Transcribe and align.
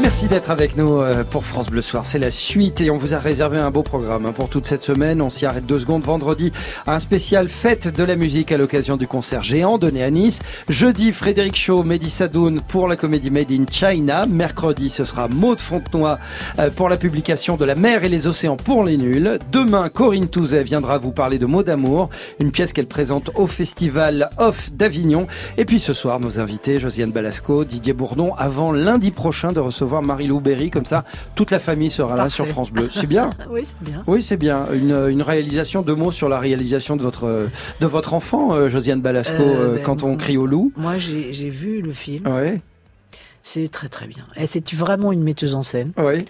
Merci 0.00 0.26
d'être 0.26 0.50
avec 0.50 0.76
nous 0.76 1.00
euh, 1.00 1.22
pour 1.22 1.44
France 1.44 1.68
Bleu 1.68 1.82
Soir. 1.82 2.06
C'est 2.06 2.18
la 2.18 2.30
suite 2.30 2.80
et 2.80 2.90
on 2.90 2.96
vous 2.96 3.14
a 3.14 3.18
réservé 3.18 3.58
un 3.58 3.70
beau 3.70 3.82
programme 3.82 4.26
hein, 4.26 4.32
pour 4.32 4.48
toute 4.48 4.66
cette 4.66 4.82
semaine. 4.82 5.20
On 5.20 5.28
s'y 5.28 5.44
arrête 5.44 5.66
deux 5.66 5.78
secondes. 5.78 6.02
Vendredi, 6.02 6.50
un 6.86 6.98
spécial 6.98 7.48
fête 7.48 7.94
de 7.94 8.02
la 8.02 8.16
musique 8.16 8.52
à 8.52 8.56
l'occasion 8.56 8.96
du 8.96 9.06
concert 9.06 9.42
géant 9.42 9.78
donné 9.78 10.02
à 10.02 10.10
Nice. 10.10 10.40
Jeudi, 10.68 11.12
Frédéric 11.12 11.56
Shaw, 11.56 11.82
Mehdi 11.84 12.10
Sadoun 12.10 12.60
pour 12.66 12.88
la 12.88 12.96
comédie 12.96 13.30
Made 13.30 13.52
in 13.52 13.64
China. 13.70 14.26
Mercredi, 14.26 14.88
ce 14.88 15.04
sera 15.04 15.28
Maud 15.28 15.60
Fontenoy 15.60 16.18
euh, 16.58 16.70
pour 16.70 16.88
la 16.88 16.96
publication 16.96 17.56
de 17.56 17.64
La 17.64 17.74
mer 17.74 18.02
et 18.02 18.08
les 18.08 18.26
océans 18.26 18.56
pour 18.56 18.84
les 18.84 18.96
nuls. 18.96 19.38
Demain, 19.52 19.88
Corinne 19.88 20.28
Touzet 20.28 20.64
viendra 20.64 20.98
vous 20.98 21.12
parler 21.12 21.38
de 21.38 21.46
Mots 21.46 21.62
d'amour, 21.62 22.08
une 22.40 22.50
pièce 22.50 22.72
qu'elle 22.72 22.86
présente 22.86 23.30
au 23.34 23.46
festival 23.46 24.30
Off 24.38 24.72
d'Avignon. 24.72 25.26
Et 25.58 25.64
puis 25.64 25.80
ce 25.80 25.92
soir, 25.92 26.18
nos 26.18 26.40
invités, 26.40 26.78
Josiane 26.78 27.12
Balasco, 27.12 27.64
Didier 27.64 27.92
Bourdon, 27.92 28.34
avant 28.38 28.72
lundi 28.72 29.10
prochain 29.10 29.52
de 29.52 29.60
recevoir 29.60 29.81
Marie-Lou 29.86 30.40
Berry. 30.40 30.70
Comme 30.70 30.84
ça, 30.84 31.04
toute 31.34 31.50
la 31.50 31.58
famille 31.58 31.90
sera 31.90 32.16
là 32.16 32.28
sur 32.28 32.46
France 32.46 32.70
Bleu. 32.70 32.88
C'est 32.90 33.06
bien 33.06 33.30
Oui, 33.50 33.62
c'est 33.64 33.82
bien. 33.82 34.02
Oui, 34.06 34.22
c'est 34.22 34.36
bien. 34.36 34.66
Une, 34.72 35.08
une 35.10 35.22
réalisation, 35.22 35.82
deux 35.82 35.94
mots 35.94 36.12
sur 36.12 36.28
la 36.28 36.38
réalisation 36.38 36.96
de 36.96 37.02
votre, 37.02 37.48
de 37.80 37.86
votre 37.86 38.14
enfant, 38.14 38.54
euh, 38.54 38.68
Josiane 38.68 39.00
Balasco, 39.00 39.34
Euh, 39.42 39.72
euh, 39.72 39.74
ben, 39.76 39.82
quand 39.82 40.02
on 40.02 40.16
crie 40.16 40.36
au 40.36 40.46
loup. 40.46 40.72
Moi, 40.76 40.98
j'ai 40.98 41.32
j'ai 41.32 41.48
vu 41.48 41.82
le 41.82 41.92
film. 41.92 42.24
Oui, 42.26 42.60
C'est 43.44 43.68
très 43.70 43.88
très 43.88 44.06
bien. 44.06 44.24
Et 44.36 44.46
c'est 44.46 44.72
vraiment 44.74 45.10
une 45.12 45.22
metteuse 45.22 45.54
en 45.54 45.62
scène. 45.62 45.92
oui. 45.98 46.24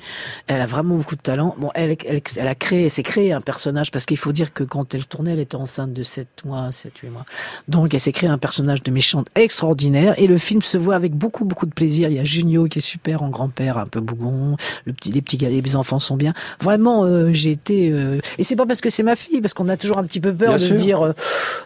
Elle 0.46 0.60
a 0.60 0.66
vraiment 0.66 0.96
beaucoup 0.96 1.16
de 1.16 1.20
talent. 1.20 1.54
Bon, 1.58 1.70
elle, 1.74 1.96
elle, 2.06 2.20
elle 2.36 2.48
a 2.48 2.54
créé, 2.54 2.84
elle 2.84 2.90
s'est 2.90 3.02
créé 3.02 3.32
un 3.32 3.40
personnage 3.40 3.90
parce 3.90 4.06
qu'il 4.06 4.16
faut 4.16 4.32
dire 4.32 4.52
que 4.52 4.64
quand 4.64 4.94
elle 4.94 5.04
tournait, 5.06 5.32
elle 5.32 5.38
était 5.40 5.56
enceinte 5.56 5.92
de 5.92 6.02
7 6.02 6.26
mois, 6.44 6.70
7, 6.72 6.96
8 6.98 7.08
mois. 7.10 7.24
Donc, 7.68 7.92
elle 7.94 8.00
s'est 8.00 8.12
créé 8.12 8.28
un 8.30 8.38
personnage 8.38 8.82
de 8.82 8.90
méchante 8.90 9.28
extraordinaire 9.34 10.14
et 10.18 10.26
le 10.26 10.38
film 10.38 10.62
se 10.62 10.78
voit 10.78 10.94
avec 10.94 11.12
beaucoup, 11.14 11.44
beaucoup 11.44 11.66
de 11.66 11.72
plaisir. 11.72 12.08
Il 12.08 12.16
y 12.16 12.18
a 12.18 12.24
Junio 12.24 12.64
qui 12.64 12.78
est 12.78 12.82
super 12.82 13.22
en 13.22 13.28
grand-père, 13.28 13.78
un 13.78 13.86
peu 13.86 14.00
bougon. 14.00 14.56
Le 14.86 14.92
petit, 14.92 15.10
les 15.12 15.20
petits 15.22 15.36
gars, 15.36 15.48
les 15.50 15.76
enfants 15.76 15.98
sont 15.98 16.16
bien. 16.16 16.32
Vraiment, 16.60 17.04
euh, 17.04 17.30
j'ai 17.32 17.50
été, 17.50 17.90
euh, 17.92 18.20
et 18.38 18.42
c'est 18.42 18.56
pas 18.56 18.66
parce 18.66 18.80
que 18.80 18.90
c'est 18.90 19.02
ma 19.02 19.16
fille, 19.16 19.40
parce 19.40 19.54
qu'on 19.54 19.68
a 19.68 19.76
toujours 19.76 19.98
un 19.98 20.04
petit 20.04 20.20
peu 20.20 20.32
peur 20.32 20.48
Bien 20.48 20.56
de 20.56 20.62
sûr. 20.62 20.76
se 20.78 20.82
dire, 20.82 21.02
euh, 21.02 21.12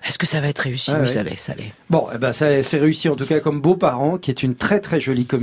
est-ce 0.07 0.19
que 0.19 0.27
ça 0.27 0.41
va 0.41 0.49
être 0.49 0.59
réussi? 0.61 0.91
Ah 0.93 0.99
oui, 1.01 1.09
ça 1.09 1.23
l'est, 1.23 1.37
ça 1.39 1.55
l'est. 1.55 1.73
Bon, 1.89 2.07
eh 2.15 2.19
ben, 2.19 2.33
ça 2.33 2.63
c'est 2.63 2.79
réussi 2.79 3.09
en 3.09 3.17
tout 3.17 3.27
cas 3.27 3.41
comme 3.41 3.61
Beaux-parents, 3.61 4.19
qui 4.19 4.31
est 4.31 4.43
une 4.43 4.55
très 4.57 4.81
très 4.81 4.99
jolie 5.01 5.25
comédie. 5.25 5.36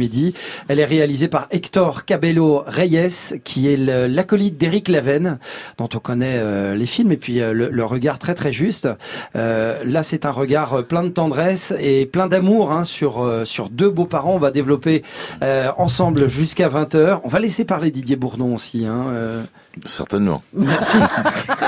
Elle 0.67 0.79
est 0.79 0.85
réalisée 0.85 1.27
par 1.27 1.47
Hector 1.51 2.05
Cabello 2.05 2.63
Reyes, 2.65 3.39
qui 3.43 3.67
est 3.71 3.77
l'acolyte 3.77 4.57
d'Éric 4.57 4.87
Laven, 4.87 5.39
dont 5.77 5.89
on 5.93 5.99
connaît 5.99 6.37
euh, 6.37 6.75
les 6.75 6.85
films, 6.85 7.11
et 7.11 7.17
puis 7.17 7.41
euh, 7.41 7.53
le, 7.53 7.69
le 7.69 7.85
regard 7.85 8.19
très 8.19 8.35
très 8.35 8.53
juste. 8.53 8.87
Euh, 9.35 9.83
là, 9.85 10.03
c'est 10.03 10.25
un 10.25 10.31
regard 10.31 10.83
plein 10.85 11.03
de 11.03 11.09
tendresse 11.09 11.73
et 11.79 12.05
plein 12.05 12.27
d'amour 12.27 12.71
hein, 12.71 12.83
sur 12.83 13.21
euh, 13.23 13.45
sur 13.45 13.69
deux 13.69 13.89
beaux-parents. 13.89 14.35
On 14.35 14.39
va 14.39 14.51
développer 14.51 15.03
euh, 15.43 15.71
ensemble 15.77 16.27
jusqu'à 16.27 16.69
20h. 16.69 17.21
On 17.23 17.29
va 17.29 17.39
laisser 17.39 17.65
parler 17.65 17.91
Didier 17.91 18.15
Bourdon 18.15 18.55
aussi. 18.55 18.85
Hein, 18.85 19.05
euh. 19.09 19.43
Certainement. 19.85 20.43
Merci. 20.53 20.97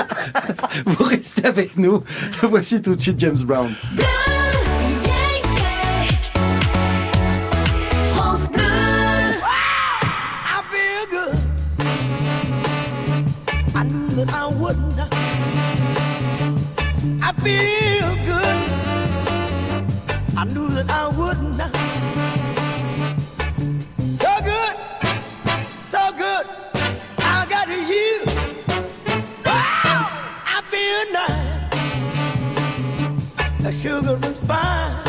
Vous 0.86 1.04
restez 1.04 1.46
avec 1.46 1.76
nous. 1.76 2.02
Voici 2.42 2.80
tout 2.82 2.94
de 2.94 3.00
suite 3.00 3.18
James 3.18 3.38
Brown. 3.38 3.72
Wouldn't. 14.66 14.98
I 17.22 17.30
feel 17.44 18.10
good. 18.30 18.58
I 20.36 20.42
knew 20.52 20.68
that 20.76 20.90
I 20.90 21.06
wouldn't. 21.18 21.60
So 24.22 24.32
good, 24.50 24.76
so 25.94 26.02
good. 26.22 26.46
I 27.18 27.46
got 27.48 27.68
you. 27.92 28.14
Wow, 29.44 30.02
I 30.54 30.58
feel 30.72 31.02
nice. 31.20 31.70
A 33.66 33.72
sugar 33.72 34.16
and 34.26 34.36
spice. 34.36 35.06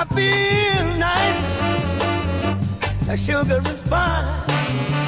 I 0.00 0.04
feel 0.14 0.86
nice 1.08 1.42
like 3.08 3.18
sugar 3.18 3.60
and 3.66 3.78
spice. 3.78 5.01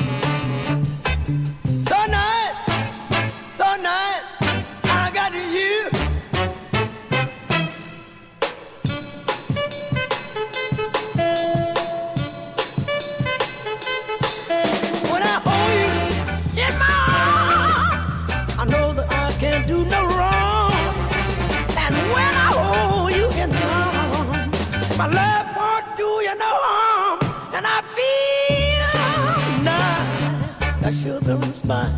Sugar. 31.66 31.92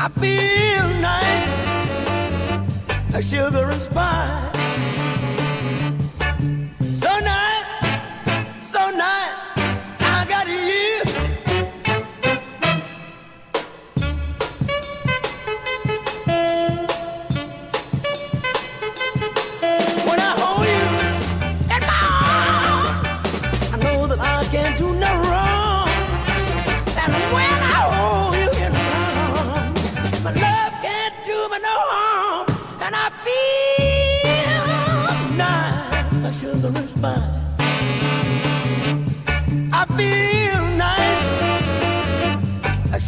I 0.00 0.08
feel 0.20 0.88
nice, 1.00 1.48
like 3.12 3.24
sugar 3.24 3.70
and 3.70 3.82
spice. 3.82 4.57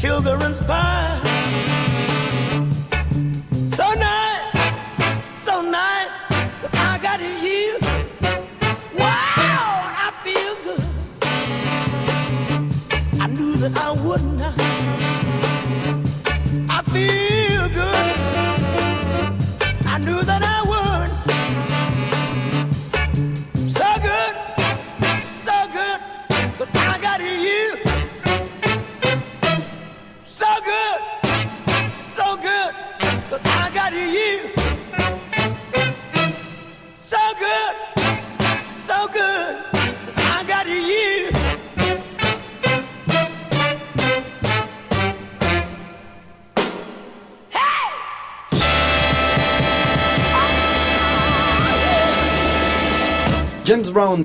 children's 0.00 0.62
pie. 0.62 1.29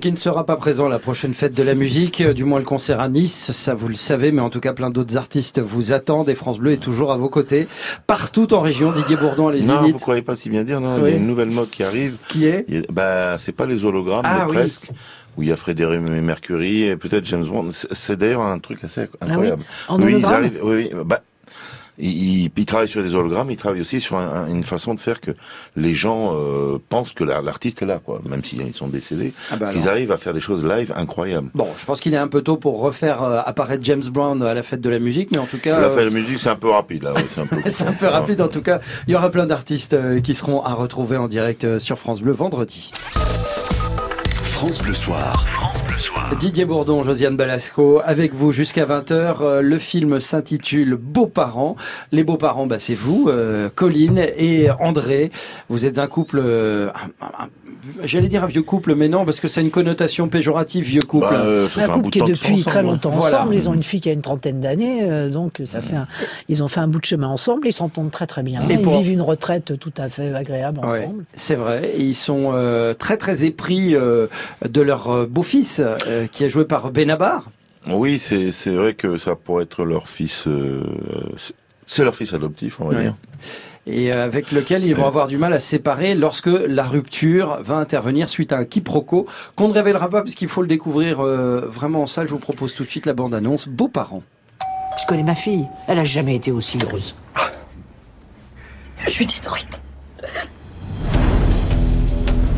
Qui 0.01 0.11
ne 0.11 0.17
sera 0.17 0.45
pas 0.45 0.55
présent 0.55 0.87
à 0.87 0.89
la 0.89 0.97
prochaine 0.99 1.33
fête 1.33 1.55
de 1.55 1.61
la 1.61 1.75
musique, 1.75 2.19
euh, 2.21 2.33
du 2.33 2.43
moins 2.43 2.57
le 2.59 2.65
concert 2.65 2.99
à 2.99 3.07
Nice, 3.07 3.51
ça 3.51 3.75
vous 3.75 3.87
le 3.87 3.93
savez, 3.95 4.31
mais 4.31 4.41
en 4.41 4.49
tout 4.49 4.59
cas 4.59 4.73
plein 4.73 4.89
d'autres 4.89 5.15
artistes 5.15 5.59
vous 5.59 5.93
attendent 5.93 6.27
et 6.29 6.33
France 6.35 6.57
Bleu 6.57 6.71
est 6.71 6.77
toujours 6.77 7.11
à 7.11 7.17
vos 7.17 7.29
côtés, 7.29 7.67
partout 8.07 8.51
en 8.53 8.61
région. 8.61 8.91
Didier 8.91 9.15
Bourdon, 9.15 9.49
les 9.49 9.61
Non, 9.61 9.77
vous 9.77 9.85
Zéniths, 9.85 10.01
croyez 10.01 10.21
pas 10.23 10.35
si 10.35 10.49
bien 10.49 10.63
dire, 10.63 10.81
non, 10.81 10.97
il 11.05 11.09
y 11.11 11.13
a 11.13 11.17
une 11.17 11.27
nouvelle 11.27 11.51
mode 11.51 11.69
qui 11.69 11.83
arrive. 11.83 12.17
qui 12.29 12.45
est 12.47 12.65
Il 12.67 12.75
y 12.75 12.77
a- 12.79 12.81
bah, 12.91 13.35
c'est 13.37 13.51
pas 13.51 13.65
les 13.67 13.85
hologrammes, 13.85 14.21
Ah 14.25 14.45
mais 14.45 14.49
oui. 14.51 14.55
presque. 14.57 14.89
Où 15.37 15.43
il 15.43 15.49
y 15.49 15.51
a 15.51 15.55
Frédéric 15.55 15.99
Mercury 16.01 16.83
et 16.83 16.95
peut-être 16.97 17.25
James 17.25 17.45
Bond. 17.45 17.69
C'est 17.71 18.17
d'ailleurs 18.17 18.41
un 18.41 18.57
truc 18.59 18.83
assez 18.83 19.01
Ah 19.01 19.25
oui 19.25 19.31
incroyable. 19.31 19.63
En 19.89 20.01
oui, 20.01 20.15
ils 20.17 20.25
arrivent. 20.25 20.59
Oui, 20.63 20.89
oui, 20.93 21.01
bah, 21.05 21.21
il, 21.97 22.43
il- 22.45 22.51
il 22.57 22.65
travaille 22.65 22.87
sur 22.87 23.01
des 23.03 23.15
hologrammes, 23.15 23.51
il 23.51 23.57
travaille 23.57 23.81
aussi 23.81 23.99
sur 23.99 24.17
un- 24.17 24.43
un- 24.43 24.47
une 24.47 24.63
façon 24.63 24.93
de 24.93 24.99
faire 24.99 25.21
que 25.21 25.31
les 25.75 25.93
gens 25.93 26.31
euh, 26.35 26.77
pensent 26.89 27.13
que 27.13 27.23
la- 27.23 27.41
l'artiste 27.41 27.81
est 27.81 27.85
là, 27.85 27.99
quoi, 28.03 28.19
même 28.29 28.43
s'ils 28.43 28.73
sont 28.73 28.87
décédés. 28.87 29.33
Ah 29.49 29.53
bah 29.55 29.59
Parce 29.59 29.71
qu'ils 29.71 29.81
alors. 29.83 29.93
arrivent 29.93 30.11
à 30.11 30.17
faire 30.17 30.33
des 30.33 30.39
choses 30.39 30.65
live 30.65 30.93
incroyables. 30.95 31.49
Bon, 31.53 31.67
je 31.77 31.85
pense 31.85 31.99
qu'il 32.01 32.13
est 32.13 32.17
un 32.17 32.27
peu 32.27 32.41
tôt 32.41 32.57
pour 32.57 32.79
refaire 32.79 33.23
euh, 33.23 33.41
apparaître 33.45 33.83
James 33.83 34.03
Brown 34.09 34.41
à 34.43 34.53
la 34.53 34.63
fête 34.63 34.81
de 34.81 34.89
la 34.89 34.99
musique, 34.99 35.29
mais 35.31 35.37
en 35.37 35.45
tout 35.45 35.57
cas, 35.59 35.79
La 35.79 35.87
euh, 35.87 35.95
fête 35.95 36.05
de 36.09 36.13
musique, 36.13 36.39
c'est 36.39 36.49
un 36.49 36.55
peu 36.55 36.69
rapide, 36.69 37.03
là. 37.03 37.13
ouais, 37.13 37.23
c'est 37.27 37.41
un 37.41 37.45
peu, 37.47 37.57
c'est 37.65 37.87
un 37.87 37.93
peu 37.93 38.07
rapide. 38.07 38.41
En 38.41 38.47
tout 38.47 38.61
cas, 38.61 38.79
il 39.07 39.13
y 39.13 39.15
aura 39.15 39.29
plein 39.29 39.45
d'artistes 39.45 39.93
euh, 39.93 40.19
qui 40.21 40.35
seront 40.35 40.61
à 40.63 40.73
retrouver 40.73 41.17
en 41.17 41.27
direct 41.27 41.63
euh, 41.63 41.79
sur 41.79 41.97
France 41.99 42.21
Bleu 42.21 42.31
vendredi. 42.33 42.91
France 44.43 44.81
Bleu 44.81 44.93
Soir. 44.93 45.45
Didier 46.39 46.65
Bourdon, 46.65 47.03
Josiane 47.03 47.37
Balasco, 47.37 48.01
avec 48.03 48.33
vous 48.33 48.51
jusqu'à 48.51 48.85
20h. 48.85 49.37
Euh, 49.41 49.61
Le 49.61 49.77
film 49.77 50.19
s'intitule 50.19 50.95
Beaux-parents. 50.95 51.75
Les 52.11 52.23
beaux-parents, 52.23 52.65
bah, 52.67 52.77
c'est 52.79 52.95
vous, 52.95 53.27
euh, 53.29 53.69
Colline 53.73 54.19
et 54.37 54.69
André. 54.81 55.31
Vous 55.69 55.85
êtes 55.85 55.97
un 55.97 56.07
couple, 56.07 56.41
euh, 56.43 56.89
j'allais 58.03 58.27
dire 58.27 58.43
un 58.43 58.47
vieux 58.47 58.63
couple, 58.63 58.95
mais 58.95 59.07
non, 59.07 59.23
parce 59.23 59.39
que 59.39 59.47
c'est 59.47 59.61
une 59.61 59.71
connotation 59.71 60.27
péjorative, 60.27 60.83
vieux 60.83 61.03
couple. 61.03 61.27
Bah, 61.29 61.41
euh, 61.45 61.67
ça 61.69 61.81
Un 61.81 61.83
fait 61.85 61.89
un 61.91 61.93
couple 61.93 62.03
bout 62.03 62.09
de 62.09 62.13
qui 62.13 62.19
est 62.19 62.33
depuis 62.33 62.63
très 62.63 62.79
ensemble, 62.79 62.93
longtemps 62.93 63.09
Voilà. 63.11 63.39
ensemble. 63.41 63.55
Ils 63.55 63.69
ont 63.69 63.73
une 63.73 63.83
fille 63.83 64.01
qui 64.01 64.09
a 64.09 64.13
une 64.13 64.21
trentaine 64.21 64.59
d'années, 64.59 65.03
euh, 65.03 65.29
donc 65.29 65.61
ça 65.65 65.79
fait 65.81 65.95
un- 65.95 66.07
ils 66.49 66.63
ont 66.63 66.67
fait 66.67 66.81
un 66.81 66.87
bout 66.87 66.99
de 66.99 67.05
chemin 67.05 67.27
ensemble. 67.27 67.67
Ils 67.67 67.73
s'entendent 67.73 68.11
très 68.11 68.27
très 68.27 68.43
bien. 68.43 68.63
Et 68.69 68.73
ils 68.73 68.81
pour- 68.81 68.97
vivent 68.99 69.11
une 69.13 69.21
retraite 69.21 69.79
tout 69.79 69.93
à 69.97 70.09
fait 70.09 70.33
agréable 70.33 70.81
Ouais, 70.83 71.03
ensemble. 71.05 71.23
c'est 71.35 71.55
vrai. 71.55 71.91
Ils 71.97 72.15
sont 72.15 72.51
euh, 72.53 72.93
très 72.93 73.15
très 73.17 73.45
épris 73.45 73.95
euh, 73.95 74.27
de 74.67 74.81
leur 74.81 75.09
euh, 75.11 75.25
beau-fils, 75.29 75.81
euh, 76.15 76.27
qui 76.27 76.43
est 76.43 76.49
joué 76.49 76.65
par 76.65 76.91
Benabar. 76.91 77.49
Oui, 77.87 78.17
c'est 78.19 78.51
c'est 78.51 78.71
vrai 78.75 78.93
que 78.95 79.17
ça 79.17 79.35
pourrait 79.35 79.63
être 79.63 79.83
leur 79.85 80.07
fils. 80.07 80.47
euh, 80.47 80.81
c'est- 81.37 81.53
c'est 81.85 82.03
leur 82.03 82.15
fils 82.15 82.33
adoptif, 82.33 82.79
on 82.79 82.85
va 82.89 82.95
Ouais. 82.95 83.03
dire. 83.03 83.13
et 83.87 84.11
euh, 84.15 84.23
avec 84.25 84.51
lequel 84.51 84.83
ils 84.83 84.95
vont 84.95 85.05
avoir 85.05 85.27
du 85.27 85.37
mal 85.37 85.53
à 85.53 85.59
se 85.59 85.67
séparer 85.67 86.15
lorsque 86.15 86.47
la 86.47 86.81
rupture 86.85 87.59
va 87.61 87.75
intervenir 87.75 88.27
suite 88.29 88.51
à 88.51 88.57
un 88.57 88.65
quiproquo 88.65 89.27
qu'on 89.55 89.67
ne 89.67 89.73
révélera 89.73 90.09
pas 90.09 90.23
parce 90.23 90.33
qu'il 90.33 90.47
faut 90.47 90.63
le 90.63 90.67
découvrir 90.67 91.19
euh, 91.19 91.67
vraiment 91.67 92.01
en 92.01 92.07
salle. 92.07 92.25
Je 92.25 92.31
vous 92.33 92.39
propose 92.39 92.73
tout 92.73 92.83
de 92.83 92.89
suite 92.89 93.05
la 93.05 93.13
bande-annonce. 93.13 93.67
Beaux 93.67 93.87
parents. 93.87 94.23
Je 94.99 95.05
connais 95.07 95.21
ma 95.21 95.35
fille. 95.35 95.67
Elle 95.87 95.99
a 95.99 96.03
jamais 96.03 96.35
été 96.35 96.51
aussi 96.51 96.79
heureuse. 96.83 97.13
Je 99.05 99.09
suis 99.11 99.27
détruite. 99.27 99.79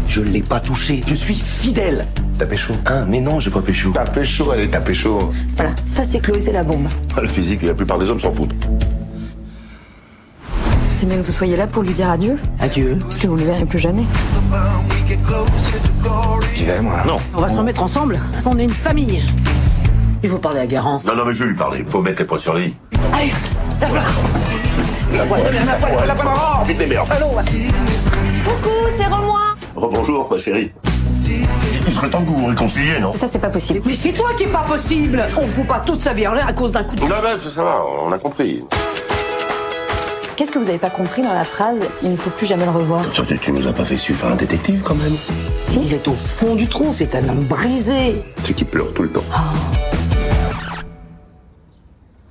Je 0.08 0.22
l'ai 0.22 0.42
pas 0.44 0.62
touché. 0.62 1.04
Je 1.06 1.16
suis 1.16 1.36
fidèle. 1.36 2.08
T'as 2.38 2.46
pécho 2.46 2.74
Hein 2.86 3.06
Mais 3.10 3.20
non, 3.20 3.40
j'ai 3.40 3.50
pas 3.50 3.62
pécho. 3.62 3.90
T'as 3.94 4.06
pécho, 4.06 4.52
allez, 4.52 4.68
t'as 4.70 4.80
pécho. 4.82 5.30
Voilà, 5.56 5.72
ça 5.90 6.04
c'est 6.04 6.20
Chloé, 6.20 6.42
c'est 6.42 6.52
la 6.52 6.64
bombe. 6.64 6.88
Le 7.22 7.28
physique, 7.28 7.64
la 7.64 7.74
plupart 7.74 7.98
des 7.98 8.10
hommes 8.10 8.20
s'en 8.20 8.32
foutent. 8.32 8.54
C'est 10.98 11.08
bien 11.08 11.18
que 11.18 11.24
vous 11.26 11.32
soyez 11.32 11.56
là 11.58 11.68
pour 11.68 11.84
lui 11.84 11.94
dire 11.94 12.10
adieu, 12.10 12.38
Adieu. 12.60 12.98
parce 13.02 13.18
que 13.18 13.28
vous 13.28 13.36
ne 13.36 13.40
le 13.42 13.46
verrez 13.46 13.66
plus 13.66 13.80
jamais. 13.80 14.04
J'y 16.56 16.64
vais, 16.66 16.82
moi. 16.82 17.04
Non. 17.06 17.18
On 17.36 17.42
va 17.42 17.50
s'en 17.50 17.64
mettre 17.64 17.84
ensemble. 17.84 18.20
On 18.46 18.58
est 18.58 18.64
une 18.64 18.70
famille. 18.70 19.24
Il 20.24 20.30
faut 20.30 20.38
parler 20.40 20.60
à 20.62 20.66
Garance. 20.68 21.06
Non, 21.06 21.16
non, 21.16 21.26
mais 21.26 21.34
je 21.34 21.44
vais 21.44 21.50
lui 21.52 21.56
parler. 21.56 21.86
Faut 21.88 22.02
mettre 22.02 22.22
les 22.22 22.28
points 22.28 22.40
sur 22.40 22.54
les 22.56 22.68
i. 22.68 22.76
Allez, 23.14 23.32
la 23.82 23.88
fleur. 23.90 24.04
Coucou, 28.46 28.70
c'est 28.98 29.06
Romois 29.06 29.56
Rebonjour, 29.76 30.28
ma 30.32 30.38
chérie. 30.40 30.72
Serait 31.98 32.10
temps 32.12 32.22
que 32.22 32.28
vous 32.28 32.38
vous 32.38 32.46
réconciliez, 32.46 33.00
non 33.00 33.12
Ça 33.14 33.28
c'est 33.28 33.40
pas 33.40 33.50
possible. 33.50 33.82
Mais 33.84 33.96
c'est 33.96 34.14
toi 34.14 34.30
qui 34.38 34.44
est 34.44 34.52
pas 34.52 34.62
possible. 34.62 35.26
On 35.36 35.42
ne 35.42 35.48
fout 35.48 35.66
pas 35.66 35.80
toute 35.80 36.04
sa 36.04 36.14
vie 36.14 36.28
en 36.28 36.34
l'air 36.34 36.48
à 36.48 36.54
cause 36.54 36.72
d'un 36.72 36.84
coup 36.84 36.96
de... 36.96 37.02
Non, 37.02 37.16
mais 37.24 37.50
ça 37.50 37.64
va, 37.64 37.82
on 38.06 38.12
a 38.12 38.20
compris. 38.20 38.64
Qu'est-ce 40.36 40.52
que 40.52 40.60
vous 40.60 40.70
avez 40.70 40.78
pas 40.78 40.92
compris 40.92 41.24
dans 41.24 41.34
la 41.34 41.44
phrase 41.44 41.80
Il 42.04 42.12
ne 42.12 42.16
faut 42.16 42.30
plus 42.30 42.46
jamais 42.46 42.66
le 42.66 42.72
revoir 42.72 43.02
Surtout, 43.14 43.34
tu 43.38 43.52
nous 43.52 43.66
as 43.66 43.74
pas 43.74 43.84
fait 43.84 43.98
suivre 43.98 44.28
un 44.28 44.36
détective, 44.36 44.84
quand 44.84 44.94
même. 44.94 45.16
Il 45.72 45.92
est 45.92 46.08
au 46.08 46.14
fond 46.14 46.54
du 46.54 46.68
trou, 46.68 46.94
c'est 46.94 47.16
un 47.16 47.28
homme 47.30 47.46
brisé. 47.46 48.24
C'est 48.44 48.54
qui 48.54 48.64
pleure 48.64 48.94
tout 48.94 49.02
le 49.02 49.10
temps. 49.10 49.24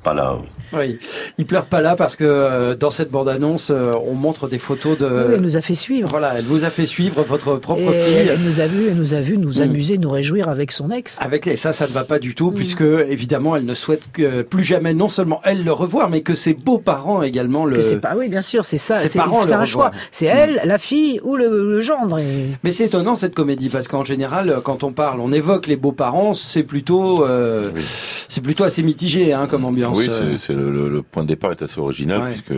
Pas 0.06 0.14
là. 0.14 0.38
Oui, 0.72 0.98
il 1.36 1.46
pleure 1.46 1.64
pas 1.66 1.80
là 1.80 1.96
parce 1.96 2.14
que 2.14 2.22
euh, 2.24 2.76
dans 2.76 2.90
cette 2.90 3.10
bande-annonce, 3.10 3.70
euh, 3.70 3.92
on 4.06 4.14
montre 4.14 4.46
des 4.48 4.58
photos 4.58 4.96
de. 4.98 5.04
Oui, 5.06 5.34
elle 5.34 5.40
nous 5.40 5.56
a 5.56 5.60
fait 5.60 5.74
suivre. 5.74 6.08
Voilà, 6.08 6.34
elle 6.38 6.44
vous 6.44 6.62
a 6.62 6.70
fait 6.70 6.86
suivre 6.86 7.24
votre 7.28 7.56
propre 7.56 7.92
Et 7.92 8.04
fille. 8.04 8.28
elle 8.30 8.40
nous 8.44 8.60
a 8.60 8.66
vu, 8.68 8.86
elle 8.88 8.94
nous 8.96 9.14
a 9.14 9.20
vu 9.20 9.36
nous 9.36 9.54
Mm. 9.58 9.62
amuser, 9.62 9.98
nous 9.98 10.10
réjouir 10.10 10.48
avec 10.48 10.70
son 10.70 10.92
ex. 10.92 11.16
Avec 11.20 11.44
les, 11.44 11.56
ça, 11.56 11.72
ça 11.72 11.88
ne 11.88 11.92
va 11.92 12.04
pas 12.04 12.20
du 12.20 12.36
tout, 12.36 12.52
puisque 12.52 12.82
évidemment, 12.82 13.56
elle 13.56 13.64
ne 13.64 13.74
souhaite 13.74 14.02
que 14.12 14.42
plus 14.42 14.62
jamais, 14.62 14.94
non 14.94 15.08
seulement 15.08 15.40
elle 15.44 15.64
le 15.64 15.72
revoir, 15.72 16.08
mais 16.08 16.20
que 16.20 16.36
ses 16.36 16.54
beaux-parents 16.54 17.22
également 17.22 17.64
le. 17.64 17.76
Que 17.78 17.82
c'est 17.82 17.96
pas, 18.00 18.14
oui, 18.16 18.28
bien 18.28 18.42
sûr, 18.42 18.64
c'est 18.64 18.78
ça. 18.78 18.94
ses 18.94 19.08
C'est 19.08 19.18
parents 19.18 19.44
c'est 19.44 19.54
le 19.54 19.60
un 19.60 19.64
choix. 19.64 19.90
C'est 20.12 20.26
elle, 20.26 20.60
la 20.64 20.78
fille 20.78 21.20
ou 21.24 21.34
le, 21.34 21.48
le 21.72 21.80
gendre. 21.80 22.20
Et... 22.20 22.46
Mais 22.62 22.70
c'est 22.70 22.84
étonnant 22.84 23.16
cette 23.16 23.34
comédie 23.34 23.68
parce 23.70 23.88
qu'en 23.88 24.04
général, 24.04 24.60
quand 24.62 24.84
on 24.84 24.92
parle, 24.92 25.20
on 25.20 25.32
évoque 25.32 25.66
les 25.66 25.76
beaux-parents, 25.76 26.32
c'est 26.34 26.62
plutôt, 26.62 27.24
euh, 27.24 27.70
Oui. 27.74 27.82
c'est 28.28 28.40
plutôt 28.40 28.62
assez 28.62 28.84
mitigé 28.84 29.32
hein, 29.32 29.46
comme 29.48 29.64
ambiance. 29.64 29.95
Oui, 29.96 30.06
Euh, 30.08 30.32
c'est 30.32 30.38
c'est 30.38 30.52
le, 30.54 30.70
le- 30.70 30.88
le 30.88 31.02
point 31.02 31.22
de 31.22 31.28
départ 31.28 31.50
est 31.52 31.62
assez 31.62 31.78
original 31.81 32.20
Ouais. 32.22 32.31
puisque 32.32 32.54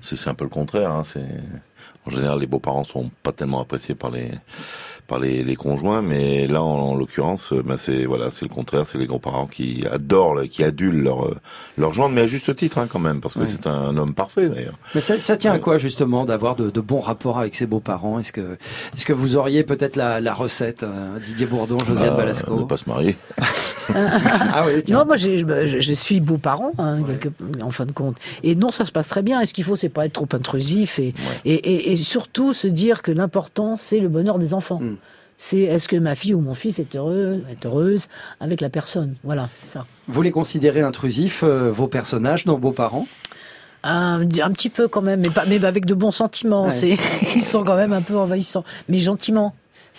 c'est 0.00 0.16
c'est 0.16 0.30
un 0.30 0.34
peu 0.34 0.44
le 0.44 0.50
contraire. 0.50 0.90
Hein, 0.90 1.02
c'est 1.04 1.26
en 2.06 2.10
général 2.10 2.38
les 2.40 2.46
beaux-parents 2.46 2.84
sont 2.84 3.10
pas 3.22 3.32
tellement 3.32 3.60
appréciés 3.60 3.94
par 3.94 4.10
les 4.10 4.30
par 5.06 5.18
les, 5.20 5.44
les 5.44 5.56
conjoints, 5.56 6.02
mais 6.02 6.46
là 6.46 6.62
en, 6.62 6.78
en 6.90 6.94
l'occurrence, 6.94 7.52
euh, 7.52 7.62
ben 7.62 7.76
c'est 7.76 8.04
voilà, 8.06 8.30
c'est 8.30 8.44
le 8.44 8.54
contraire, 8.54 8.86
c'est 8.86 8.98
les 8.98 9.06
grands-parents 9.06 9.46
qui 9.46 9.84
adorent, 9.90 10.42
qui 10.50 10.64
adulent 10.64 11.02
leur 11.02 11.26
euh, 11.26 11.36
leur 11.78 11.92
gendre, 11.92 12.14
mais 12.14 12.22
à 12.22 12.26
juste 12.26 12.54
titre 12.56 12.78
hein, 12.78 12.86
quand 12.90 12.98
même, 12.98 13.20
parce 13.20 13.34
que 13.34 13.46
c'est 13.46 13.66
un 13.66 13.96
homme 13.96 14.14
parfait 14.14 14.48
d'ailleurs. 14.48 14.74
Mais 14.94 15.00
ça, 15.00 15.18
ça 15.18 15.36
tient 15.36 15.52
à 15.52 15.58
quoi 15.58 15.78
justement 15.78 16.24
d'avoir 16.24 16.56
de, 16.56 16.70
de 16.70 16.80
bons 16.80 17.00
rapports 17.00 17.38
avec 17.38 17.54
ses 17.54 17.66
beaux-parents? 17.66 18.18
Est-ce 18.18 18.32
que, 18.32 18.56
est-ce 18.94 19.04
que 19.06 19.12
vous 19.12 19.36
auriez 19.36 19.62
peut-être 19.64 19.96
la, 19.96 20.20
la 20.20 20.34
recette, 20.34 20.82
euh, 20.82 21.18
Didier 21.24 21.46
Bourdon, 21.46 21.78
Josiane 21.78 22.10
Bah, 22.10 22.16
Balasco? 22.18 22.58
ne 22.60 22.64
pas 22.64 22.76
se 22.76 22.88
marier. 22.88 23.16
Ah 23.94 24.64
oui. 24.66 24.82
Non, 24.92 25.04
moi, 25.06 25.16
j'ai- 25.16 25.38
je, 25.66 25.80
je 25.80 25.92
suis 25.92 26.20
beau-parent, 26.20 26.72
hein, 26.78 26.98
quelque- 27.04 27.28
en 27.62 27.70
fin 27.70 27.86
de 27.86 27.92
compte. 27.92 28.16
Et 28.42 28.54
non, 28.56 28.70
ça 28.70 28.84
se 28.84 28.90
passe 28.90 29.06
très 29.08 29.22
bien. 29.22 29.40
Et 29.40 29.46
ce 29.46 29.54
qu'il 29.54 29.62
faut, 29.64 29.76
c'est 29.76 29.88
pas 29.88 30.06
être 30.06 30.12
trop 30.12 30.26
intrusif 30.32 30.98
et, 30.98 31.14
et, 31.44 31.54
et, 31.54 31.92
et 31.92 31.96
surtout 31.96 32.52
se 32.52 32.66
dire 32.66 33.02
que 33.02 33.12
l'important, 33.12 33.76
c'est 33.76 34.00
le 34.00 34.08
bonheur 34.08 34.38
des 34.40 34.54
enfants. 34.54 34.80
Mm. 34.80 34.95
C'est 35.38 35.60
est-ce 35.60 35.88
que 35.88 35.96
ma 35.96 36.14
fille 36.14 36.34
ou 36.34 36.40
mon 36.40 36.54
fils 36.54 36.78
est 36.78 36.96
heureux, 36.96 37.42
est 37.50 37.66
heureuse 37.66 38.08
avec 38.40 38.60
la 38.60 38.70
personne? 38.70 39.16
Voilà, 39.22 39.50
c'est 39.54 39.68
ça. 39.68 39.86
Vous 40.08 40.22
les 40.22 40.30
considérez 40.30 40.80
intrusifs, 40.80 41.42
euh, 41.42 41.70
vos 41.70 41.88
personnages, 41.88 42.46
nos 42.46 42.56
beaux-parents? 42.56 43.06
Un, 43.84 44.22
un 44.22 44.50
petit 44.52 44.70
peu 44.70 44.88
quand 44.88 45.02
même, 45.02 45.20
mais, 45.20 45.30
pas, 45.30 45.44
mais 45.46 45.64
avec 45.64 45.84
de 45.84 45.94
bons 45.94 46.10
sentiments. 46.10 46.66
Ouais. 46.68 46.96
Ils 47.34 47.42
sont 47.42 47.64
quand 47.64 47.76
même 47.76 47.92
un 47.92 48.02
peu 48.02 48.16
envahissants, 48.16 48.64
mais 48.88 48.98
gentiment. 48.98 49.54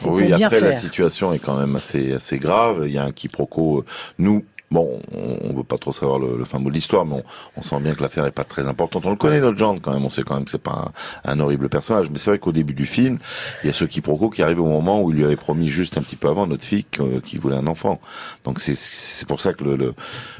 Oui, 0.05 0.31
après 0.31 0.59
la 0.59 0.75
situation 0.75 1.33
est 1.33 1.39
quand 1.39 1.57
même 1.57 1.75
assez 1.75 2.13
assez 2.13 2.37
grave. 2.37 2.83
Il 2.85 2.91
y 2.91 2.97
a 2.99 3.03
un 3.03 3.11
quiproquo. 3.11 3.83
Nous, 4.19 4.45
bon, 4.71 4.99
on, 5.13 5.37
on 5.49 5.53
veut 5.53 5.63
pas 5.63 5.77
trop 5.77 5.91
savoir 5.91 6.19
le, 6.19 6.43
fin 6.45 6.59
mot 6.59 6.69
de 6.69 6.75
l'histoire, 6.75 7.05
mais 7.05 7.23
on, 7.55 7.61
sent 7.61 7.79
bien 7.79 7.93
que 7.93 8.01
l'affaire 8.01 8.25
est 8.25 8.31
pas 8.31 8.43
très 8.43 8.67
importante. 8.67 9.05
On 9.05 9.09
le 9.09 9.15
connaît 9.15 9.39
notre 9.39 9.57
genre 9.57 9.75
quand 9.81 9.93
même. 9.93 10.05
On 10.05 10.09
sait 10.09 10.23
quand 10.23 10.35
même 10.35 10.45
que 10.45 10.51
c'est 10.51 10.57
pas 10.57 10.91
un, 11.25 11.39
horrible 11.39 11.69
personnage. 11.69 12.09
Mais 12.09 12.17
c'est 12.17 12.31
vrai 12.31 12.39
qu'au 12.39 12.51
début 12.51 12.73
du 12.73 12.85
film, 12.85 13.19
il 13.63 13.67
y 13.67 13.69
a 13.69 13.73
ce 13.73 13.85
quiproquo 13.85 14.29
qui 14.29 14.41
arrive 14.43 14.61
au 14.61 14.67
moment 14.67 15.01
où 15.01 15.11
il 15.11 15.17
lui 15.17 15.25
avait 15.25 15.35
promis 15.35 15.69
juste 15.69 15.97
un 15.97 16.01
petit 16.01 16.15
peu 16.15 16.27
avant 16.27 16.47
notre 16.47 16.63
fille 16.63 16.85
que- 16.85 17.19
qui 17.19 17.37
voulait 17.37 17.57
un 17.57 17.67
enfant. 17.67 17.99
Donc 18.43 18.59
c'est 18.59 19.27
pour 19.27 19.39
ça 19.41 19.53
que 19.53 19.63
le 19.63 19.75
le, 19.77 19.93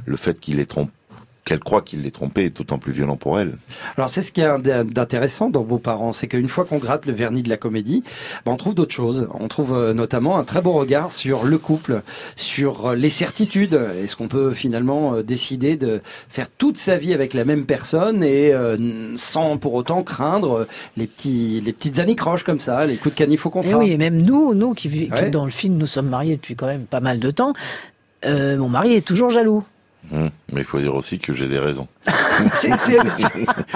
le 0.06 0.18
fait 0.18 0.40
qu'il 0.40 0.60
est 0.60 0.66
trompé 0.66 0.92
qu'elle 1.48 1.60
croit 1.62 1.82
qu'il 1.82 2.02
l'ait 2.04 2.12
trompé 2.12 2.44
est 2.44 2.58
d'autant 2.58 2.78
plus 2.78 2.92
violent 2.92 3.16
pour 3.16 3.40
elle. 3.40 3.58
Alors 3.96 4.10
c'est 4.10 4.22
ce 4.22 4.32
qui 4.34 4.42
est 4.42 4.60
d'intéressant 4.84 5.50
dans 5.50 5.62
Beaux-parents, 5.64 6.12
c'est 6.12 6.28
qu'une 6.28 6.50
fois 6.50 6.66
qu'on 6.66 6.78
gratte 6.78 7.06
le 7.06 7.14
vernis 7.14 7.42
de 7.42 7.50
la 7.50 7.56
comédie, 7.58 8.04
ben, 8.46 8.52
on 8.52 8.58
trouve 8.58 8.76
d'autres 8.76 8.94
choses. 8.94 9.28
On 9.40 9.48
trouve 9.48 9.74
euh, 9.74 9.94
notamment 9.94 10.38
un 10.38 10.44
très 10.44 10.62
beau 10.62 10.74
regard 10.74 11.12
sur 11.12 11.46
le 11.46 11.58
couple, 11.58 12.02
sur 12.36 12.88
euh, 12.88 12.96
les 12.96 13.10
certitudes. 13.10 13.80
Est-ce 14.04 14.16
qu'on 14.18 14.28
peut 14.28 14.52
finalement 14.54 15.16
euh, 15.16 15.24
décider 15.24 15.78
de 15.78 16.02
faire 16.30 16.48
toute 16.50 16.78
sa 16.78 16.98
vie 16.98 17.14
avec 17.14 17.34
la 17.34 17.46
même 17.46 17.66
personne 17.66 18.24
et 18.24 18.54
euh, 18.54 19.16
sans 19.16 19.58
pour 19.58 19.74
autant 19.74 20.04
craindre 20.04 20.68
les 20.98 21.08
petits, 21.08 21.62
les 21.66 21.72
petites 21.72 22.00
anicroches 22.00 22.44
comme 22.44 22.60
ça, 22.60 22.86
les 22.86 22.98
coups 22.98 23.16
de 23.16 23.20
canif 23.20 23.46
au 23.46 23.50
Et 23.50 23.52
contrat. 23.54 23.78
oui, 23.80 23.92
et 23.92 23.98
même 23.98 24.22
nous, 24.22 24.54
nous 24.54 24.74
qui, 24.74 24.90
vi- 24.90 25.08
qui, 25.08 25.14
Ouais. 25.14 25.30
dans 25.30 25.46
le 25.46 25.52
film, 25.52 25.76
nous 25.76 25.86
sommes 25.88 26.10
mariés 26.10 26.36
depuis 26.36 26.56
quand 26.56 26.68
même 26.68 26.86
pas 26.86 27.00
mal 27.00 27.20
de 27.20 27.32
temps. 27.32 27.54
euh, 28.26 28.58
mon 28.58 28.68
mari 28.70 28.94
est 28.96 29.02
toujours 29.08 29.30
jaloux. 29.30 29.64
Hum, 30.14 30.30
Mais 30.54 30.62
il 30.62 30.64
faut 30.64 30.80
dire 30.80 30.96
aussi 30.96 31.20
que 31.20 31.34
j'ai 31.34 31.48
des 31.48 31.60
raisons. 31.60 31.88
C'est- 32.54 32.78
c'est- 32.78 32.98
c'est- 33.12 33.26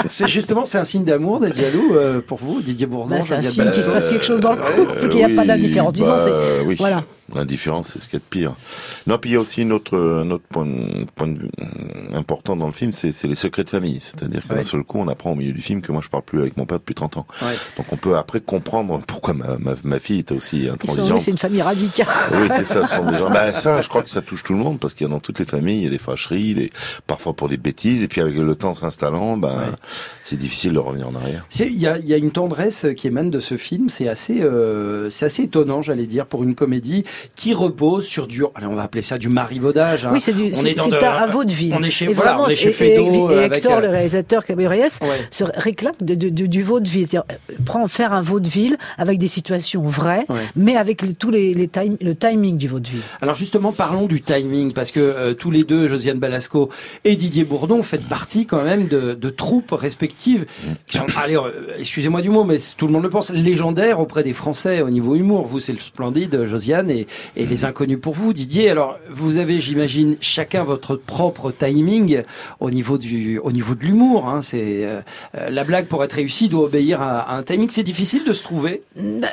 C'est 0.08 0.28
justement 0.30 0.64
c'est 0.66 0.78
un 0.78 0.84
signe 0.86 1.04
d'amour 1.04 1.40
d'être 1.42 1.56
jaloux 1.58 1.94
euh, 1.94 2.22
pour 2.26 2.38
vous, 2.38 2.62
Didier 2.62 2.86
Bourdon. 2.88 3.16
Là, 3.16 3.22
c'est 3.22 3.34
un 3.36 3.42
signe 3.44 3.70
qu'il 3.72 3.84
se 3.84 3.90
passe 3.90 4.08
quelque 4.08 4.24
chose 4.26 4.40
dans 4.40 4.54
le 4.54 4.60
Euh, 4.62 4.86
couple, 4.86 5.10
qu'il 5.10 5.18
n'y 5.18 5.24
a 5.26 5.36
pas 5.36 5.42
oui, 5.42 5.48
d'indifférence. 5.48 5.94
Disons, 5.94 6.14
bah, 6.16 6.26
c'est 6.26 6.66
oui. 6.66 6.76
voilà. 6.78 7.04
L'indifférence, 7.36 7.90
c'est 7.94 8.00
ce 8.00 8.06
qu'il 8.06 8.14
y 8.14 8.16
a 8.18 8.20
de 8.20 8.24
pire. 8.30 8.56
Non, 9.08 9.18
puis 9.18 9.32
il 9.32 9.34
y 9.34 9.36
a 9.36 9.40
aussi 9.40 9.62
une 9.62 9.72
autre, 9.72 9.98
un 9.98 10.30
autre 10.32 10.44
point, 10.50 10.68
point 11.16 11.28
de 11.28 11.40
vue 11.40 11.50
important 12.14 12.56
dans 12.56 12.68
le 12.68 12.74
film, 12.74 12.92
c'est 12.94 13.12
c'est 13.12 13.28
les 13.28 13.36
secrets 13.36 13.64
de 13.64 13.70
famille. 13.70 14.00
C'est-à-dire 14.02 14.46
qu'un 14.48 14.56
Ouais. 14.56 14.64
seul 14.64 14.84
coup, 14.84 15.00
on 15.00 15.08
apprend 15.08 15.32
au 15.32 15.36
milieu 15.36 15.54
du 15.54 15.62
film 15.62 15.82
que 15.82 15.92
moi, 15.92 16.02
je 16.04 16.10
parle 16.10 16.24
plus 16.24 16.40
avec 16.42 16.58
mon 16.58 16.66
père 16.66 16.80
depuis 16.80 16.96
30 16.96 17.18
ans. 17.18 17.28
Ouais. 17.42 17.54
Donc 17.78 17.88
on 17.92 17.98
peut 17.98 18.18
après 18.18 18.42
comprendre 18.42 19.02
pourquoi 19.08 19.34
ma, 19.34 19.58
ma, 19.58 19.74
ma 19.84 20.00
fille 20.00 20.20
était 20.20 20.34
aussi 20.36 20.68
intransigeante. 20.68 21.12
oui, 21.12 21.22
c'est 21.22 21.32
une 21.32 21.38
famille 21.38 21.62
radicale. 21.62 22.08
Oui, 22.34 22.48
c'est 22.50 22.66
ça. 22.66 22.86
Ce 22.88 22.96
sont 22.96 23.10
des 23.10 23.18
gens. 23.18 23.30
Bah, 23.32 23.54
ça, 23.54 23.82
je 23.82 23.90
crois 23.90 24.04
que 24.04 24.10
ça 24.10 24.22
touche 24.22 24.44
tout 24.44 24.54
le 24.54 24.60
monde 24.60 24.80
parce 24.80 24.94
qu'il 24.94 25.06
y 25.08 25.10
a 25.10 25.14
dans 25.14 25.20
toutes 25.20 25.40
les 25.40 25.46
familles, 25.46 25.78
il 25.80 25.84
y 25.84 25.88
a 25.88 25.90
des 25.92 25.98
fâcheries, 25.98 26.54
des, 26.54 26.72
parfois 27.08 27.34
pour 27.34 27.48
des 27.50 27.58
bêtises, 27.58 28.04
et 28.04 28.08
puis 28.08 28.22
avec 28.22 28.36
le 28.36 28.56
temps 28.56 28.74
s'installant, 28.74 29.38
ben, 29.38 29.50
Ouais. 29.50 29.66
c'est 30.24 30.38
difficile 30.38 30.74
de 30.74 30.80
revenir 30.80 31.08
en 31.08 31.16
arrière. 31.16 31.46
C'est- 31.50 31.68
Il 31.68 31.80
y 31.80 31.88
a, 31.88 31.98
il 31.98 32.06
y 32.06 32.14
a 32.14 32.18
une 32.18 32.32
tendresse 32.32 32.86
qui 32.98 33.08
émane 33.08 33.30
de 33.30 33.40
ce 33.40 33.56
film. 33.58 33.90
C'est 33.90 34.08
assez, 34.08 34.42
euh, 34.42 35.10
c'est 35.10 35.26
assez 35.26 35.44
étonnant, 35.44 35.82
j'allais 35.82 36.06
dire, 36.08 36.26
pour 36.26 36.44
une 36.44 36.56
comédie 36.56 37.04
qui 37.36 37.54
repose 37.54 38.06
sur 38.06 38.28
du, 38.28 38.44
allez, 38.56 38.68
on 38.68 38.76
va 38.76 38.84
appeler 38.84 39.02
ça 39.02 39.18
du 39.18 39.30
marivaudage. 39.30 40.06
hein. 40.06 40.10
Oui, 40.14 40.22
c'est 40.22 40.34
du, 40.34 40.54
c'est 40.54 40.76
un, 40.80 41.26
vaudeville. 41.28 41.74
On 41.78 41.84
est 41.84 41.92
chez, 41.92 42.06
Et 42.06 42.14
voilà, 42.14 42.32
vraiment, 42.32 42.46
on 42.48 42.50
est 42.50 42.56
chez 42.56 42.70
et- 42.70 42.96
et, 42.96 42.96
et 42.96 43.38
avec, 43.46 43.58
Hector, 43.58 43.74
euh, 43.74 43.82
le 43.82 43.90
réalisateur 43.90 44.46
Cabrioles, 44.46 44.72
ouais. 45.02 45.08
se 45.30 45.44
réclame 45.56 45.94
de, 46.02 46.16
de- 46.16 46.30
de- 46.30 46.46
du 46.46 46.64
vaudeville. 46.64 47.08
C'est-à-dire, 47.10 47.24
euh, 47.32 47.56
prend 47.66 47.88
faire 47.88 48.14
un 48.14 48.22
vaudeville 48.22 48.78
avec 48.98 49.20
des 49.20 49.28
situations 49.28 49.84
vraies, 49.84 50.26
Ouais. 50.30 50.38
mais 50.56 50.76
avec 50.76 51.02
les- 51.02 51.14
tous 51.14 51.32
les, 51.32 51.54
les 51.54 51.68
time- 51.68 51.98
le 52.02 52.16
timing 52.16 52.58
du 52.58 52.68
vaudeville. 52.68 53.02
Alors 53.22 53.36
justement, 53.36 53.72
parlons 53.72 54.08
du 54.08 54.22
timing, 54.22 54.74
parce 54.74 54.92
que 54.92 55.00
euh, 55.00 55.34
tous 55.34 55.52
les 55.52 55.64
deux, 55.64 55.88
Josiane 55.88 56.20
Balasco 56.20 56.70
et 57.04 57.16
Didier 57.16 57.44
Bourdon, 57.44 57.84
faites 57.84 58.08
partie 58.08 58.46
quand 58.46 58.64
même 58.64 58.88
de, 58.88 59.14
de 59.14 59.30
troupes 59.30 59.72
respectives 59.72 60.46
qui 60.88 60.98
sont, 60.98 61.06
allez, 61.22 61.36
euh, 61.38 61.52
excusez-moi 61.80 62.22
du 62.22 62.30
mot, 62.30 62.44
mais 62.44 62.58
tout 62.78 62.88
le 62.88 62.94
monde 62.94 63.04
le 63.04 63.10
pense, 63.10 63.32
légendaires 63.32 64.00
auprès 64.00 64.24
des 64.24 64.34
Français 64.34 64.82
au 64.82 64.90
niveau 64.90 65.16
humour. 65.16 65.46
Vous, 65.46 65.60
c'est 65.60 65.74
le 65.74 65.80
splendide, 65.80 66.46
Josiane, 66.46 66.90
et, 66.90 67.08
et 67.36 67.46
les 67.46 67.66
inconnus 67.66 68.00
pour 68.02 68.14
vous, 68.14 68.34
Didier. 68.34 68.70
Alors, 68.70 68.98
vous 69.10 69.38
avez, 69.38 69.60
j'imagine, 69.60 70.18
chacun 70.22 70.64
votre 70.64 70.96
propre 70.96 71.52
timing 71.52 72.24
au 72.60 72.72
niveau 72.72 72.98
du, 72.98 73.38
au 73.40 73.52
niveau 73.52 73.76
de 73.76 73.82
l'humour. 73.84 74.28
Hein. 74.28 74.42
C'est 74.42 74.86
euh, 74.86 75.02
la 75.50 75.64
blague 75.64 75.86
pour 75.88 76.04
être 76.04 76.14
réussie 76.14 76.50
doit 76.50 76.66
obéir 76.66 77.02
à, 77.02 77.20
à 77.20 77.36
un 77.36 77.44
timing. 77.44 77.70
C'est 77.70 77.84
difficile 77.84 78.24
de 78.26 78.34
se 78.34 78.44
trouver. 78.44 78.84
Bah, 78.96 79.28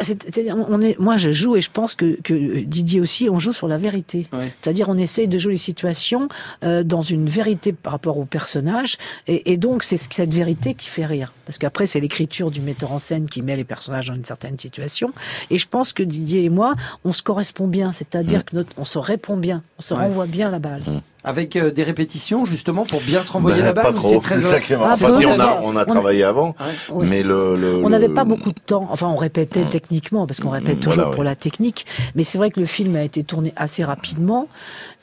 on 0.68 0.80
est, 0.80 0.98
moi, 0.98 1.16
je 1.16 1.30
joue 1.32 1.56
et 1.56 1.60
je 1.60 1.70
pense 1.70 1.94
que, 1.94 2.18
que 2.22 2.60
Didier 2.60 3.00
aussi, 3.00 3.28
on 3.30 3.38
joue 3.38 3.52
sur 3.52 3.68
la 3.68 3.76
vérité. 3.78 4.26
Ouais. 4.32 4.52
C'est-à-dire, 4.62 4.88
on 4.88 4.96
essaye 4.98 5.28
de 5.28 5.38
jouer 5.38 5.52
les 5.52 5.58
situations 5.58 6.28
euh, 6.64 6.82
dans 6.82 7.00
une 7.02 7.26
vérité 7.26 7.72
par 7.72 7.92
rapport 7.92 8.18
au 8.18 8.24
personnage, 8.24 8.96
et, 9.26 9.52
et 9.52 9.56
donc 9.56 9.82
c'est 9.82 9.96
ce- 9.96 10.08
cette 10.10 10.34
vérité 10.34 10.74
qui 10.74 10.88
fait 10.88 11.06
rire. 11.06 11.32
Parce 11.46 11.58
qu'après, 11.58 11.86
c'est 11.86 12.00
l'écriture 12.00 12.50
du 12.50 12.60
metteur 12.60 12.92
en 12.92 12.98
scène 12.98 13.28
qui 13.28 13.40
met 13.42 13.56
les 13.56 13.64
personnages 13.64 14.08
dans 14.08 14.14
une 14.14 14.24
certaine 14.24 14.58
situation. 14.58 15.12
Et 15.50 15.58
je 15.58 15.66
pense 15.68 15.92
que 15.92 16.02
Didier 16.02 16.44
et 16.44 16.48
moi, 16.50 16.74
on 17.04 17.12
se 17.12 17.22
correspond 17.22 17.67
bien. 17.68 17.92
C'est-à-dire 17.92 18.44
que 18.44 18.56
notre, 18.56 18.72
on 18.76 18.84
se 18.84 18.98
répond 18.98 19.36
bien, 19.36 19.62
on 19.78 19.82
se 19.82 19.94
Ouais. 19.94 20.00
renvoie 20.00 20.26
bien 20.26 20.50
la 20.50 20.58
balle. 20.58 20.82
Avec 21.28 21.56
euh, 21.56 21.70
des 21.70 21.82
répétitions, 21.82 22.44
justement, 22.46 22.84
pour 22.86 23.00
bien 23.02 23.22
se 23.22 23.30
renvoyer 23.32 23.58
Ben, 23.60 23.66
la 23.66 23.72
balle. 23.74 23.94
c'est 24.00 24.20
très 24.20 24.36
Enfin, 24.74 24.92
peu, 24.98 25.20
si, 25.20 25.26
on 25.26 25.30
a, 25.32 25.36
peut-être. 25.36 25.60
on 25.62 25.76
a 25.76 25.82
On- 25.82 25.84
travaillé 25.86 26.24
avant, 26.24 26.54
Ouais. 26.92 27.06
Mais 27.06 27.22
le, 27.22 27.54
le 27.54 27.84
On 27.84 27.90
n'avait 27.90 28.08
le- 28.08 28.14
pas 28.14 28.24
beaucoup 28.24 28.50
de 28.50 28.60
temps. 28.64 28.88
Enfin, 28.90 29.08
on 29.08 29.16
répétait 29.16 29.64
Mm. 29.64 29.68
techniquement, 29.68 30.26
parce 30.26 30.40
qu'on 30.40 30.48
répète 30.50 30.76
Mm, 30.78 30.80
toujours 30.80 30.94
voilà, 30.94 31.10
pour 31.10 31.20
ouais. 31.20 31.24
la 31.26 31.36
technique. 31.36 31.84
Mais 32.14 32.24
c'est 32.24 32.38
vrai 32.38 32.50
que 32.50 32.60
le 32.60 32.66
film 32.66 32.96
a 32.96 33.02
été 33.02 33.22
tourné 33.24 33.52
assez 33.56 33.84
rapidement. 33.84 34.48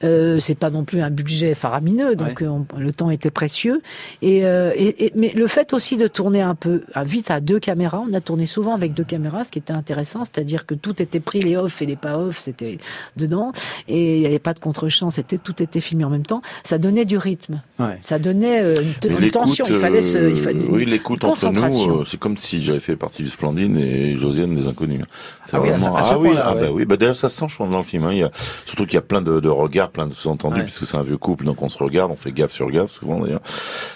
Euh, 0.04 0.40
c'est 0.40 0.56
pas 0.56 0.70
non 0.72 0.84
plus 0.84 1.02
un 1.02 1.10
budget 1.10 1.54
faramineux, 1.56 2.16
donc 2.16 2.42
euh, 2.42 2.48
on- 2.48 2.66
le 2.78 2.92
temps 2.92 3.10
était 3.12 3.30
précieux. 3.30 3.82
Et, 4.22 4.46
euh, 4.46 4.72
et- 4.76 5.06
et- 5.06 5.12
mais 5.16 5.32
le 5.36 5.48
fait 5.48 5.74
aussi 5.74 5.96
de 5.96 6.08
tourner 6.08 6.42
un 6.42 6.56
peu 6.56 6.82
vite 7.04 7.32
à 7.32 7.40
deux 7.40 7.60
caméras, 7.60 8.04
on 8.10 8.14
a 8.14 8.20
tourné 8.22 8.46
souvent 8.46 8.74
avec 8.74 8.94
deux 8.94 9.04
caméras, 9.06 9.44
ce 9.46 9.52
qui 9.52 9.60
était 9.60 9.74
intéressant, 9.74 10.24
c'est-à-dire 10.26 10.66
que 10.66 10.74
tout 10.76 11.02
était 11.02 11.20
pris, 11.22 11.40
les 11.40 11.56
off 11.56 11.82
et 11.82 11.86
les 11.86 11.96
pas 11.96 12.18
off, 12.18 12.40
c'était 12.40 12.78
dedans, 13.16 13.52
et 13.88 14.16
il 14.16 14.20
n'y 14.22 14.26
avait 14.26 14.40
pas 14.40 14.54
de 14.54 14.60
contre-champ, 14.60 15.10
c'était 15.10 15.38
tout 15.38 15.62
était 15.64 15.82
filmé 15.82 16.04
en 16.04 16.10
même 16.16 16.26
temps. 16.26 16.42
Ça 16.64 16.78
donnait 16.78 17.06
du 17.06 17.18
rythme, 17.18 17.62
Ouais. 17.80 17.96
ça 18.02 18.20
donnait 18.20 18.62
euh, 18.62 18.76
une, 19.08 19.32
tension. 19.32 19.66
Il 19.68 19.76
fallait 19.76 20.02
se, 20.02 20.18
il 20.18 20.24
euh, 20.24 20.36
fallait 20.36 20.66
oui, 20.70 20.84
une 20.84 20.90
l'écoute 20.90 21.24
entre 21.24 21.50
nous, 21.52 21.92
euh, 22.02 22.04
c'est 22.06 22.20
comme 22.20 22.38
si 22.38 22.62
j'avais 22.64 22.80
fait 22.80 22.96
partie 22.96 23.24
du 23.24 23.30
Splendide 23.30 23.78
et 23.78 24.18
Josiane 24.18 24.56
des 24.56 24.68
Inconnus. 24.68 25.06
C'est 25.46 25.58
Ah 25.58 25.62
oui, 25.62 25.70
à 25.70 25.80
ce- 25.80 25.86
à 25.88 26.04
ce 26.04 26.14
ah 26.14 26.18
oui, 26.18 26.30
point-là, 26.30 26.44
ah 26.48 26.56
ouais. 26.56 26.62
bah 26.62 26.68
oui, 26.74 26.86
bah 26.86 26.98
d'ailleurs 26.98 27.16
ça 27.16 27.30
se 27.30 27.38
sent, 27.38 27.46
je 27.50 27.56
pense, 27.58 27.70
dans 27.70 27.78
le 27.78 27.84
film. 27.84 28.04
Hein. 28.06 28.12
Il 28.14 28.20
y 28.20 28.24
a, 28.24 28.32
surtout 28.66 28.86
qu'il 28.86 28.96
y 28.96 28.98
a 28.98 29.02
plein 29.02 29.22
de, 29.22 29.40
de 29.40 29.50
regards, 29.50 29.92
plein 29.92 30.08
de 30.08 30.14
sous-entendus, 30.14 30.58
Ouais. 30.58 30.64
puisque 30.64 30.86
c'est 30.86 30.98
un 30.98 31.04
vieux 31.04 31.18
couple, 31.18 31.46
donc 31.46 31.62
on 31.62 31.70
se 31.70 31.78
regarde, 31.78 32.12
on 32.12 32.16
fait 32.16 32.32
gaffe 32.32 32.52
sur 32.52 32.70
gaffe 32.72 32.92
souvent 32.92 33.20
d'ailleurs. 33.22 33.42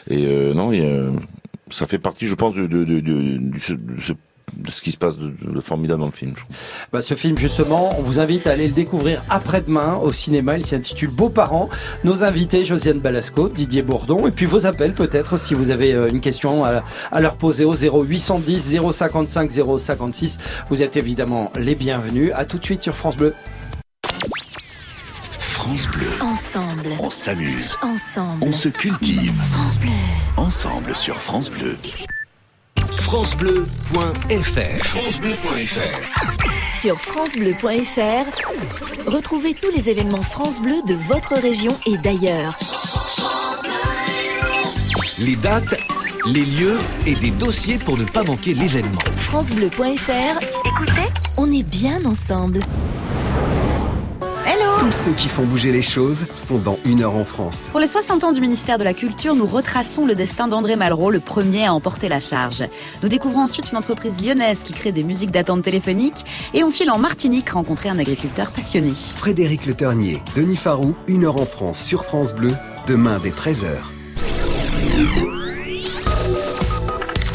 Et 0.09 0.25
euh, 0.27 0.53
non, 0.53 0.71
il 0.71 0.81
y 0.83 0.85
a, 0.85 1.03
ça 1.71 1.85
fait 1.87 1.99
partie, 1.99 2.27
je 2.27 2.35
pense, 2.35 2.53
de, 2.55 2.67
de, 2.67 2.83
de, 2.83 2.99
de, 2.99 3.37
de 3.37 3.59
ce- 3.59 4.13
de 4.55 4.71
ce- 4.71 4.81
qui 4.81 4.91
se 4.91 4.97
passe 4.97 5.17
de, 5.17 5.31
de 5.41 5.59
formidable 5.61 5.99
dans 6.01 6.05
le 6.07 6.11
film. 6.11 6.31
je 6.35 6.41
trouve. 6.43 6.55
Bah, 6.93 7.01
ce 7.01 7.13
film, 7.13 7.37
justement, 7.37 7.97
on 7.99 8.01
vous 8.01 8.19
invite 8.19 8.47
à 8.47 8.51
aller 8.51 8.67
le 8.67 8.73
découvrir 8.73 9.23
après-demain 9.29 9.95
au 9.95 10.11
cinéma. 10.13 10.57
Il 10.57 10.65
s'intitule 10.65 11.09
Beaux-parents. 11.09 11.69
Nos 12.03 12.23
invités, 12.23 12.65
Josiane 12.65 12.99
Balasco, 12.99 13.49
Didier 13.49 13.81
Bourdon, 13.81 14.27
et 14.27 14.31
puis 14.31 14.45
vos 14.45 14.65
appels 14.65 14.93
peut-être 14.93 15.37
si 15.37 15.53
vous 15.53 15.69
avez 15.71 15.93
euh, 15.93 16.09
une 16.09 16.21
question 16.21 16.63
à, 16.65 16.83
à 17.11 17.21
leur 17.21 17.35
poser 17.35 17.65
au 17.65 17.73
0810 17.75 18.79
055 18.91 19.51
056. 19.79 20.39
Vous 20.69 20.81
êtes 20.81 20.97
évidemment 20.97 21.51
les 21.57 21.75
bienvenus. 21.75 22.31
À 22.35 22.45
tout 22.45 22.57
de 22.57 22.65
suite 22.65 22.81
sur 22.83 22.95
France 22.95 23.17
Bleu. 23.17 23.33
France 25.39 25.87
Bleu, 25.87 26.07
Ensemble, 26.21 26.87
on 26.99 27.09
s'amuse, 27.09 27.75
ensemble. 27.83 28.43
on 28.47 28.51
se 28.51 28.69
cultive. 28.69 29.33
France 29.51 29.77
Bleu. 29.79 29.89
Ensemble 30.37 30.95
sur 30.95 31.17
France 31.17 31.49
Bleu. 31.49 31.75
francebleu.fr 33.09 34.85
francebleu.fr 34.85 36.79
Sur 36.79 37.01
francebleu.fr, 37.01 39.09
retrouvez 39.09 39.55
tous 39.55 39.71
les 39.75 39.89
événements 39.89 40.21
France 40.21 40.61
Bleu 40.61 40.75
de 40.87 40.93
votre 41.07 41.33
région 41.33 41.75
et 41.87 41.97
d'ailleurs. 41.97 42.55
Les 45.17 45.35
dates, 45.37 45.73
les 46.27 46.45
lieux 46.45 46.77
et 47.07 47.15
des 47.15 47.31
dossiers 47.31 47.79
pour 47.79 47.97
ne 47.97 48.05
pas 48.05 48.21
manquer 48.21 48.53
l'événement. 48.53 48.99
francebleu.fr, 49.15 50.67
écoutez, 50.67 51.09
on 51.35 51.51
est 51.51 51.63
bien 51.63 52.05
ensemble. 52.05 52.59
Tous 54.89 55.03
ceux 55.03 55.11
qui 55.11 55.27
font 55.27 55.43
bouger 55.43 55.71
les 55.71 55.83
choses 55.83 56.25
sont 56.33 56.57
dans 56.57 56.79
Une 56.83 57.03
heure 57.03 57.13
en 57.13 57.23
France. 57.23 57.69
Pour 57.69 57.79
les 57.79 57.85
60 57.85 58.23
ans 58.23 58.31
du 58.31 58.41
ministère 58.41 58.79
de 58.79 58.83
la 58.83 58.95
Culture, 58.95 59.35
nous 59.35 59.45
retraçons 59.45 60.07
le 60.07 60.15
destin 60.15 60.47
d'André 60.47 60.75
Malraux, 60.75 61.11
le 61.11 61.19
premier 61.19 61.67
à 61.67 61.75
emporter 61.75 62.09
la 62.09 62.19
charge. 62.19 62.63
Nous 63.03 63.07
découvrons 63.07 63.43
ensuite 63.43 63.69
une 63.69 63.77
entreprise 63.77 64.19
lyonnaise 64.19 64.63
qui 64.63 64.73
crée 64.73 64.91
des 64.91 65.03
musiques 65.03 65.29
d'attente 65.29 65.61
téléphonique 65.61 66.25
et 66.55 66.63
on 66.63 66.71
file 66.71 66.89
en 66.89 66.97
Martinique 66.97 67.51
rencontrer 67.51 67.89
un 67.89 67.99
agriculteur 67.99 68.49
passionné. 68.49 68.93
Frédéric 68.95 69.67
Le 69.67 69.75
Ternier, 69.75 70.23
Denis 70.35 70.55
Farou, 70.55 70.95
Une 71.05 71.25
heure 71.25 71.39
en 71.39 71.45
France 71.45 71.79
sur 71.79 72.03
France 72.03 72.33
Bleu, 72.33 72.55
demain 72.87 73.19
dès 73.21 73.29
13h. 73.29 73.67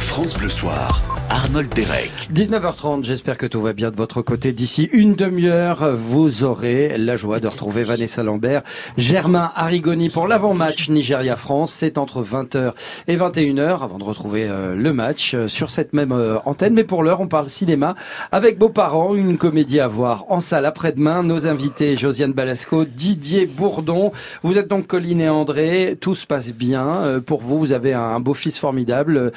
France 0.00 0.34
Bleu 0.37 0.50
Soir, 0.50 1.13
Arnold 1.34 1.74
Derek. 1.74 2.12
19h30, 2.32 3.02
j'espère 3.02 3.36
que 3.36 3.46
tout 3.46 3.60
va 3.60 3.72
bien 3.72 3.90
de 3.90 3.96
votre 3.96 4.22
côté. 4.22 4.52
D'ici 4.52 4.88
une 4.92 5.16
demi-heure, 5.16 5.96
vous 5.96 6.44
aurez 6.44 6.96
la 6.96 7.16
joie 7.16 7.40
de 7.40 7.48
retrouver 7.48 7.82
Vanessa 7.82 8.22
Lambert, 8.22 8.62
Germain 8.98 9.50
Arrigoni 9.56 10.10
pour 10.10 10.28
l'avant-match 10.28 10.88
Nigeria-France. 10.90 11.72
C'est 11.72 11.98
entre 11.98 12.22
20h 12.22 12.74
et 13.08 13.16
21h 13.16 13.82
avant 13.82 13.98
de 13.98 14.04
retrouver 14.04 14.46
euh, 14.48 14.76
le 14.76 14.92
match 14.92 15.34
euh, 15.34 15.48
sur 15.48 15.70
cette 15.70 15.92
même 15.92 16.12
euh, 16.12 16.38
antenne. 16.44 16.72
Mais 16.72 16.84
pour 16.84 17.02
l'heure, 17.02 17.20
on 17.20 17.26
parle 17.26 17.48
cinéma 17.48 17.96
avec 18.30 18.56
Beaux-parents, 18.56 19.16
une 19.16 19.36
comédie 19.36 19.80
à 19.80 19.88
voir 19.88 20.26
en 20.28 20.38
salle 20.38 20.66
après-demain. 20.66 21.24
Nos 21.24 21.48
invités, 21.48 21.96
Josiane 21.96 22.32
Balasco, 22.32 22.84
Didier 22.84 23.46
Bourdon. 23.46 24.12
Vous 24.44 24.56
êtes 24.56 24.68
donc 24.68 24.86
Colline 24.86 25.20
et 25.20 25.28
André. 25.28 25.98
Tout 26.00 26.14
se 26.14 26.28
passe 26.28 26.52
bien. 26.52 27.20
Pour 27.26 27.42
vous, 27.42 27.58
vous 27.58 27.72
avez 27.72 27.92
un 27.92 28.20
beau-fils 28.20 28.60
formidable, 28.60 29.32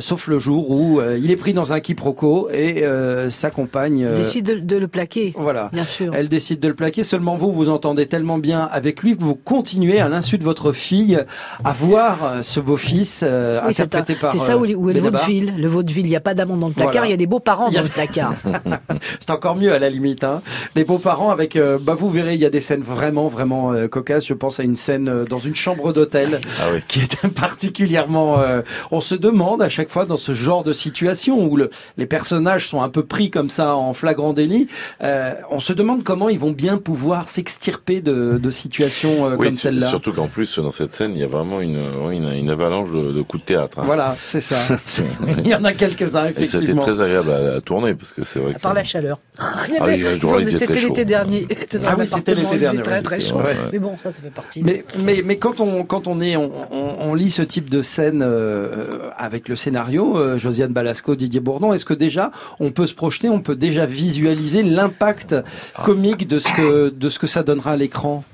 sauf 0.00 0.26
le 0.26 0.38
jour 0.38 0.70
où 0.70 1.00
il 1.00 1.30
est 1.30 1.37
pris 1.38 1.54
dans 1.54 1.72
un 1.72 1.80
quiproquo 1.80 2.48
et 2.52 2.84
euh, 2.84 3.30
sa 3.30 3.50
compagne... 3.50 4.04
euh, 4.04 4.16
Décide 4.18 4.44
de, 4.46 4.54
de 4.58 4.76
le 4.76 4.88
plaquer. 4.88 5.32
voilà. 5.38 5.70
Bien 5.72 5.84
sûr. 5.84 6.12
Elle 6.14 6.28
décide 6.28 6.60
de 6.60 6.68
le 6.68 6.74
plaquer. 6.74 7.02
Seulement 7.02 7.36
vous, 7.36 7.50
vous 7.52 7.68
entendez 7.68 8.06
tellement 8.06 8.38
bien 8.38 8.68
avec 8.70 9.02
lui 9.02 9.16
que 9.16 9.22
vous 9.22 9.34
continuez, 9.34 10.00
à 10.00 10.08
l'insu 10.08 10.36
de 10.38 10.44
votre 10.44 10.72
fille, 10.72 11.18
à 11.64 11.72
voir 11.72 12.18
euh, 12.24 12.42
ce 12.42 12.60
beau-fils 12.60 13.22
euh, 13.26 13.60
Oui, 13.64 13.70
interprété 13.70 14.12
un- 14.14 14.16
par. 14.20 14.32
C'est 14.32 14.38
ça 14.38 14.58
où, 14.58 14.64
euh, 14.64 14.74
où 14.74 14.90
est 14.90 14.94
le 14.94 15.00
Benabar. 15.00 15.22
vaudeville. 15.22 15.54
Le 15.56 15.68
vaudeville, 15.68 16.06
il 16.06 16.10
n'y 16.10 16.16
a 16.16 16.20
pas 16.20 16.34
d'amant 16.34 16.56
dans 16.56 16.68
le 16.68 16.74
placard, 16.74 16.92
Voilà. 16.92 17.06
il 17.06 17.10
y 17.10 17.14
a 17.14 17.16
des 17.16 17.26
beaux 17.26 17.40
parents 17.40 17.70
dans 17.70 17.82
le 17.82 17.88
placard. 17.88 18.34
C'est 19.20 19.30
encore 19.30 19.56
mieux 19.56 19.72
à 19.72 19.78
la 19.78 19.88
limite. 19.90 20.24
Hein. 20.24 20.42
Les 20.74 20.84
beaux-parents 20.84 21.30
avec, 21.30 21.56
euh, 21.56 21.78
bah 21.80 21.94
vous 21.94 22.08
verrez, 22.10 22.34
il 22.34 22.40
y 22.40 22.44
a 22.46 22.50
des 22.50 22.60
scènes 22.60 22.82
vraiment, 22.82 23.28
vraiment 23.28 23.72
euh, 23.72 23.88
cocasses. 23.88 24.26
Je 24.26 24.34
pense 24.34 24.60
à 24.60 24.62
une 24.64 24.76
scène 24.76 25.08
euh, 25.08 25.24
dans 25.24 25.38
une 25.38 25.54
chambre 25.54 25.92
d'hôtel 25.92 26.40
Ah 26.60 26.64
oui. 26.72 26.80
qui 26.88 27.00
est 27.00 27.26
particulièrement. 27.34 28.40
euh, 28.40 28.62
on 28.90 29.00
se 29.00 29.14
demande 29.14 29.62
à 29.62 29.68
chaque 29.68 29.88
fois 29.90 30.04
dans 30.06 30.16
ce 30.16 30.32
genre 30.32 30.64
de 30.64 30.72
situation 30.72 31.17
situation 31.18 31.44
où 31.46 31.56
le, 31.56 31.70
les 31.96 32.06
personnages 32.06 32.68
sont 32.68 32.80
un 32.82 32.88
peu 32.88 33.04
pris 33.04 33.30
comme 33.30 33.50
ça 33.50 33.74
en 33.74 33.92
flagrant 33.92 34.32
délit, 34.32 34.68
euh, 35.02 35.32
on 35.50 35.60
se 35.60 35.72
demande 35.72 36.04
comment 36.04 36.28
ils 36.28 36.38
vont 36.38 36.52
bien 36.52 36.78
pouvoir 36.78 37.28
s'extirper 37.28 38.00
de, 38.00 38.38
de 38.38 38.50
situations 38.50 39.26
euh, 39.26 39.36
Oui, 39.36 39.48
comme 39.48 39.56
celle-là. 39.56 39.88
surtout 39.88 40.12
qu'en 40.12 40.28
plus 40.28 40.58
dans 40.58 40.70
cette 40.70 40.92
scène 40.92 41.12
il 41.14 41.20
y 41.20 41.24
a 41.24 41.26
vraiment 41.26 41.60
une, 41.60 41.82
oui, 42.06 42.16
une, 42.16 42.30
une 42.32 42.50
avalanche 42.50 42.90
de, 42.92 43.12
de 43.12 43.22
coups 43.22 43.42
de 43.42 43.46
théâtre. 43.48 43.78
hein. 43.80 43.82
Voilà, 43.84 44.16
c'est 44.20 44.40
ça. 44.40 44.56
Il 45.44 45.48
y 45.48 45.54
en 45.54 45.64
a 45.64 45.72
quelques-uns, 45.72 46.26
Et 46.26 46.32
c'était 46.32 46.44
effectivement. 46.44 46.82
très 46.82 47.00
agréable 47.00 47.30
à, 47.30 47.56
à 47.56 47.60
tourner 47.60 47.94
parce 47.94 48.12
que 48.12 48.24
c'est 48.24 48.38
vrai 48.38 48.54
que 48.54 48.60
Par 48.60 48.74
la 48.74 48.84
chaleur. 48.84 49.18
Ah 49.38 49.64
C'était 49.66 50.66
très 50.66 50.78
chaud. 50.80 50.88
l'été 50.88 51.04
dernier. 51.04 51.46
C'était 51.50 51.78
dans 51.78 51.88
Ah 51.88 51.96
oui, 51.98 52.06
c'était 52.06 52.34
l'été 52.34 52.58
dernier, 52.58 52.82
très 52.82 53.02
très 53.02 53.20
chaud. 53.20 53.36
ouais. 53.38 53.56
Mais 53.72 53.78
bon, 53.78 53.96
ça, 53.98 54.12
ça 54.12 54.20
fait 54.22 54.30
partie. 54.30 54.62
Mais, 54.62 54.84
mais, 55.04 55.22
mais 55.24 55.36
quand 55.38 55.60
on, 55.60 55.84
quand 55.84 56.06
on 56.06 56.20
est, 56.20 56.36
on, 56.36 56.50
on, 56.70 56.96
on 57.10 57.14
lit 57.14 57.30
ce 57.30 57.42
type 57.42 57.68
de 57.70 57.82
scène 57.82 58.22
euh, 58.24 59.10
avec 59.16 59.48
le 59.48 59.56
scénario, 59.56 60.16
euh, 60.18 60.38
Josiane 60.38 60.72
Balasco, 60.72 61.07
Didier 61.14 61.40
Bourdon, 61.40 61.72
est-ce 61.72 61.84
que 61.84 61.94
déjà 61.94 62.30
on 62.60 62.70
peut 62.70 62.86
se 62.86 62.94
projeter, 62.94 63.28
on 63.28 63.40
peut 63.40 63.56
déjà 63.56 63.86
visualiser 63.86 64.62
l'impact 64.62 65.34
Ah. 65.76 65.82
comique 65.84 66.26
de 66.28 66.38
ce 66.38 66.48
que, 66.56 66.88
de 66.90 67.08
ce 67.08 67.18
que 67.18 67.26
ça 67.26 67.42
donnera 67.42 67.72
à 67.72 67.76
l'écran? 67.76 68.24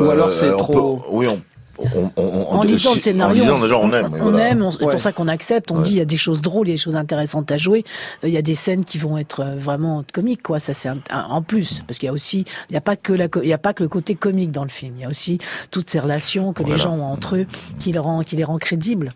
Ou 0.00 0.10
alors 0.10 0.32
c'est 0.32 0.46
Euh, 0.46 0.56
trop... 0.56 0.96
peut- 0.96 1.02
oui, 1.10 1.26
on, 1.28 1.40
on, 1.78 2.10
on, 2.16 2.22
on- 2.24 2.46
En 2.58 2.62
lisant 2.62 2.90
si- 2.90 2.96
le 2.96 3.00
scénario, 3.02 3.42
en 3.42 3.46
lisant, 3.54 3.60
déjà, 3.62 3.76
on 3.78 3.92
aime. 3.92 4.10
on, 4.14 4.30
voilà. 4.30 4.48
aime, 4.50 4.62
on- 4.62 4.70
c'est 4.72 4.78
pour 4.78 5.00
ça 5.00 5.12
qu'on 5.12 5.28
accepte. 5.28 5.70
On 5.70 5.78
Ouais. 5.78 5.82
dit 5.82 5.92
il 5.92 5.98
y 5.98 6.00
a 6.00 6.04
des 6.04 6.16
choses 6.16 6.40
drôles, 6.42 6.68
il 6.68 6.70
y 6.70 6.74
a 6.74 6.76
des 6.76 6.80
choses 6.82 6.96
intéressantes 6.96 7.50
à 7.50 7.56
jouer. 7.56 7.84
Euh, 8.22 8.28
Il 8.28 8.34
y 8.34 8.36
a 8.38 8.42
des 8.42 8.54
scènes 8.54 8.84
qui 8.84 8.98
vont 8.98 9.18
être 9.18 9.40
euh, 9.40 9.54
vraiment 9.56 10.04
comiques, 10.12 10.42
quoi. 10.42 10.60
Ça 10.60 10.72
c'est 10.74 10.88
en 11.12 11.42
plus, 11.42 11.82
parce 11.86 11.98
qu'il 11.98 12.06
y 12.06 12.10
a 12.10 12.12
aussi, 12.12 12.44
il 12.70 12.74
y 12.74 12.76
a 12.76 12.80
pas 12.80 12.96
que 12.96 13.12
la, 13.12 13.28
co- 13.28 13.42
il 13.42 13.48
y 13.48 13.52
a 13.52 13.58
pas 13.58 13.72
que 13.74 13.82
le 13.82 13.88
côté 13.88 14.14
comique 14.14 14.50
dans 14.52 14.62
le 14.64 14.68
film. 14.70 14.94
Il 14.96 15.02
y 15.02 15.04
a 15.04 15.08
aussi 15.08 15.38
toutes 15.70 15.90
ces 15.90 16.00
relations 16.00 16.52
que 16.52 16.62
les 16.62 16.78
gens 16.78 16.94
ont 16.94 17.04
entre 17.04 17.36
eux, 17.36 17.46
qui 17.78 17.92
les 17.92 17.98
rend, 17.98 18.22
qui 18.22 18.36
les 18.36 18.44
rend 18.44 18.58
crédibles. 18.58 19.10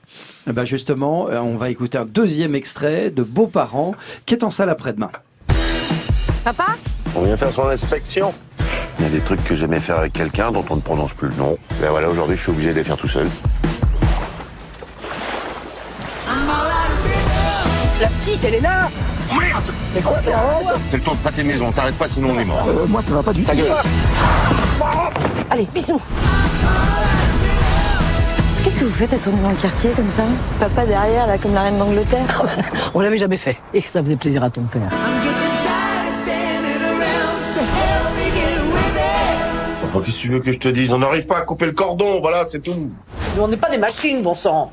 Eh 0.49 0.53
ben 0.53 0.65
justement, 0.65 1.29
euh, 1.29 1.41
on 1.41 1.57
va 1.57 1.71
écouter 1.71 1.99
un 1.99 2.05
deuxième 2.07 2.55
extrait 2.55 3.11
de 3.11 3.23
Beaux-parents 3.23 3.95
qui 4.27 4.35
est 4.35 4.45
en 4.45 4.50
salle 4.50 4.71
après-demain. 4.71 5.11
Papa? 6.45 6.67
On 7.15 7.23
vient 7.23 7.37
faire 7.37 7.50
son 7.50 7.69
inspection. 7.69 8.33
Il 8.99 9.05
y 9.05 9.09
a 9.09 9.11
des 9.11 9.21
trucs 9.21 9.43
que 9.45 9.55
j'aimais 9.55 9.81
faire 9.81 9.99
avec 9.99 10.12
quelqu'un 10.12 10.50
dont 10.50 10.65
on 10.71 10.77
ne 10.77 10.81
prononce 10.81 11.12
plus 11.12 11.29
le 11.29 11.35
nom. 11.37 11.57
Ben 11.81 11.91
voilà, 11.91 12.09
aujourd'hui, 12.09 12.37
je 12.37 12.43
suis 12.43 12.50
obligé 12.50 12.71
de 12.71 12.75
les 12.75 12.85
faire 12.85 12.97
tout 12.97 13.09
seul. 13.09 13.27
La 18.00 18.09
petite, 18.09 18.45
elle 18.45 18.55
est 18.55 18.61
là 18.61 18.88
Merde 19.38 19.62
Mais 19.95 20.00
quoi 20.00 20.17
C'est 20.91 20.97
le 20.99 21.03
temps 21.03 21.12
de 21.12 21.17
pâter 21.19 21.43
maison, 21.43 21.73
t'arrêtes 21.73 21.97
pas 21.99 22.07
sinon 22.09 22.31
on 22.37 22.38
est 22.38 22.45
mort. 22.45 22.65
Euh, 22.69 22.87
Moi, 22.87 23.03
ça 23.03 23.12
va 23.15 23.23
pas 23.23 23.33
du 23.33 23.43
tout. 23.43 23.49
Ta 23.50 23.57
gueule 23.57 23.73
Allez, 25.50 25.67
bisous 25.75 26.00
Qu'est-ce 28.62 28.81
que 28.81 28.85
vous 28.85 28.93
faites 28.95 29.12
à 29.12 29.17
tourner 29.17 29.43
dans 29.43 29.50
le 29.50 29.57
quartier 29.57 29.91
comme 29.91 30.11
ça? 30.11 30.23
Papa 30.61 30.87
derrière, 30.87 31.27
là, 31.27 31.38
comme 31.38 31.55
la 31.55 31.62
reine 31.62 31.79
d'Angleterre 31.79 32.45
On 32.95 33.00
l'avait 33.00 33.19
jamais 33.19 33.37
fait, 33.37 33.57
et 33.75 33.83
ça 33.87 34.03
faisait 34.03 34.17
plaisir 34.17 34.45
à 34.45 34.50
ton 34.50 34.62
père. 34.62 34.83
Enfin, 39.99 40.05
Qu'est-ce 40.05 40.17
que 40.19 40.23
tu 40.23 40.28
veux 40.31 40.40
que 40.40 40.52
je 40.52 40.59
te 40.59 40.69
dise? 40.69 40.93
On 40.93 40.99
n'arrive 40.99 41.26
pas 41.26 41.38
à 41.38 41.40
couper 41.40 41.67
le 41.67 41.73
cordon, 41.73 42.21
voilà, 42.21 42.45
c'est 42.45 42.61
tout. 42.61 42.90
Mais 43.37 43.43
on 43.43 43.49
n'est 43.49 43.57
pas 43.57 43.69
des 43.71 43.78
machines, 43.78 44.23
bon 44.23 44.35
sang. 44.35 44.71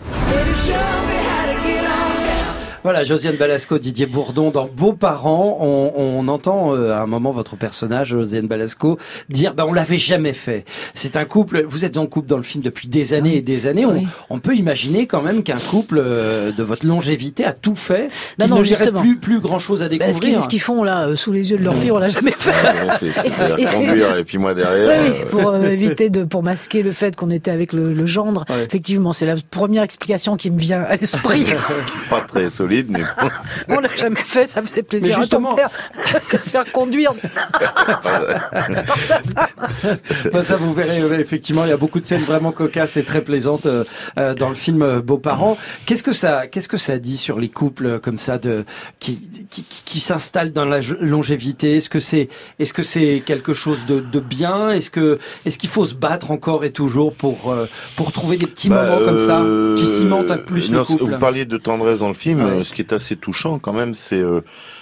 Voilà, 2.86 3.04
Josiane 3.04 3.36
Balasco, 3.36 3.80
Didier 3.80 4.06
Bourdon, 4.06 4.51
dans 4.51 4.68
Beaux-parents, 4.68 5.58
on, 5.60 5.92
on 5.96 6.27
entend 6.27 6.75
euh, 6.75 6.92
à 6.94 7.00
un 7.00 7.08
moment 7.08 7.32
votre 7.32 7.56
personnage, 7.56 8.10
Josiane 8.10 8.46
Balasco, 8.46 9.00
dire 9.27 9.56
bah, 9.56 9.65
on 9.68 9.74
l'avait 9.74 9.98
jamais 9.98 10.34
fait. 10.34 10.65
C'est 10.94 11.18
un 11.18 11.25
couple, 11.25 11.65
vous 11.68 11.84
êtes 11.84 11.98
en 11.98 12.06
couple 12.06 12.27
dans 12.27 12.38
le 12.38 12.44
film 12.44 12.63
depuis 12.63 12.88
des 12.88 13.13
années 13.15 13.38
et 13.38 13.42
des 13.42 13.65
années, 13.65 13.88
on, 13.88 13.94
Oui. 13.96 14.08
on 14.30 14.38
peut 14.38 14.56
imaginer 14.56 15.08
quand 15.08 15.24
même 15.24 15.42
qu'un 15.42 15.58
couple 15.58 15.98
euh, 16.00 16.51
de 16.51 16.62
votre 16.62 16.86
longévité 16.86 17.44
a 17.44 17.54
tout 17.54 17.74
fait, 17.74 18.10
Non, 18.38 18.48
non, 18.50 18.58
ne 18.60 18.62
lui 18.62 18.75
reste 18.75 18.94
plus, 18.94 19.18
plus 19.18 19.39
grand 19.39 19.58
chose 19.58 19.82
à 19.82 19.86
ce 19.86 19.89
qu'ils 19.89 19.98
découvrir. 19.98 20.44
ce 20.44 20.48
qu'ils 20.48 20.62
font 20.62 20.84
là, 20.84 21.08
euh, 21.08 21.15
sous 21.15 21.32
les 21.32 21.50
yeux 21.50 21.58
de 21.58 21.63
leur 21.63 21.75
fille, 21.75 21.89
on 21.89 21.98
l'a 21.98 22.10
jamais 22.10 22.30
fait. 22.30 22.51
C'est-à-dire 23.00 23.72
conduire 23.74 24.15
et 24.15 24.24
puis 24.24 24.38
moi 24.38 24.54
derrière. 24.54 24.89
Oui, 25.01 25.10
euh, 25.10 25.25
pour 25.32 25.50
euh, 25.50 25.63
éviter 25.72 26.12
de 26.12 26.24
pour 26.24 26.44
masquer 26.44 26.84
le 26.84 26.92
fait 26.92 27.15
qu'on 27.15 27.32
était 27.32 27.50
avec 27.50 27.74
le, 27.74 27.94
le 27.94 28.06
gendre. 28.06 28.46
Ouais. 28.48 28.63
Effectivement, 28.65 29.12
c'est 29.12 29.25
la 29.25 29.38
première 29.50 29.82
explication 29.82 30.36
qui 30.38 30.51
me 30.51 30.60
vient 30.60 30.84
à 30.84 30.98
l'esprit. 30.98 31.46
pas 32.12 32.22
très 32.22 32.51
solide, 32.51 32.75
mais 32.89 33.00
bon. 33.22 33.29
On 33.75 33.79
l'a 33.79 33.96
jamais 33.96 34.24
fait, 34.24 34.48
ça 34.48 34.62
faisait 34.62 34.84
plaisir 34.84 35.08
Mais 35.08 35.13
à 35.13 35.15
ton 35.17 35.22
justement- 35.22 35.55
père 35.55 35.70
de 36.34 36.38
se 36.38 36.50
faire 36.50 36.72
conduire. 36.72 37.13
Bah, 40.32 40.44
ça, 40.44 40.55
vous 40.55 40.74
verrez, 40.74 41.01
euh, 41.01 41.20
effectivement, 41.20 41.63
il 41.65 41.70
y 41.70 41.74
a 41.74 41.77
beaucoup 41.77 42.00
de 42.00 42.05
scènes 42.05 42.24
vraiment 42.24 42.51
cocasses 42.51 42.98
et 42.98 43.03
très 43.03 43.22
plaisantes 43.24 43.65
euh, 43.65 43.84
euh, 44.20 44.34
dans 44.34 44.50
le 44.50 44.55
film 44.55 45.00
Beaux-parents. 45.01 45.58
Qu'est-ce 45.86 46.03
que 46.03 46.13
ça, 46.13 46.48
qu'est-ce 46.48 46.67
que 46.67 46.77
ça 46.77 46.98
dit 47.00 47.17
sur 47.17 47.39
les 47.39 47.50
couples 47.50 48.00
comme 48.00 48.17
ça 48.17 48.38
de 48.38 48.65
qui 49.00 49.20
qui, 49.50 49.63
qui- 49.63 49.84
qui 49.86 50.00
s'installent 50.00 50.51
dans 50.53 50.65
la 50.65 50.79
longévité? 51.00 51.77
Est-ce 51.77 51.89
que 51.89 52.00
c'est 52.00 52.29
est-ce 52.60 52.74
que 52.74 52.84
c'est 52.84 53.22
quelque 53.25 53.53
chose 53.53 53.86
de, 53.86 54.00
de 54.00 54.20
bien? 54.20 54.70
Est-ce 54.72 54.89
que 54.89 55.20
est-ce 55.46 55.58
qu'il 55.58 55.70
faut 55.70 55.86
se 55.86 55.94
battre 55.94 56.32
encore 56.32 56.65
et 56.65 56.72
toujours 56.72 57.13
pour 57.13 57.53
pour 57.96 58.12
trouver 58.12 58.38
des 58.38 58.48
petits 58.48 58.70
Bah, 58.70 58.84
moments 58.84 59.05
comme 59.05 59.20
ça 59.20 59.44
qui 59.77 59.86
cimentent 59.86 60.32
un 60.32 60.38
peu 60.38 60.46
plus 60.46 60.72
non, 60.72 60.79
le 60.79 60.86
couple? 60.86 61.03
Vous 61.05 61.17
parliez 61.20 61.46
de 61.46 61.58
tendresse 61.58 62.00
dans 62.00 62.08
le 62.08 62.13
film. 62.13 62.44
Ouais. 62.44 62.63
Ce 62.65 62.74
qui 62.74 62.81
est 62.81 62.91
assez 62.93 63.15
touchant 63.15 63.60
quand 63.60 63.74
même, 63.74 63.93
c'est 63.93 64.19
euh, 64.19 64.41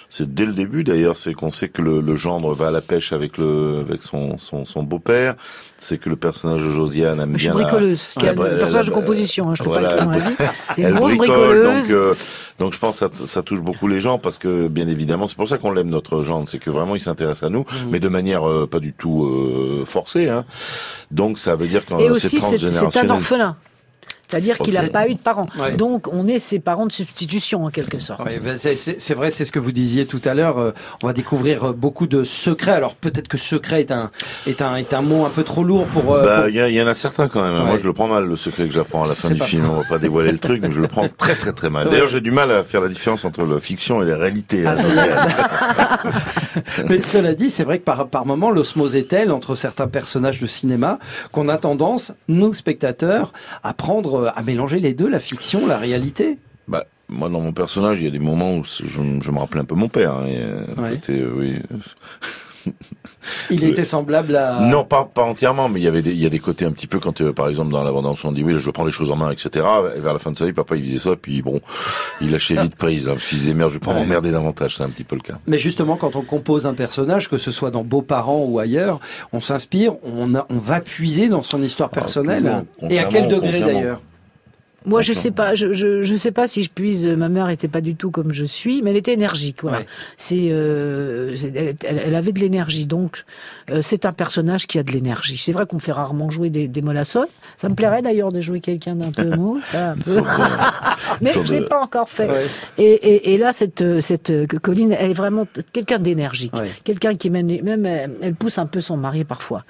c'est 0.09 0.31
dès 0.33 0.45
le 0.45 0.53
début 0.53 0.83
d'ailleurs, 0.83 1.17
c'est 1.17 1.33
qu'on 1.33 1.49
sait 1.51 1.69
que 1.69 1.81
le, 1.81 1.99
le 2.01 2.15
gendre 2.15 2.53
va 2.53 2.67
à 2.67 2.71
la 2.71 2.81
pêche 2.81 3.13
avec 3.13 3.37
le 3.37 3.79
avec 3.87 4.01
son 4.03 4.37
son, 4.37 4.65
son 4.65 4.83
beau-père. 4.83 5.35
C'est 5.77 5.97
que 5.97 6.09
le 6.09 6.15
personnage 6.15 6.61
de 6.63 6.69
Josiane 6.69 7.19
aime 7.19 7.33
Je 7.33 7.39
suis 7.39 7.49
bien 7.49 7.57
la- 7.57 7.63
bricoleuse, 7.65 7.99
ce 8.09 8.17
qui 8.19 8.25
bah, 8.25 8.31
un 8.31 8.57
personnage 8.57 8.85
de 8.85 8.91
la- 8.91 8.95
composition. 8.97 9.49
Hein, 9.49 9.55
je 9.55 9.63
ne 9.63 9.67
voilà, 9.67 9.95
pas 9.95 10.05
la 10.05 10.17
vie. 10.19 10.35
C'est 10.75 10.81
une 10.83 10.91
bricole, 10.93 11.17
bricoleuse. 11.27 11.89
donc, 11.89 11.97
euh, 11.97 12.13
donc 12.59 12.73
je 12.73 12.79
pense 12.79 12.99
que 13.01 13.07
ça, 13.09 13.27
ça 13.27 13.41
touche 13.43 13.59
beaucoup 13.61 13.87
les 13.89 13.99
gens 13.99 14.17
parce 14.17 14.37
que 14.37 14.67
bien 14.69 14.87
évidemment 14.87 15.27
c'est 15.27 15.35
pour 15.35 15.49
ça 15.49 15.57
qu'on 15.57 15.71
l'aime 15.71 15.89
notre 15.89 16.23
gendre, 16.23 16.47
c'est 16.47 16.59
que 16.59 16.69
vraiment 16.69 16.95
il 16.95 17.01
s'intéresse 17.01 17.43
à 17.43 17.49
nous, 17.49 17.65
Mhm. 17.69 17.89
mais 17.91 17.99
de 17.99 18.07
manière 18.07 18.47
euh, 18.47 18.65
pas 18.65 18.79
du 18.79 18.93
tout 18.93 19.83
forcée. 19.85 20.29
Hein. 20.29 20.45
Donc 21.11 21.37
ça 21.37 21.55
veut 21.55 21.67
dire 21.67 21.85
que 21.85 21.93
c'est 22.13 22.29
c'est 22.29 22.29
c'est 22.29 22.37
un 22.37 22.39
transgénérationnel. 22.39 23.11
orphelin. 23.11 23.55
C'est-à-dire 24.29 24.57
qu'il 24.57 24.73
n'a 24.73 24.83
pas 24.83 25.07
eu 25.07 25.13
de 25.13 25.19
parents. 25.19 25.47
Ouais. 25.59 25.73
Donc, 25.75 26.07
on 26.11 26.27
est 26.27 26.39
ses 26.39 26.59
parents 26.59 26.87
de 26.87 26.91
substitution, 26.91 27.65
en 27.65 27.69
quelque 27.69 27.99
sorte. 27.99 28.23
Ouais, 28.25 28.39
ben, 28.39 28.57
c'est- 28.57 29.13
vrai, 29.13 29.29
c'est 29.29 29.45
ce 29.45 29.51
que 29.51 29.59
vous 29.59 29.71
disiez 29.71 30.05
tout 30.07 30.21
à 30.25 30.33
l'heure. 30.33 30.57
euh, 30.57 30.71
On 31.03 31.07
va 31.07 31.13
découvrir 31.13 31.65
euh, 31.65 31.73
beaucoup 31.73 32.07
de 32.07 32.23
secrets. 32.23 32.71
Alors 32.71 32.95
peut-être 32.95 33.27
que 33.27 33.37
secret 33.37 33.81
est 33.81 33.91
un 33.91 34.09
est 34.47 34.61
un 34.61 34.75
est 34.77 34.93
un 34.93 35.01
mot 35.01 35.25
un 35.25 35.29
peu 35.29 35.43
trop 35.43 35.63
lourd 35.63 35.85
pour. 35.87 36.13
euh, 36.15 36.23
Bah, 36.23 36.39
pour- 36.41 36.49
il 36.49 36.55
y, 36.55 36.81
en 36.81 36.87
a 36.87 36.93
certains 36.95 37.27
quand 37.27 37.43
même. 37.43 37.53
Ouais. 37.57 37.65
Moi, 37.65 37.77
je 37.77 37.83
le 37.85 37.93
prends 37.93 38.07
mal, 38.07 38.25
le 38.25 38.35
secret 38.35 38.65
que 38.67 38.73
j'apprends 38.73 39.03
à 39.03 39.07
la 39.07 39.13
fin 39.13 39.29
du 39.29 39.39
film. 39.41 39.69
On 39.69 39.81
va 39.81 39.83
pas 39.87 39.99
dévoiler 39.99 40.31
le 40.31 40.39
truc, 40.39 40.61
mais 40.63 40.71
je 40.71 40.79
le 40.79 40.87
prends 40.87 41.07
très, 41.09 41.35
très, 41.35 41.51
très 41.51 41.69
mal. 41.69 41.89
D'ailleurs, 41.89 42.07
j'ai 42.07 42.21
du 42.21 42.31
mal 42.31 42.49
à 42.51 42.63
faire 42.63 42.81
la 42.81 42.87
différence 42.89 43.25
entre 43.25 43.43
la 43.43 43.59
fiction 43.59 44.01
et 44.01 44.05
la 44.07 44.17
réalité. 44.17 44.63
Ah, 44.65 44.71
hein, 44.71 44.75
sociale. 44.83 45.27
Mais 46.89 47.01
cela 47.01 47.33
dit, 47.33 47.49
c'est 47.49 47.63
vrai 47.63 47.79
que 47.79 47.83
par, 47.83 48.07
par 48.07 48.25
moment, 48.25 48.51
l'osmose 48.51 48.95
est 48.95 49.07
telle 49.07 49.31
entre 49.31 49.55
certains 49.55 49.87
personnages 49.87 50.39
de 50.39 50.47
cinéma 50.47 50.99
qu'on 51.31 51.49
a 51.49 51.57
tendance, 51.57 52.13
nous 52.27 52.53
spectateurs, 52.53 53.33
à 53.63 53.73
prendre, 53.73 54.22
à 54.29 54.41
mélanger 54.43 54.79
les 54.79 54.93
deux, 54.93 55.07
la 55.09 55.19
fiction, 55.19 55.65
la 55.67 55.77
réalité. 55.77 56.37
bah, 56.67 56.85
moi, 57.09 57.29
dans 57.29 57.41
mon 57.41 57.51
personnage, 57.51 57.99
il 57.99 58.05
y 58.05 58.07
a 58.07 58.11
des 58.11 58.19
moments 58.19 58.55
où 58.55 58.63
je, 58.63 58.85
je 58.87 59.31
me 59.31 59.37
rappelais 59.39 59.61
un 59.61 59.65
peu 59.65 59.75
mon 59.75 59.89
père. 59.89 60.13
hein, 60.13 60.25
et, 60.27 60.37
euh, 60.41 60.65
Ouais. 60.81 60.91
côté, 60.91 61.19
euh, 61.19 61.33
oui. 61.35 61.59
Il 63.49 63.63
Euh, 63.63 63.67
était 63.67 63.83
semblable 63.85 64.35
à. 64.37 64.61
Non, 64.61 64.83
pas, 64.85 65.03
pas 65.05 65.21
entièrement, 65.23 65.67
mais 65.69 65.79
il 65.79 65.83
y 65.83 65.87
avait 65.87 66.01
des, 66.01 66.11
il 66.11 66.17
y 66.21 66.25
a 66.25 66.29
des 66.29 66.39
côtés 66.39 66.65
un 66.65 66.71
petit 66.71 66.87
peu 66.87 66.99
quand, 66.99 67.19
euh, 67.21 67.33
par 67.33 67.49
exemple, 67.49 67.71
dans 67.71 67.83
l'abondance, 67.83 68.23
on 68.25 68.31
dit 68.31 68.43
oui, 68.43 68.55
je 68.57 68.69
prends 68.69 68.85
les 68.85 68.91
choses 68.91 69.11
en 69.11 69.15
main, 69.17 69.31
etc. 69.31 69.65
Et 69.95 69.99
vers 69.99 70.13
la 70.13 70.19
fin 70.19 70.31
de 70.31 70.37
sa 70.37 70.45
vie, 70.45 70.53
papa, 70.53 70.75
il 70.77 70.83
faisait 70.83 70.97
ça, 70.99 71.15
puis 71.15 71.41
bon, 71.41 71.59
il 72.21 72.31
lâchait 72.31 72.55
vite 72.61 72.75
prise. 72.75 73.09
Hein, 73.09 73.15
qu'il 73.19 73.37
disait 73.37 73.53
merde, 73.53 73.69
je 73.69 73.75
vais 73.75 73.79
pas 73.79 73.91
Ouais. 73.91 73.99
m'emmerder 73.99 74.31
davantage. 74.31 74.75
C'est 74.77 74.83
un 74.83 74.89
petit 74.89 75.03
peu 75.03 75.15
le 75.15 75.21
cas. 75.21 75.35
Mais 75.45 75.59
justement, 75.59 75.97
quand 75.97 76.15
on 76.15 76.21
compose 76.21 76.65
un 76.65 76.73
personnage, 76.73 77.29
que 77.29 77.37
ce 77.37 77.51
soit 77.51 77.69
dans 77.71 77.83
Beaux-parents 77.83 78.45
ou 78.45 78.59
ailleurs, 78.59 78.99
on 79.33 79.41
s'inspire, 79.41 79.93
on, 80.03 80.33
a- 80.35 80.45
on 80.49 80.57
va 80.57 80.79
puiser 80.81 81.27
dans 81.29 81.41
son 81.43 81.61
histoire 81.61 81.89
personnelle. 81.89 82.63
consciemment, 82.79 82.89
Et 82.91 82.99
à 82.99 83.05
quel 83.05 83.27
degré 83.27 83.59
d'ailleurs? 83.59 84.01
Moi, 84.85 85.01
je 85.01 85.13
sais 85.13 85.31
pas, 85.31 85.55
je, 85.55 85.73
je, 85.73 86.03
je 86.03 86.15
sais 86.15 86.31
pas 86.31 86.47
si 86.47 86.63
je 86.63 86.69
puise. 86.69 87.07
Ma 87.07 87.29
mère 87.29 87.49
était 87.49 87.67
pas 87.67 87.81
du 87.81 87.95
tout 87.95 88.11
comme 88.11 88.31
je 88.33 88.43
suis, 88.45 88.81
mais 88.81 88.91
elle 88.91 88.97
était 88.97 89.13
énergique. 89.13 89.59
Voilà. 89.61 89.79
Ouais. 89.79 89.85
C'est, 90.17 90.47
euh, 90.51 91.35
elle, 91.55 91.75
elle- 92.05 92.15
avait 92.15 92.31
de 92.31 92.39
l'énergie, 92.39 92.85
donc 92.85 93.23
euh, 93.69 93.79
c'est 93.81 94.05
un 94.05 94.11
personnage 94.11 94.67
qui 94.67 94.77
a 94.79 94.83
de 94.83 94.91
l'énergie. 94.91 95.37
C'est 95.37 95.51
vrai 95.51 95.65
qu'on 95.65 95.79
fait 95.79 95.91
rarement 95.91 96.29
jouer 96.29 96.49
des, 96.49 96.67
des. 96.67 96.81
Ça 97.57 97.69
me 97.69 97.75
plairait 97.75 98.01
d'ailleurs 98.01 98.31
de 98.31 98.41
jouer 98.41 98.59
quelqu'un 98.59 98.95
d'un 98.95 99.11
peu 99.11 99.35
mou, 99.35 99.59
ça, 99.71 99.91
un 99.91 99.95
peu. 99.95 100.21
mais 101.21 101.31
je 101.31 101.53
l'ai 101.53 101.61
pas 101.61 101.81
encore 101.81 102.09
fait. 102.09 102.29
Ouais. 102.29 102.43
Et, 102.77 102.83
et, 102.93 103.33
et 103.33 103.37
là, 103.37 103.53
cette, 103.53 103.99
cette 104.01 104.31
Colline, 104.61 104.95
elle 104.99 105.11
est 105.11 105.15
vraiment 105.15 105.47
quelqu'un 105.71 105.99
d'énergique, 105.99 106.53
Ouais. 106.55 106.69
quelqu'un 106.83 107.15
qui 107.15 107.29
mène, 107.29 107.61
même 107.63 107.85
elle, 107.85 108.15
elle 108.21 108.35
pousse 108.35 108.57
un 108.57 108.67
peu 108.67 108.81
son 108.81 108.97
mari 108.97 109.23
parfois 109.23 109.63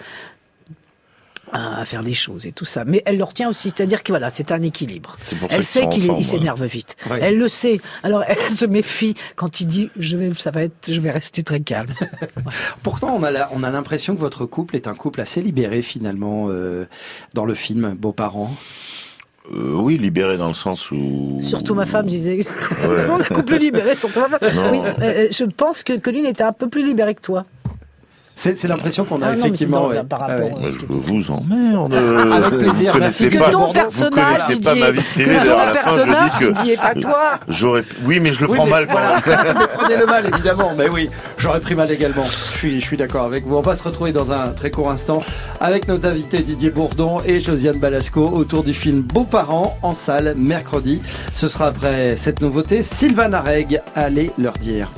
à 1.53 1.85
faire 1.85 2.03
des 2.03 2.13
choses 2.13 2.45
et 2.45 2.51
tout 2.51 2.65
ça. 2.65 2.83
Mais 2.85 3.01
elle 3.05 3.17
le 3.17 3.23
retient 3.23 3.49
aussi, 3.49 3.69
c'est-à-dire 3.69 4.03
que 4.03 4.11
voilà, 4.11 4.29
c'est 4.29 4.51
un 4.51 4.61
équilibre. 4.61 5.15
C'est 5.21 5.37
pour 5.37 5.49
ça 5.49 5.55
Elle 5.57 5.63
sait 5.63 5.87
qu'il 5.87 6.03
ensemble, 6.09 6.23
s'énerve 6.23 6.63
vite. 6.65 6.95
Ouais. 7.09 7.19
Elle 7.21 7.37
le 7.37 7.47
sait. 7.47 7.79
Alors 8.03 8.23
elle 8.27 8.51
se 8.51 8.65
méfie 8.65 9.15
quand 9.35 9.61
il 9.61 9.67
dit 9.67 9.89
je 9.97 10.17
vais 10.17 10.33
ça 10.33 10.51
va 10.51 10.63
être 10.63 10.91
je 10.91 10.99
vais 10.99 11.11
rester 11.11 11.43
très 11.43 11.59
calme. 11.61 11.89
Pourtant, 12.83 13.15
on 13.15 13.23
a 13.23 13.31
la- 13.31 13.49
on 13.53 13.63
a 13.63 13.69
l'impression 13.69 14.15
que 14.15 14.19
votre 14.19 14.45
couple 14.45 14.75
est 14.75 14.87
un 14.87 14.95
couple 14.95 15.21
assez 15.21 15.41
libéré 15.41 15.81
finalement 15.81 16.47
euh, 16.49 16.85
dans 17.33 17.45
le 17.45 17.53
film 17.53 17.93
Beaux-parents. 17.93 18.53
Euh, 19.53 19.73
oui, 19.75 19.97
libéré 19.97 20.37
dans 20.37 20.47
le 20.47 20.53
sens 20.53 20.89
où. 20.91 21.37
Surtout 21.41 21.75
ma 21.75 21.85
femme 21.85 22.05
disait. 22.07 22.37
Ouais. 22.37 23.05
On 23.09 23.19
est 23.19 23.27
beaucoup 23.29 23.43
plus 23.43 23.59
libéré, 23.59 23.95
surtout 23.97 24.21
ma 24.29 24.39
femme. 24.39 24.69
Oui, 24.71 24.79
euh, 25.01 25.27
je 25.31 25.43
pense 25.43 25.83
que 25.83 25.97
Colline 25.99 26.25
était 26.25 26.43
un 26.45 26.53
peu 26.53 26.69
plus 26.69 26.85
libérée 26.85 27.13
que 27.15 27.21
toi. 27.21 27.43
C'est 28.35 28.57
c'est 28.57 28.67
l'impression 28.67 29.05
qu'on 29.05 29.21
a 29.21 29.27
Ah 29.27 29.29
non, 29.29 29.31
mais 29.35 29.41
c'est 29.41 29.45
effectivement. 29.47 29.89
par 30.09 30.23
Ah 30.23 30.27
rapport, 30.27 30.45
ouais. 30.55 30.59
Moi, 30.59 30.69
je 30.69 30.77
vous 30.89 31.31
emmerde. 31.31 31.93
Avec 31.93 32.57
plaisir, 32.59 32.91
Vous 32.93 32.99
merci. 32.99 33.23
connaissez 33.25 33.29
Que 33.29 33.37
pas, 33.37 33.49
ton 33.51 33.67
vous 33.67 33.73
personnage, 33.73 34.11
connaissez 34.41 34.59
pas 34.61 34.69
Didier. 34.71 34.81
ma 34.81 34.91
vie 34.91 35.01
privée. 35.01 35.33
Que 35.33 35.39
à 35.39 35.45
ton 35.45 35.51
fin, 35.59 35.67
je 35.67 35.71
personnage, 35.73 36.31
dis 36.39 36.45
que 36.47 36.51
Didier, 36.51 36.75
pas 36.77 36.95
toi. 36.95 37.29
J'aurais. 37.47 37.83
Oui, 38.05 38.19
mais 38.19 38.33
je 38.33 38.41
le 38.41 38.49
Oui, 38.49 38.55
prends 38.57 38.65
mais 38.65 38.71
mal 38.71 38.87
quand 38.87 38.93
voilà. 38.93 39.43
même. 39.53 39.67
Prenez 39.75 39.97
le 39.97 40.05
mal, 40.07 40.25
évidemment. 40.33 40.71
Mais 40.77 40.89
oui, 40.89 41.09
j'aurais 41.37 41.59
pris 41.59 41.75
mal 41.75 41.91
également. 41.91 42.25
Je 42.25 42.57
suis, 42.57 42.81
je 42.81 42.85
suis 42.85 42.97
d'accord 42.97 43.25
avec 43.25 43.45
vous. 43.45 43.55
On 43.55 43.61
va 43.61 43.75
se 43.75 43.83
retrouver 43.83 44.11
dans 44.11 44.31
un 44.31 44.47
très 44.49 44.71
court 44.71 44.89
instant 44.89 45.21
avec 45.61 45.87
nos 45.87 46.03
invités 46.05 46.39
Didier 46.39 46.71
Bourdon 46.71 47.21
et 47.25 47.39
Josiane 47.39 47.77
Balasco 47.77 48.27
autour 48.29 48.63
du 48.63 48.73
film 48.73 49.01
Beaux-parents 49.03 49.77
en 49.83 49.93
salle 49.93 50.33
mercredi. 50.37 51.01
Ce 51.33 51.47
sera 51.47 51.67
après 51.67 52.15
cette 52.17 52.41
nouveauté. 52.41 52.81
Sylvain 52.83 53.31
Areg, 53.31 53.79
allez 53.95 54.31
leur 54.39 54.53
dire. 54.53 54.89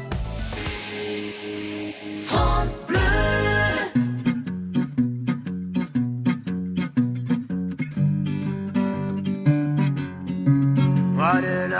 France 2.25 2.81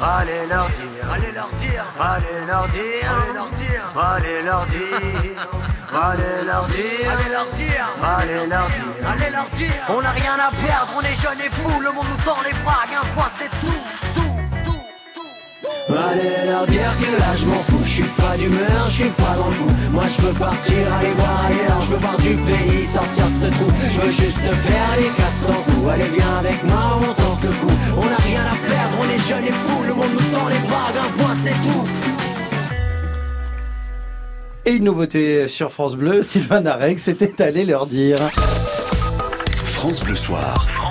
allez 0.00 0.46
leur 0.46 0.68
dire, 0.68 1.12
allez 1.12 1.32
leur 1.32 1.48
dire, 1.56 1.84
allez 2.00 2.46
leur 2.46 2.68
dire, 2.68 3.10
allez 3.14 3.32
leur 3.34 3.48
dire, 3.48 3.92
allez 3.96 4.42
leur 4.42 4.66
dire. 4.66 5.48
Allez 5.90 6.44
leur 6.44 6.66
dire, 6.66 7.10
allez 7.10 7.30
leur 7.32 7.46
dire, 7.54 7.86
allez 8.04 9.30
leur 9.30 9.50
dire. 9.50 9.84
On 9.88 10.02
n'a 10.02 10.10
rien 10.10 10.34
à 10.34 10.50
perdre, 10.50 10.92
on 10.96 11.00
est 11.00 11.16
jeunes 11.16 11.40
et 11.40 11.48
fous, 11.48 11.80
le 11.80 11.90
monde 11.92 12.04
nous 12.10 12.24
tend 12.24 12.36
les 12.44 12.52
bras, 12.62 12.84
un 12.84 13.06
point 13.14 13.30
c'est 13.38 13.48
tout. 13.60 14.07
Allez 15.90 16.46
leur 16.46 16.66
dire 16.66 16.92
que 17.00 17.18
là 17.18 17.34
je 17.34 17.46
m'en 17.46 17.62
fous, 17.62 17.80
je 17.82 17.88
suis 17.88 18.02
pas 18.02 18.36
d'humeur, 18.36 18.84
je 18.88 19.02
suis 19.02 19.10
pas 19.10 19.36
dans 19.36 19.48
le 19.48 19.54
coup. 19.54 19.72
Moi 19.90 20.04
je 20.14 20.22
veux 20.22 20.34
partir, 20.34 20.76
aller 20.94 21.12
voir 21.16 21.44
ailleurs, 21.46 21.80
je 21.80 21.92
veux 21.92 21.98
voir 21.98 22.16
du 22.18 22.36
pays, 22.36 22.86
sortir 22.86 23.24
de 23.30 23.46
ce 23.46 23.50
trou. 23.50 23.70
Je 23.94 24.00
veux 24.00 24.10
juste 24.10 24.38
faire 24.38 24.90
les 24.98 25.08
400 25.16 25.52
coups. 25.64 25.88
Allez 25.90 26.08
viens 26.14 26.36
avec 26.38 26.62
moi, 26.64 26.98
on 27.00 27.14
tente 27.14 27.42
le 27.42 27.50
coup. 27.50 27.72
On 27.96 28.04
n'a 28.04 28.16
rien 28.16 28.42
à 28.42 28.56
perdre, 28.68 28.98
on 29.00 29.08
est 29.14 29.28
jeunes 29.28 29.44
et 29.44 29.52
fous, 29.52 29.82
le 29.86 29.94
monde 29.94 30.12
nous 30.12 30.36
tend 30.36 30.48
les 30.48 30.58
bras, 30.68 30.88
un 30.88 31.22
point 31.22 31.34
c'est 31.42 31.50
tout. 31.50 31.84
Et 34.66 34.72
une 34.72 34.84
nouveauté 34.84 35.48
sur 35.48 35.72
France 35.72 35.96
Bleu, 35.96 36.22
Sylvain 36.22 36.66
Areg, 36.66 36.98
c'était 36.98 37.42
allé 37.42 37.64
leur 37.64 37.86
dire. 37.86 38.18
France 39.64 40.04
Bleu 40.04 40.16
Soir. 40.16 40.87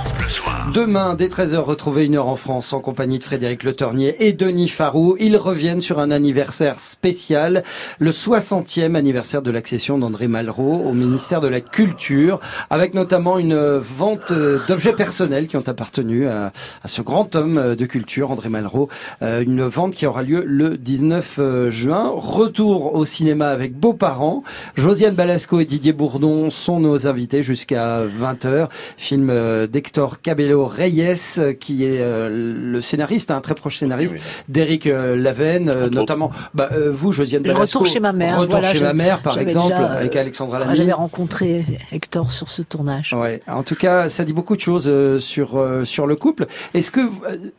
Demain, 0.74 1.16
dès 1.16 1.28
13h, 1.28 1.58
retrouvez 1.58 2.06
une 2.06 2.16
heure 2.16 2.28
en 2.28 2.36
France 2.36 2.74
en 2.74 2.82
compagnie 2.82 3.20
de 3.20 3.24
Frédéric 3.24 3.64
Le 3.64 3.74
Tornier 3.74 4.28
et 4.28 4.34
Denis 4.34 4.68
Farou. 4.68 5.16
Ils 5.20 5.38
reviennent 5.38 5.82
sur 5.82 6.00
un 6.00 6.12
anniversaire 6.12 6.80
spécial, 6.80 7.64
le 8.00 8.12
60e 8.12 8.96
anniversaire 8.96 9.42
de 9.42 9.50
l'accession 9.50 9.98
d'André 9.98 10.28
Malraux 10.28 10.82
au 10.86 10.94
ministère 10.94 11.42
de 11.42 11.48
la 11.48 11.62
Culture, 11.62 12.40
avec 12.70 12.94
notamment 12.94 13.40
une 13.40 13.56
vente 13.78 14.34
d'objets 14.68 14.94
personnels 14.94 15.48
qui 15.48 15.56
ont 15.58 15.68
appartenu 15.68 16.28
à, 16.28 16.52
ce 16.86 17.02
grand 17.02 17.36
homme 17.36 17.76
de 17.76 17.86
culture, 17.86 18.32
André 18.32 18.50
Malraux. 18.50 18.90
Euh, 19.22 19.42
une 19.42 19.64
vente 19.64 19.96
qui 19.96 20.06
aura 20.06 20.22
lieu 20.22 20.44
le 20.46 20.78
19 20.78 21.70
juin. 21.70 22.12
Retour 22.14 22.96
au 22.96 23.06
cinéma 23.06 23.50
avec 23.50 23.74
Beaux-parents. 23.74 24.44
Josiane 24.76 25.16
Balasco 25.16 25.60
et 25.60 25.66
Didier 25.66 25.94
Bourdon 25.94 26.50
sont 26.50 26.80
nos 26.80 27.08
invités 27.08 27.42
jusqu'à 27.42 28.04
20h. 28.06 28.68
Film 28.98 29.30
euh, 29.30 29.68
d'Hector 29.68 30.22
Cabello 30.22 30.57
Reyes, 30.66 31.16
euh, 31.38 31.54
qui 31.54 31.84
est 31.84 32.02
euh, 32.02 32.30
le 32.30 32.82
scénariste, 32.82 33.32
un 33.32 33.42
très 33.42 33.56
proche 33.56 33.78
scénariste 33.78 34.14
Merci, 34.16 34.28
d'Éric 34.50 34.88
euh, 34.88 35.16
Lavenne, 35.16 35.70
euh, 35.70 35.90
notamment 35.90 36.32
bah, 36.54 36.70
euh, 36.72 36.92
vous, 36.92 37.12
Josiane 37.12 37.44
Le 37.44 37.54
Balasco. 37.54 37.80
Retour 37.80 37.92
chez 37.94 38.00
ma 38.00 38.14
mère, 38.14 38.38
Retour 38.40 38.52
voilà, 38.60 38.72
chez 38.72 38.82
ma 38.82 38.94
mère, 38.94 39.22
par 39.22 39.38
exemple, 39.40 39.70
déjà, 39.74 39.92
euh, 39.94 39.98
avec 39.98 40.16
Alexandra 40.16 40.60
Lamy. 40.60 40.76
J'avais 40.76 40.92
rencontré 40.94 41.66
Hector 41.92 42.32
sur 42.32 42.50
ce 42.50 42.62
tournage. 42.62 43.14
Ouais. 43.14 43.42
En 43.48 43.64
tout 43.64 43.76
cas, 43.76 44.10
ça 44.10 44.24
dit 44.26 44.34
beaucoup 44.34 44.56
de 44.56 44.62
choses 44.62 44.86
euh, 44.88 45.20
sur 45.20 45.58
euh, 45.58 45.84
sur 45.86 46.08
le 46.08 46.16
couple. 46.16 46.48
Est-ce 46.74 46.92
que 46.92 47.02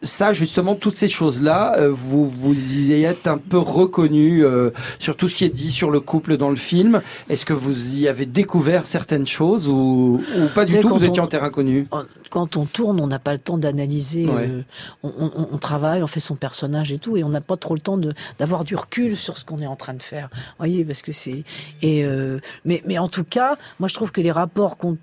ça, 0.02 0.32
justement, 0.32 0.74
toutes 0.74 0.94
ces 0.94 1.08
choses-là, 1.08 1.76
euh, 1.78 1.90
vous 1.92 2.26
vous 2.28 2.54
y 2.90 3.04
êtes 3.04 3.26
un 3.26 3.38
peu 3.38 3.58
reconnu 3.58 4.44
euh, 4.44 4.70
sur 4.98 5.16
tout 5.16 5.28
ce 5.28 5.34
qui 5.34 5.44
est 5.44 5.48
dit 5.48 5.70
sur 5.70 5.90
le 5.90 6.00
couple 6.00 6.36
dans 6.36 6.50
le 6.50 6.56
film? 6.56 7.00
Est-ce 7.28 7.44
que 7.44 7.52
vous 7.52 7.96
y 7.96 8.08
avez 8.08 8.26
découvert 8.26 8.86
certaines 8.86 9.26
choses 9.26 9.68
ou, 9.68 10.20
ou 10.36 10.46
pas 10.54 10.64
du 10.64 10.78
tout? 10.78 10.88
Vous 10.88 11.04
étiez 11.04 11.20
on- 11.20 11.24
en 11.24 11.28
terrain 11.28 11.50
connu. 11.50 11.86
Quand 12.30 12.56
on 12.56 12.64
tourne, 12.66 13.00
on 13.00 13.06
n'a 13.06 13.18
pas 13.18 13.32
le 13.32 13.38
temps 13.38 13.58
d'analyser. 13.58 14.26
Ouais. 14.26 14.48
euh, 14.48 14.62
on, 15.02 15.12
on- 15.18 15.48
on 15.52 15.58
travaille, 15.58 16.02
on 16.02 16.06
fait 16.06 16.20
son 16.20 16.36
personnage 16.36 16.92
et 16.92 16.98
tout, 16.98 17.16
et 17.16 17.24
on 17.24 17.28
n'a 17.30 17.40
pas 17.40 17.56
trop 17.56 17.74
le 17.74 17.80
temps 17.80 17.98
d'avoir 18.38 18.64
du 18.64 18.76
recul 18.76 19.16
sur 19.16 19.38
ce 19.38 19.44
qu'on 19.44 19.58
est 19.58 19.66
en 19.66 19.76
train 19.76 19.94
de 19.94 20.02
faire. 20.02 20.28
Vous 20.32 20.38
voyez, 20.58 20.84
parce 20.84 21.02
que 21.02 21.12
c'est 21.12 21.44
et 21.82 22.04
euh, 22.04 22.40
mais 22.64 22.82
mais 22.86 22.98
en 22.98 23.08
tout 23.08 23.24
cas, 23.24 23.56
moi 23.80 23.88
je 23.88 23.94
trouve 23.94 24.12
que 24.12 24.20
les 24.20 24.32
rapports 24.32 24.76
qu'on 24.76 24.96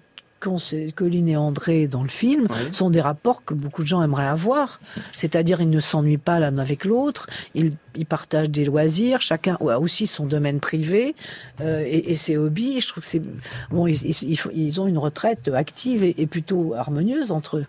Colline 0.93 1.27
et 1.27 1.35
André 1.37 1.87
dans 1.87 2.03
le 2.03 2.09
film 2.09 2.47
sont 2.71 2.91
des 2.91 3.01
rapports 3.01 3.43
que 3.43 3.55
beaucoup 3.55 3.81
de 3.81 3.87
gens 3.87 4.03
aimeraient 4.03 4.27
avoir. 4.27 4.79
C'est-à-dire, 5.15 5.59
ils 5.59 5.69
ne 5.71 5.79
s'ennuient 5.79 6.19
pas 6.19 6.39
l'un 6.39 6.59
avec 6.59 6.85
l'autre, 6.85 7.25
ils, 7.55 7.73
ils 7.97 8.05
partagent 8.05 8.49
des 8.49 8.65
loisirs, 8.65 9.21
chacun 9.21 9.57
a 9.61 9.79
aussi 9.79 10.07
son 10.07 10.25
domaine 10.25 10.59
privé 10.59 11.15
euh, 11.61 11.83
et, 11.85 12.11
et 12.11 12.15
ses 12.15 12.37
hobbies. 12.37 12.79
Je 12.81 12.87
trouve 12.87 13.03
que 13.03 13.09
c'est 13.09 13.21
bon, 13.71 13.87
ils, 13.87 14.81
ont 14.81 14.87
une 14.87 14.97
retraite 14.97 15.49
active 15.53 16.03
et, 16.03 16.15
et 16.17 16.25
plutôt 16.27 16.73
harmonieuse 16.75 17.31
entre 17.31 17.57
eux. 17.57 17.65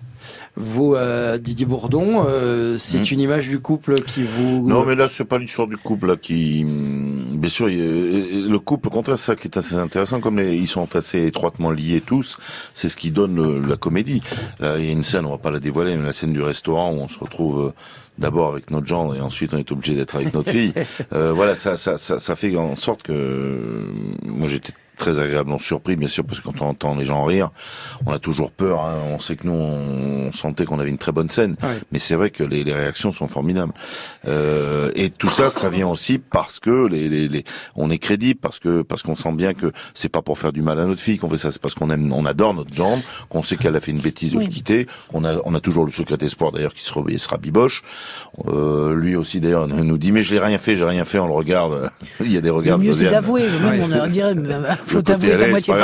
Vous, 0.56 0.94
euh, 0.94 1.38
Didier 1.38 1.66
Bourdon, 1.66 2.24
euh, 2.26 2.78
c'est 2.78 2.98
Hmm. 2.98 3.14
une 3.14 3.20
image 3.20 3.48
du 3.48 3.60
couple 3.60 4.02
qui 4.02 4.22
vous... 4.22 4.66
Non, 4.66 4.84
mais 4.84 4.94
là, 4.94 5.08
c'est 5.08 5.24
pas 5.24 5.38
l'histoire 5.38 5.68
du 5.68 5.76
couple 5.76 6.06
là 6.08 6.16
qui, 6.16 6.64
hum, 6.64 7.36
bien 7.38 7.50
sûr, 7.50 7.68
il 7.68 8.48
le 8.48 8.58
couple, 8.58 8.88
au 8.88 8.90
contraire, 8.90 9.18
c'est 9.18 9.26
ça 9.26 9.36
qui 9.36 9.48
est 9.48 9.56
assez 9.56 9.74
intéressant, 9.74 10.20
comme 10.20 10.38
les- 10.38 10.56
ils 10.56 10.68
sont 10.68 10.94
assez 10.96 11.26
étroitement 11.26 11.70
liés 11.70 12.00
tous, 12.04 12.38
c'est 12.74 12.88
ce 12.88 12.96
qui 12.96 13.10
donne 13.10 13.36
le- 13.36 13.60
la 13.66 13.76
comédie. 13.76 14.22
Là, 14.60 14.78
il 14.78 14.84
y 14.86 14.88
a 14.88 14.92
une 14.92 15.04
scène, 15.04 15.26
on 15.26 15.30
va 15.30 15.38
pas 15.38 15.50
la 15.50 15.60
dévoiler, 15.60 15.96
mais 15.96 16.06
la 16.06 16.12
scène 16.12 16.32
du 16.32 16.42
restaurant 16.42 16.92
où 16.92 16.96
on 16.96 17.08
se 17.08 17.18
retrouve. 17.18 17.66
euh, 17.68 17.72
D'abord 18.18 18.52
avec 18.52 18.70
notre 18.70 18.86
gendre 18.86 19.14
et 19.14 19.20
ensuite 19.20 19.52
on 19.52 19.58
est 19.58 19.70
obligé 19.72 19.94
d'être 19.94 20.16
avec 20.16 20.32
notre 20.32 20.50
fille. 20.50 20.72
Euh, 21.12 21.32
voilà, 21.32 21.54
ça, 21.54 21.76
ça, 21.76 21.96
ça, 21.98 22.18
ça 22.18 22.36
fait 22.36 22.56
en 22.56 22.74
sorte 22.74 23.02
que 23.02 23.12
euh, 23.12 23.84
moi 24.26 24.48
j'étais 24.48 24.72
très 24.96 25.18
agréablement 25.18 25.58
surpris, 25.58 25.96
bien 25.96 26.08
sûr, 26.08 26.24
parce 26.24 26.40
que 26.40 26.44
quand 26.44 26.60
on 26.62 26.66
entend 26.68 26.94
les 26.96 27.04
gens 27.04 27.24
rire, 27.24 27.50
on 28.06 28.12
a 28.12 28.18
toujours 28.18 28.50
peur. 28.50 28.80
hein. 28.84 28.96
On 29.12 29.20
sait 29.20 29.36
que 29.36 29.46
nous, 29.46 29.52
on, 29.52 30.32
sentait 30.32 30.64
qu'on 30.64 30.78
avait 30.80 30.90
une 30.90 30.98
très 30.98 31.12
bonne 31.12 31.30
scène, 31.30 31.56
Ouais. 31.62 31.78
mais 31.92 31.98
c'est 31.98 32.14
vrai 32.16 32.30
que 32.30 32.42
les, 32.42 32.64
les 32.64 32.72
réactions 32.74 33.12
sont 33.12 33.28
formidables. 33.28 33.72
Euh, 34.26 34.90
et 34.94 35.10
tout 35.10 35.28
ça, 35.28 35.50
ça 35.50 35.68
vient 35.70 35.86
aussi 35.88 36.18
parce 36.18 36.58
que 36.58 36.86
les, 36.86 37.08
les, 37.08 37.28
les- 37.28 37.44
on 37.76 37.90
est 37.90 37.98
crédible, 37.98 38.40
parce 38.40 38.58
que 38.58 38.82
parce 38.82 39.02
qu'on 39.02 39.14
sent 39.14 39.32
bien 39.32 39.54
que 39.54 39.72
c'est 39.94 40.08
pas 40.08 40.22
pour 40.22 40.38
faire 40.38 40.52
du 40.52 40.62
mal 40.62 40.80
à 40.80 40.84
notre 40.86 41.00
fille 41.00 41.18
qu'on 41.18 41.28
fait 41.30 41.38
ça, 41.38 41.52
c'est 41.52 41.60
parce 41.62 41.74
qu'on 41.74 41.90
aime, 41.90 42.12
on 42.12 42.24
adore 42.26 42.54
notre 42.54 42.74
jambe, 42.74 43.00
qu'on 43.28 43.42
sait 43.42 43.56
qu'elle 43.56 43.76
a 43.76 43.80
fait 43.80 43.92
une 43.92 44.00
bêtise 44.00 44.32
de 44.32 44.38
Oui. 44.38 44.46
le 44.46 44.50
quitter, 44.50 44.86
qu'on 45.08 45.24
a, 45.24 45.36
on 45.44 45.54
a 45.54 45.60
toujours 45.60 45.84
le 45.84 45.90
secret 45.92 46.16
espoir 46.22 46.50
d'ailleurs 46.52 46.72
qui 46.72 46.82
se 46.84 46.92
sera 47.18 47.36
biboche. 47.38 47.82
Euh, 48.48 48.94
lui 48.94 49.16
aussi 49.16 49.40
d'ailleurs 49.40 49.66
nous 49.68 49.98
dit 49.98 50.12
mais 50.12 50.22
je 50.22 50.34
l'ai 50.34 50.40
rien 50.40 50.58
fait, 50.58 50.76
j'ai 50.76 50.84
rien 50.84 51.04
fait, 51.04 51.18
on 51.18 51.26
le 51.26 51.32
regarde. 51.34 51.90
Il 52.20 52.32
y 52.32 52.36
a 52.36 52.40
des 52.40 52.48
Le 52.48 52.54
regards. 52.54 52.78
de 52.78 52.84
mieux, 52.84 52.92
c'est 52.92 53.08
d'avouer. 53.08 53.42
Même, 53.62 53.82
on 53.82 54.00
Ouais. 54.02 54.08
dirait, 54.10 54.34
euh, 54.36 54.74
faut 54.86 55.10
avouer 55.10 55.30
ta 55.30 55.34
allez, 55.42 55.50
moitié 55.50 55.74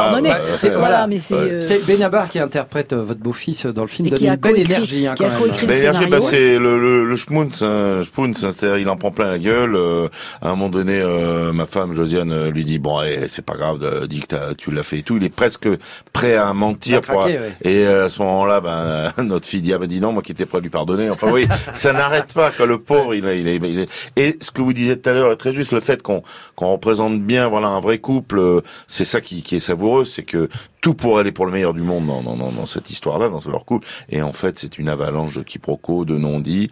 c'est- 0.57 0.71
voilà, 0.71 1.07
mais 1.07 1.19
c'est. 1.19 1.35
Ouais. 1.35 1.41
euh, 1.53 1.61
C'est 1.61 1.85
Benabar 1.87 2.29
qui 2.29 2.39
interprète 2.39 2.93
euh, 2.93 3.03
votre 3.03 3.21
beau-fils 3.21 3.67
dans 3.67 3.83
le 3.83 3.89
film, 3.89 4.07
Et 4.07 4.11
donne 4.11 4.19
qui 4.19 4.29
a 4.29 4.35
une 4.35 4.41
belle 4.41 4.55
coécrit- 4.55 4.73
énergie 4.73 5.07
hein, 5.07 5.15
Ben, 5.19 5.75
scénario. 5.75 6.09
bah, 6.09 6.21
c'est 6.21 6.59
le, 6.59 6.79
le, 6.79 7.05
le 7.05 7.17
schmounz, 7.17 7.63
hein, 7.63 8.03
schmounz, 8.05 8.45
hein, 8.45 8.51
c'est-à-dire 8.53 8.79
il 8.79 8.89
en 8.89 8.97
prend 8.97 9.11
plein 9.11 9.31
la 9.31 9.39
gueule. 9.39 9.75
euh, 9.77 10.09
à 10.41 10.49
un 10.49 10.51
moment 10.51 10.69
donné, 10.69 11.01
euh, 11.01 11.53
ma 11.53 11.67
femme 11.67 11.95
Josiane 11.95 12.33
euh, 12.33 12.51
lui 12.51 12.65
dit 12.65 12.79
bon, 12.79 12.99
allez, 12.99 13.29
c'est 13.29 13.45
pas 13.45 13.55
grave, 13.55 13.79
euh, 13.83 14.07
dis 14.07 14.21
que 14.21 14.27
t'as- 14.29 14.55
tu 14.57 14.71
l'as 14.71 14.83
fait 14.83 14.99
et 14.99 15.03
tout. 15.03 15.17
Il 15.17 15.25
est 15.25 15.35
presque 15.35 15.69
prêt 16.13 16.37
à 16.37 16.53
mentir. 16.53 16.99
À 16.99 17.01
craquer, 17.01 17.19
pour- 17.19 17.27
ouais. 17.27 17.53
Et 17.63 17.87
euh, 17.87 18.07
à 18.07 18.09
ce 18.09 18.21
moment-là, 18.23 18.61
ben 18.61 19.13
notre 19.25 19.47
fille 19.47 19.63
dit 19.63 19.73
ah 19.73 19.79
ben 19.79 19.87
dis 19.89 20.01
non, 20.01 20.13
moi 20.13 20.23
qui 20.23 20.33
étais 20.33 20.47
prêt 20.47 20.59
à 20.59 20.61
lui 20.61 20.71
pardonner. 20.71 21.11
Enfin 21.11 21.29
oui, 21.33 21.47
ça 21.73 21.93
n'arrête 21.93 22.33
pas. 22.33 22.51
Quoi, 22.51 22.67
le 22.67 22.79
pauvre, 22.79 23.15
il, 23.15 23.25
est- 23.27 23.41
il, 23.41 23.49
est- 23.49 23.57
il 23.57 23.79
est- 23.81 23.89
Et 24.17 24.39
ce 24.41 24.51
que 24.51 24.63
vous 24.63 24.73
disiez 24.73 24.99
tout 25.01 25.09
à 25.09 25.13
l'heure 25.13 25.33
est 25.33 25.37
très 25.37 25.53
juste. 25.55 25.73
Le 25.73 25.81
fait 25.81 26.03
qu'on 26.03 26.23
qu'on 26.55 26.73
représente 26.73 27.21
bien, 27.23 27.49
voilà, 27.49 27.69
un 27.69 27.81
vrai 27.81 27.99
couple, 27.99 28.39
euh, 28.39 28.61
c'est 28.93 29.07
ça 29.07 29.23
qui, 29.23 29.43
est 29.57 29.59
savoureux, 29.59 30.05
c'est 30.05 30.23
que 30.23 30.51
tout 30.83 30.93
pour 30.95 31.19
aller 31.19 31.33
pour 31.33 31.47
le 31.47 31.53
meilleur 31.53 31.73
du 31.73 31.81
monde 31.81 32.07
dans, 32.07 32.23
dans, 32.23 32.37
dans, 32.37 32.51
dans 32.53 32.67
cette 32.67 32.91
histoire-là, 32.91 33.31
dans 33.31 33.41
leur 33.51 33.65
couple. 33.65 33.87
Et 34.11 34.21
en 34.21 34.33
fait, 34.33 34.59
c'est 34.59 34.79
une 34.79 34.89
avalanche 34.91 35.37
de 35.39 35.43
quiproquos, 35.43 36.05
de 36.05 36.19
non-dits. 36.19 36.71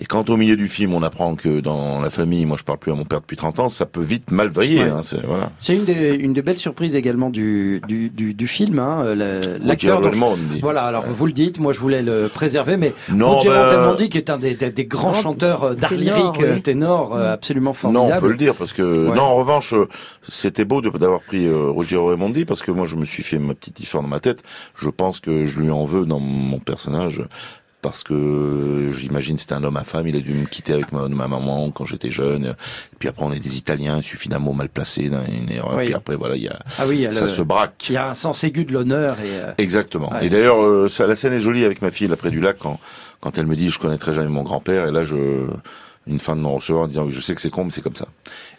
Et 0.00 0.04
quand 0.04 0.30
au 0.30 0.36
milieu 0.36 0.54
du 0.56 0.68
film, 0.68 0.94
on 0.94 1.02
apprend 1.02 1.34
que 1.34 1.58
dans 1.58 2.00
la 2.00 2.10
famille, 2.10 2.44
moi 2.46 2.56
je 2.56 2.62
parle 2.62 2.78
plus 2.78 2.92
à 2.92 2.94
mon 2.94 3.04
père 3.04 3.20
depuis 3.20 3.36
30 3.36 3.58
ans, 3.58 3.68
ça 3.68 3.86
peut 3.86 4.00
vite 4.02 4.30
mal 4.30 4.48
vriller. 4.48 4.84
Ouais. 4.84 4.90
Hein, 4.90 5.00
c'est- 5.02 5.24
voilà. 5.26 5.50
C'est 5.58 5.74
une 5.74 5.84
des, 5.84 6.14
une 6.14 6.34
des 6.34 6.42
belles 6.42 6.58
surprises 6.58 6.94
également 6.94 7.30
du, 7.30 7.80
du, 7.88 8.10
du, 8.10 8.34
du 8.34 8.46
film. 8.46 8.78
Hein, 8.78 9.14
l'acteur. 9.62 10.02
Je- 10.12 10.60
Voilà, 10.60 10.82
alors 10.84 11.04
vous 11.06 11.26
le 11.26 11.32
dites, 11.32 11.58
moi 11.58 11.72
je 11.72 11.80
voulais 11.80 12.02
le 12.02 12.28
préserver, 12.32 12.76
mais 12.76 12.92
Non, 13.10 13.36
Roger 13.36 13.48
ben, 13.48 13.62
Raimondi, 13.64 14.08
qui 14.08 14.18
est 14.18 14.30
un 14.30 14.38
des, 14.38 14.54
des, 14.54 14.70
des 14.70 14.84
grands 14.84 15.10
Grand 15.12 15.14
chanteurs 15.22 15.62
euh, 15.64 15.74
d'art 15.74 15.88
ténor, 15.90 16.04
lyrique, 16.18 16.42
euh, 16.42 16.54
oui. 16.56 16.62
ténor, 16.62 17.16
euh, 17.16 17.32
absolument 17.32 17.70
Non, 17.70 17.74
formidable. 17.74 18.12
on 18.18 18.20
peut 18.20 18.28
le 18.28 18.36
dire 18.36 18.54
parce 18.54 18.72
que 18.74 18.82
Ouais. 19.08 19.16
non. 19.16 19.22
En 19.22 19.34
revanche, 19.36 19.72
euh, 19.74 19.88
c'était 20.28 20.64
beau 20.64 20.80
d'avoir 20.82 21.20
pris 21.22 21.46
euh, 21.46 21.70
Roger 21.70 21.96
Raimondi 21.96 22.44
parce 22.44 22.62
que 22.62 22.70
moi, 22.70 22.86
je 22.86 22.96
me 22.96 23.04
suis 23.04 23.22
fait 23.22 23.37
ma 23.46 23.54
petite 23.54 23.80
histoire 23.80 24.02
dans 24.02 24.08
ma 24.08 24.20
tête. 24.20 24.42
Je 24.80 24.88
pense 24.88 25.20
que 25.20 25.46
je 25.46 25.60
lui 25.60 25.70
en 25.70 25.84
veux 25.84 26.04
dans 26.06 26.20
mon 26.20 26.58
personnage 26.58 27.22
parce 27.80 28.02
que 28.02 28.90
j'imagine 28.92 29.38
c'était 29.38 29.54
un 29.54 29.62
homme 29.62 29.76
à 29.76 29.84
femme. 29.84 30.06
Il 30.08 30.16
a 30.16 30.20
dû 30.20 30.34
me 30.34 30.46
quitter 30.46 30.72
avec 30.72 30.90
ma, 30.92 31.06
ma 31.08 31.28
maman 31.28 31.70
quand 31.70 31.84
j'étais 31.84 32.10
jeune. 32.10 32.46
Et 32.46 32.96
puis 32.98 33.08
après, 33.08 33.24
on 33.24 33.32
est 33.32 33.38
des 33.38 33.56
Italiens. 33.56 33.98
Il 33.98 34.02
suffit 34.02 34.28
d'un 34.28 34.40
mot 34.40 34.52
mal 34.52 34.68
placé, 34.68 35.02
d'une 35.08 35.50
erreur. 35.50 35.74
Oui. 35.76 35.84
Puis 35.86 35.94
après, 35.94 36.16
voilà, 36.16 36.34
il 36.36 36.42
y 36.42 36.48
a 36.48 36.58
Ah 36.78 36.86
oui, 36.88 36.96
il 36.96 37.00
y 37.02 37.06
a 37.06 37.12
ça 37.12 37.22
le- 37.22 37.28
se 37.28 37.40
braque. 37.42 37.86
Il 37.88 37.92
y 37.92 37.96
a 37.96 38.10
un 38.10 38.14
sens 38.14 38.42
aigu 38.42 38.64
de 38.64 38.72
l'honneur 38.72 39.16
et. 39.20 39.28
euh, 39.30 39.52
Exactement. 39.58 40.10
Ouais. 40.12 40.26
Et 40.26 40.28
d'ailleurs, 40.28 40.60
euh, 40.62 40.88
la 41.06 41.14
scène 41.16 41.32
est 41.34 41.40
jolie 41.40 41.64
avec 41.64 41.80
ma 41.80 41.90
fille 41.90 42.08
là 42.08 42.16
près 42.16 42.30
du 42.30 42.40
lac 42.40 42.58
quand 42.58 42.80
quand 43.20 43.36
elle 43.38 43.46
me 43.46 43.56
dit 43.56 43.68
je 43.68 43.78
connaîtrai 43.80 44.12
jamais 44.12 44.28
mon 44.28 44.42
grand-père 44.44 44.86
et 44.86 44.92
là 44.92 45.02
je 45.04 45.46
une 46.08 46.20
fin 46.20 46.36
de 46.36 46.40
non 46.40 46.54
recevoir 46.54 46.84
en 46.84 46.88
disant 46.88 47.04
oui, 47.04 47.12
je 47.12 47.20
sais 47.20 47.34
que 47.34 47.40
c'est 47.40 47.50
con 47.50 47.64
mais 47.64 47.70
c'est 47.70 47.82
comme 47.82 47.96
ça. 47.96 48.06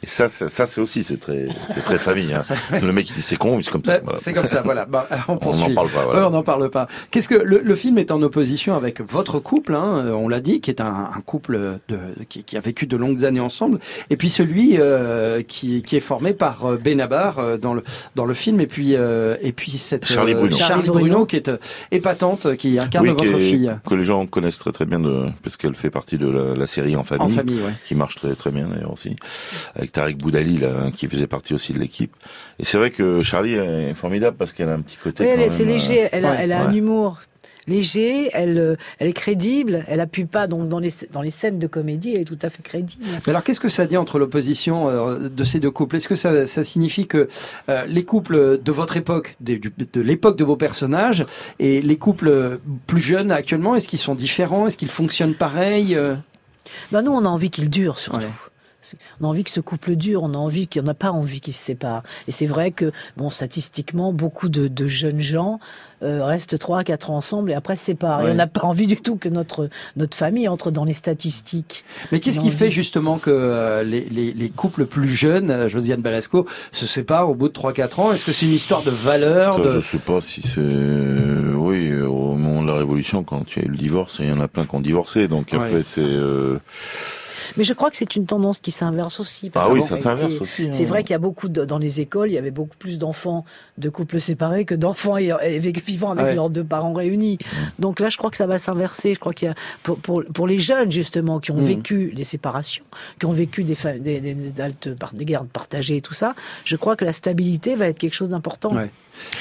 Et 0.04 0.08
ça 0.08 0.28
ça, 0.30 0.48
ça, 0.48 0.66
c'est 0.66 0.82
aussi 0.82 1.04
c'est 1.04 1.18
très 1.20 1.50
c'est 1.74 1.82
très 1.82 1.98
famille 1.98 2.34
hein. 2.34 2.42
Le 2.82 2.92
mec 2.92 3.10
il 3.10 3.16
dit 3.16 3.22
c'est 3.22 3.38
con 3.38 3.58
mais 3.58 3.64
c'est 3.64 3.72
comme 3.72 3.84
ça. 3.84 4.00
Voilà. 4.04 4.20
C'est 4.20 4.34
comme 4.34 4.48
ça, 4.48 4.62
voilà. 4.62 4.86
Bah, 4.86 5.08
on 5.28 5.34
n'en 5.34 5.40
parle 5.74 5.90
pas, 5.90 6.04
voilà. 6.06 6.20
Ouais, 6.22 6.26
on 6.28 6.30
n'en 6.32 6.44
parle 6.44 6.70
pas. 6.70 6.88
Qu'est-ce 7.12 7.30
que 7.30 7.36
le, 7.36 7.62
le 7.64 7.76
film 7.76 7.98
est 7.98 8.12
en 8.12 8.22
opposition 8.22 8.76
avec 8.76 9.02
votre 9.02 9.40
couple, 9.40 9.76
hein, 9.76 10.04
euh, 10.06 10.12
on 10.12 10.28
l'a 10.28 10.40
dit, 10.40 10.62
qui 10.62 10.70
est 10.70 10.82
un, 10.82 11.10
un 11.16 11.22
couple 11.26 11.80
de, 11.88 11.98
qui, 12.30 12.44
qui 12.44 12.58
a 12.58 12.60
vécu 12.60 12.88
de 12.88 12.98
longues 12.98 13.26
années 13.26 13.40
ensemble, 13.40 13.80
et 14.10 14.18
puis 14.18 14.30
celui 14.30 14.78
euh, 14.80 15.42
qui, 15.42 15.82
qui 15.82 15.96
est 15.96 16.02
formé 16.02 16.34
par 16.34 16.66
euh, 16.66 16.78
Benabar 16.78 17.40
euh, 17.40 17.58
dans 17.58 17.74
le 17.74 17.84
dans 18.16 18.26
le 18.26 18.34
film, 18.34 18.60
et 18.62 18.68
puis 18.68 18.96
euh, 18.96 19.36
et 19.42 19.52
puis 19.52 19.72
cette 19.72 20.06
Charlie 20.06 20.34
Bruno. 20.34 20.56
Charlie 20.56 20.68
Charlie 20.68 20.90
Bruno, 20.90 21.06
Bruno. 21.10 21.26
qui 21.26 21.36
est 21.36 21.48
euh, 21.50 21.58
épatante, 21.92 22.46
euh, 22.46 22.56
qui 22.56 22.80
incarne 22.80 23.08
Oui, 23.08 23.14
votre 23.14 23.38
fille 23.40 23.72
que 23.88 23.96
les 23.96 24.04
gens 24.04 24.26
connaissent 24.26 24.60
très 24.60 24.72
très 24.72 24.86
bien 24.86 25.00
de 25.00 25.26
parce 25.44 25.58
qu'elle 25.58 25.76
fait 25.76 25.90
partie 25.90 26.18
de 26.18 26.30
la, 26.30 26.56
la 26.56 26.68
série 26.68 26.96
en 26.96 27.04
famille, 27.04 27.26
en 27.26 27.30
famille. 27.40 27.62
Ouais. 27.62 27.74
qui 27.86 27.96
marche 27.96 28.16
très 28.16 28.36
très 28.36 28.52
bien 28.52 28.68
d'ailleurs 28.68 28.94
aussi 28.94 29.16
avec 29.76 29.92
Tarek 29.92 30.18
Boudali 30.18 30.58
là 30.58 30.92
qui 30.96 31.08
faisait 31.08 31.28
partie 31.28 31.54
aussi 31.54 31.74
de 31.74 31.80
l'équipe. 31.80 32.16
Et 32.60 32.66
c'est 32.66 32.78
vrai 32.78 32.92
que 32.92 33.24
Charlie 33.24 33.56
est 33.56 33.94
formidable 33.94 34.38
parce 34.38 34.54
qu'elle 34.54 34.70
a 34.70 34.74
un 34.74 34.82
petit 34.82 34.98
côté 34.98 35.24
Oui, 35.24 35.30
elle 35.30 35.52
c'est 35.52 35.64
euh, 35.64 35.68
léger. 35.68 36.10
Elle 36.12 36.26
a, 36.26 36.32
ouais, 36.32 36.38
elle 36.42 36.52
a 36.52 36.62
un 36.68 36.74
humour 36.74 37.20
léger. 37.70 38.30
Elle, 38.34 38.58
euh, 38.58 38.76
elle 38.98 39.08
est 39.08 39.14
crédible. 39.14 39.86
Elle 39.88 40.00
appuie 40.02 40.26
pas 40.26 40.48
donc 40.48 40.68
dans 40.68 40.80
les 40.80 40.92
dans 41.12 41.22
les 41.22 41.32
scènes 41.32 41.60
de 41.60 41.68
comédie. 41.68 42.14
Elle 42.14 42.22
est 42.22 42.26
tout 42.26 42.40
à 42.42 42.50
fait 42.50 42.64
crédible. 42.64 43.06
Mais 43.26 43.30
alors, 43.30 43.44
qu'est-ce 43.44 43.60
que 43.60 43.70
ça 43.70 43.86
dit 43.86 43.96
entre 43.96 44.20
l'opposition 44.20 44.90
euh, 44.90 45.30
de 45.30 45.44
ces 45.44 45.60
deux 45.60 45.72
couples? 45.72 45.96
Est-ce 45.96 46.08
que 46.08 46.16
ça, 46.16 46.48
ça 46.48 46.64
signifie 46.64 47.08
que 47.08 47.30
euh, 47.70 47.86
les 47.86 48.04
couples 48.04 48.60
de 48.62 48.72
votre 48.72 48.98
époque, 48.98 49.36
de, 49.40 49.60
de 49.94 50.02
l'époque 50.02 50.38
de 50.38 50.44
vos 50.44 50.58
personnages, 50.58 51.26
et 51.60 51.82
les 51.82 51.98
couples 51.98 52.60
plus 52.88 53.02
jeunes 53.02 53.32
actuellement, 53.32 53.76
est-ce 53.76 53.88
qu'ils 53.88 54.00
sont 54.00 54.16
différents? 54.16 54.68
Est-ce 54.68 54.78
qu'ils 54.78 54.90
fonctionnent 54.90 55.36
pareil 55.36 55.96
euh? 55.96 56.16
Ben 56.92 57.02
nous, 57.02 57.12
on 57.12 57.26
a 57.26 57.30
envie 57.30 57.50
qu'il 57.50 57.70
dure 57.70 58.00
surtout. 58.00 58.28
On 59.22 59.26
a 59.26 59.28
envie 59.28 59.44
que 59.44 59.50
ce 59.52 59.60
couple 59.60 59.96
dure, 59.96 60.24
on 60.24 60.34
a 60.34 60.38
envie 60.38 60.68
qu'il 60.68 60.82
n'y 60.82 60.88
en 60.88 60.92
a 60.92 60.96
pas 60.96 61.12
envie 61.12 61.42
qu'ils 61.42 61.54
se 61.54 61.64
séparent. 61.64 62.04
Et 62.28 62.32
c'est 62.32 62.46
vrai 62.46 62.72
que, 62.72 62.92
bon, 63.18 63.30
statistiquement, 63.30 64.14
beaucoup 64.14 64.50
de, 64.50 64.68
de 64.68 64.88
jeunes 64.88 65.20
gens 65.22 65.60
euh, 66.02 66.24
restent 66.24 66.58
3 66.58 66.84
4 66.86 67.12
ans 67.12 67.18
ensemble 67.18 67.52
et 67.52 67.54
après 67.54 67.76
se 67.76 67.84
séparent. 67.86 68.22
Ouais. 68.24 68.30
Et 68.30 68.32
on 68.32 68.36
n'a 68.36 68.48
pas 68.48 68.62
envie 68.64 68.88
du 68.88 68.96
tout 68.96 69.18
que 69.18 69.28
notre, 69.28 69.70
notre 69.98 70.16
famille 70.16 70.48
entre 70.48 70.72
dans 70.72 70.86
les 70.86 70.94
statistiques. 70.94 71.84
Mais 72.12 72.20
qu'est-ce 72.20 72.40
qui 72.40 72.52
fait 72.52 72.72
justement 72.72 73.18
que 73.18 73.30
euh, 73.30 73.84
les, 73.84 74.02
les, 74.10 74.32
les 74.34 74.50
couples 74.50 74.86
plus 74.86 75.10
jeunes, 75.10 75.52
euh, 75.52 75.68
Josiane 75.68 76.02
Balasco, 76.02 76.46
se 76.72 76.86
séparent 76.88 77.30
au 77.30 77.36
bout 77.36 77.50
de 77.50 77.54
3-4 77.54 78.00
ans? 78.02 78.14
Est-ce 78.14 78.24
que 78.24 78.32
c'est 78.32 78.46
une 78.46 78.54
histoire 78.54 78.82
de 78.84 78.92
valeur 78.92 79.60
de... 79.60 79.74
Je 79.74 79.80
sais 79.82 79.98
pas 79.98 80.22
si 80.22 80.42
c'est 80.42 80.62
oui 80.62 81.94
au 82.02 82.36
moment 82.36 82.62
de 82.64 82.68
la 82.68 82.74
révolution 82.78 83.24
quand 83.24 83.44
il 83.56 83.62
y 83.62 83.66
a 83.66 83.68
eu 83.68 83.72
le 83.72 83.78
divorce 83.78 84.18
il 84.20 84.30
y 84.30 84.32
en 84.32 84.40
a 84.40 84.48
plein 84.48 84.66
qui 84.66 84.76
ont 84.76 84.80
divorcé 84.80 85.28
donc 85.28 85.50
Ouais. 85.52 85.60
après 85.60 85.84
c'est 85.84 86.02
euh, 86.02 86.58
Mais 87.60 87.64
je 87.66 87.74
crois 87.74 87.92
que 87.92 87.98
c'est 87.98 88.16
une 88.16 88.26
tendance 88.26 88.58
qui 88.60 88.72
s'inverse 88.72 89.20
aussi. 89.20 89.50
parce 89.52 89.68
ah 89.70 89.72
oui 89.74 89.84
ça 89.84 89.98
s'inverse 89.98 90.40
aussi 90.42 90.70
C'est 90.72 90.84
hein. 90.84 90.88
vrai 90.88 91.04
qu'il 91.04 91.12
y 91.12 91.16
a 91.16 91.20
beaucoup 91.20 91.50
de, 91.50 91.66
dans 91.66 91.78
les 91.78 92.00
écoles, 92.02 92.30
il 92.30 92.34
y 92.34 92.38
avait 92.40 92.50
beaucoup 92.50 92.78
plus 92.78 92.98
d'enfants 92.98 93.46
de 93.78 93.90
couples 93.90 94.20
séparés 94.20 94.64
que 94.66 94.74
d'enfants 94.76 95.18
vivant 95.86 96.12
avec 96.12 96.26
Ouais. 96.26 96.36
leurs 96.36 96.50
deux 96.50 96.64
parents 96.64 96.94
réunis. 96.94 97.38
Donc 97.78 98.00
là, 98.00 98.10
je 98.10 98.18
crois 98.18 98.30
que 98.32 98.38
ça 98.38 98.48
va 98.48 98.58
s'inverser. 98.58 99.14
Je 99.14 99.20
crois 99.20 99.34
qu'il 99.34 99.48
y 99.50 99.52
a 99.52 99.56
pour, 99.84 99.98
pour, 100.00 100.24
pour 100.34 100.48
les 100.48 100.58
jeunes 100.60 100.92
justement 100.92 101.40
qui 101.40 101.52
ont 101.52 101.58
Mhm. 101.58 101.64
vécu 101.66 102.14
des 102.16 102.24
séparations, 102.24 102.84
qui 103.20 103.26
ont 103.26 103.32
vécu 103.32 103.64
des, 103.66 103.76
des, 104.00 104.20
des, 104.22 104.34
des 104.34 104.62
adultes 104.62 104.96
par- 104.98 105.14
des 105.14 105.26
guerres 105.26 105.46
partagées 105.46 105.98
et 105.98 106.02
tout 106.02 106.14
ça, 106.14 106.36
je 106.64 106.76
crois 106.78 106.96
que 106.96 107.04
la 107.04 107.12
stabilité 107.14 107.76
va 107.76 107.88
être 107.90 108.00
quelque 108.00 108.14
chose 108.16 108.30
d'important. 108.30 108.74
Ouais. 108.74 108.90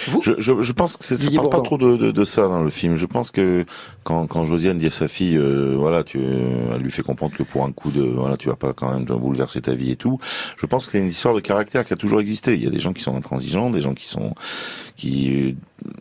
Vous 0.09 0.23
Je, 0.23 0.33
je, 0.39 0.61
je 0.63 0.73
pense 0.73 0.97
que 0.97 1.05
c'est- 1.05 1.17
ça 1.17 1.31
parle 1.37 1.49
pas 1.51 1.57
trop 1.65 1.79
de, 1.79 1.97
de, 1.97 2.11
de 2.11 2.25
ça 2.25 2.49
dans 2.49 2.63
le 2.63 2.71
film. 2.71 2.97
Je 2.97 3.07
pense 3.07 3.31
que 3.31 3.65
quand, 4.05 4.27
quand 4.27 4.45
Josiane 4.45 4.79
dit 4.79 4.87
à 4.87 4.91
sa 4.91 5.09
fille, 5.09 5.37
euh, 5.37 5.75
voilà, 5.79 6.05
tu, 6.05 6.19
elle 6.21 6.81
lui 6.81 6.91
fait 6.91 7.03
comprendre 7.03 7.35
que 7.37 7.43
pour 7.43 7.65
un 7.65 7.73
coup 7.73 7.91
de, 7.91 8.03
voilà, 8.03 8.37
tu 8.37 8.49
vas 8.49 8.57
pas 8.57 8.73
quand 8.73 8.93
même 8.93 9.05
bouleverser 9.05 9.61
ta 9.61 9.73
vie 9.75 9.91
et 9.93 9.97
tout. 9.97 10.19
Je 10.57 10.67
pense 10.67 10.87
que 10.87 10.93
c'est 10.93 10.99
une 10.99 11.07
histoire 11.09 11.35
de 11.35 11.41
caractère 11.41 11.85
qui 11.85 11.93
a 11.93 11.97
toujours 11.97 12.21
existé. 12.21 12.55
Il 12.55 12.63
y 12.65 12.67
a 12.67 12.71
des 12.71 12.81
gens 12.81 12.93
qui 12.93 13.03
sont 13.03 13.17
intransigeants, 13.17 13.71
des 13.71 13.81
gens 13.81 13.95
qui 13.95 14.07
sont, 14.09 14.35
qui, 14.97 15.57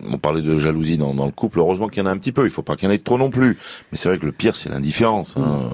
on 0.09 0.17
parlait 0.17 0.41
de 0.41 0.57
jalousie 0.59 0.97
dans, 0.97 1.13
dans 1.13 1.25
le 1.25 1.31
couple. 1.31 1.59
Heureusement 1.59 1.87
qu'il 1.87 2.01
y 2.01 2.05
en 2.05 2.09
a 2.09 2.11
un 2.11 2.17
petit 2.17 2.31
peu. 2.31 2.43
Il 2.45 2.49
faut 2.49 2.61
pas 2.63 2.75
qu'il 2.75 2.87
y 2.87 2.91
en 2.91 2.93
ait 2.93 2.97
trop 2.99 3.17
non 3.17 3.29
plus. 3.29 3.57
Mais 3.91 3.97
c'est 3.97 4.09
vrai 4.09 4.17
que 4.17 4.25
le 4.25 4.31
pire, 4.31 4.55
c'est 4.55 4.69
l'indifférence. 4.69 5.35
Hein. 5.37 5.69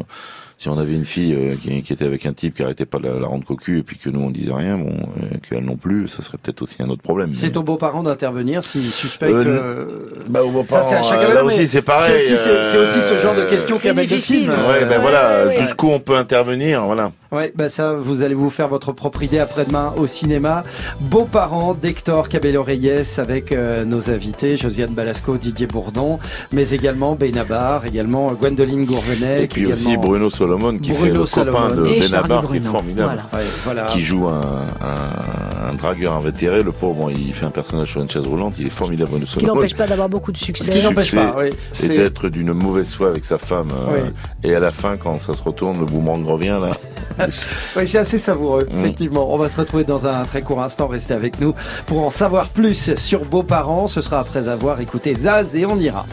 Si 0.57 0.69
on 0.69 0.77
avait 0.77 0.93
une 0.93 1.03
fille 1.03 1.33
euh, 1.33 1.55
qui, 1.61 1.81
qui 1.83 1.93
était 1.93 2.05
avec 2.05 2.25
un 2.25 2.33
type 2.33 2.55
qui 2.55 2.63
arrêtait 2.63 2.85
pas 2.85 2.99
de 2.99 3.07
la, 3.07 3.19
la 3.19 3.27
rendre 3.27 3.43
cocu 3.45 3.79
et 3.79 3.83
puis 3.83 3.97
que 3.97 4.09
nous 4.09 4.21
on 4.21 4.29
disait 4.29 4.53
rien, 4.53 4.77
bon, 4.77 4.91
euh, 4.93 5.37
qu'elle 5.49 5.65
non 5.65 5.75
plus, 5.75 6.07
ça 6.07 6.21
serait 6.21 6.37
peut-être 6.41 6.61
aussi 6.61 6.81
un 6.81 6.89
autre 6.89 7.01
problème. 7.01 7.33
C'est 7.33 7.57
aux 7.57 7.63
beaux-parents 7.63 8.03
d'intervenir 8.03 8.63
s'ils 8.63 8.91
suspectent. 8.91 9.31
Euh, 9.33 9.47
euh, 9.47 10.23
Bah, 10.29 10.41
aux 10.43 10.63
ça, 10.67 10.81
c'est 10.83 10.95
à 10.95 10.99
beaux-parents, 10.99 11.03
chacun. 11.03 11.29
euh, 11.31 11.33
là 11.33 11.43
aussi, 11.43 11.67
c'est 11.67 11.81
pareil, 11.81 12.05
C'est 12.19 12.33
aussi, 12.33 12.43
c'est- 12.43 12.61
c'est 12.61 12.77
aussi 12.77 13.01
ce 13.01 13.17
genre 13.17 13.35
de 13.35 13.43
questions 13.43 13.75
c'est 13.75 13.89
qu'avec 13.89 14.09
le 14.09 14.15
difficile. 14.15 14.39
film. 14.51 14.51
Ouais, 14.67 14.85
ben 14.85 14.99
voilà, 15.01 15.45
ouais, 15.45 15.55
ouais. 15.55 15.61
jusqu'où 15.61 15.89
on 15.89 15.99
peut 15.99 16.15
intervenir, 16.15 16.83
voilà. 16.85 17.11
Ouais, 17.33 17.51
bah 17.55 17.67
ça, 17.67 17.93
vous 17.95 18.21
allez 18.21 18.35
vous 18.35 18.49
faire 18.51 18.67
votre 18.67 18.91
propre 18.91 19.23
idée 19.23 19.39
après-demain 19.39 19.93
au 19.97 20.05
cinéma. 20.05 20.63
Beaux-parents 21.01 21.73
d'Hector 21.73 22.29
Cabello 22.29 22.61
Reyes 22.61 23.03
avec 23.17 23.51
euh, 23.51 23.85
nos 23.85 24.09
invités, 24.11 24.55
Josiane 24.55 24.91
Balasco, 24.93 25.37
Didier 25.37 25.65
Bourdon, 25.65 26.19
mais 26.51 26.69
également 26.69 27.15
Benabar, 27.15 27.85
également 27.87 28.31
Gwendoline 28.33 28.85
Gourvenet. 28.85 29.43
Et 29.43 29.47
puis 29.47 29.65
aussi 29.71 29.97
Bruno 29.97 30.29
Solomon 30.29 30.77
qui 30.77 30.91
Bruno 30.91 31.25
fait 31.25 31.43
le 31.43 31.51
copain 31.51 31.69
de 31.75 31.81
Benabar 31.99 32.47
qui 32.51 32.57
est 32.57 32.59
formidable. 32.59 33.23
Voilà. 33.31 33.43
Ouais, 33.43 33.49
voilà. 33.63 33.85
Qui 33.87 34.01
joue 34.03 34.27
un, 34.27 34.41
un, 34.81 35.69
un 35.69 35.73
dragueur 35.73 36.13
invétéré, 36.13 36.61
le 36.61 36.71
pauvre, 36.71 36.93
bon, 36.95 37.09
il 37.09 37.33
fait 37.33 37.45
un 37.45 37.51
personnage 37.51 37.89
sur 37.89 38.01
une 38.01 38.09
chaise 38.09 38.27
roulante, 38.27 38.55
il 38.59 38.67
est 38.67 38.69
formidable 38.69 39.09
Bruno 39.09 39.25
Ce 39.25 39.33
qui 39.33 39.39
Solomon. 39.41 39.55
n'empêche 39.55 39.75
pas 39.75 39.87
d'avoir 39.87 40.07
beaucoup 40.07 40.31
de 40.31 40.37
Ce 40.37 40.45
succès. 40.45 40.71
qui 40.71 40.83
n'empêche 40.83 41.15
pas, 41.15 41.35
oui. 41.39 41.47
et 41.47 41.53
C'est- 41.71 41.97
d'être 41.97 42.29
d'une 42.29 42.53
mauvaise 42.53 42.93
foi 42.93 43.09
avec 43.09 43.25
sa 43.25 43.39
femme. 43.39 43.69
euh, 43.71 44.01
Oui. 44.03 44.09
Et 44.43 44.53
à 44.53 44.59
la 44.59 44.71
fin, 44.71 44.97
quand 44.97 45.19
ça 45.19 45.33
se 45.33 45.41
retourne, 45.41 45.79
le 45.79 45.85
boomerang 45.85 46.23
revient 46.25 46.59
là. 46.61 46.77
Oui, 47.75 47.87
c'est 47.87 47.97
assez 47.99 48.17
savoureux, 48.17 48.67
Mm. 48.71 48.79
effectivement. 48.79 49.33
On 49.33 49.37
va 49.37 49.49
se 49.49 49.57
retrouver 49.57 49.83
dans 49.83 50.05
un 50.05 50.23
très 50.25 50.41
court 50.41 50.61
instant. 50.61 50.87
Restez 50.87 51.13
avec 51.13 51.39
nous 51.39 51.53
pour 51.85 52.05
en 52.05 52.09
savoir 52.09 52.49
plus 52.49 52.95
sur 52.97 53.25
Beaux-parents. 53.25 53.87
Ce 53.87 54.01
sera 54.01 54.19
après 54.19 54.47
avoir 54.47 54.79
écouté 54.81 55.13
Zaz 55.15 55.55
et 55.55 55.65
on 55.65 55.77
ira. 55.77 56.05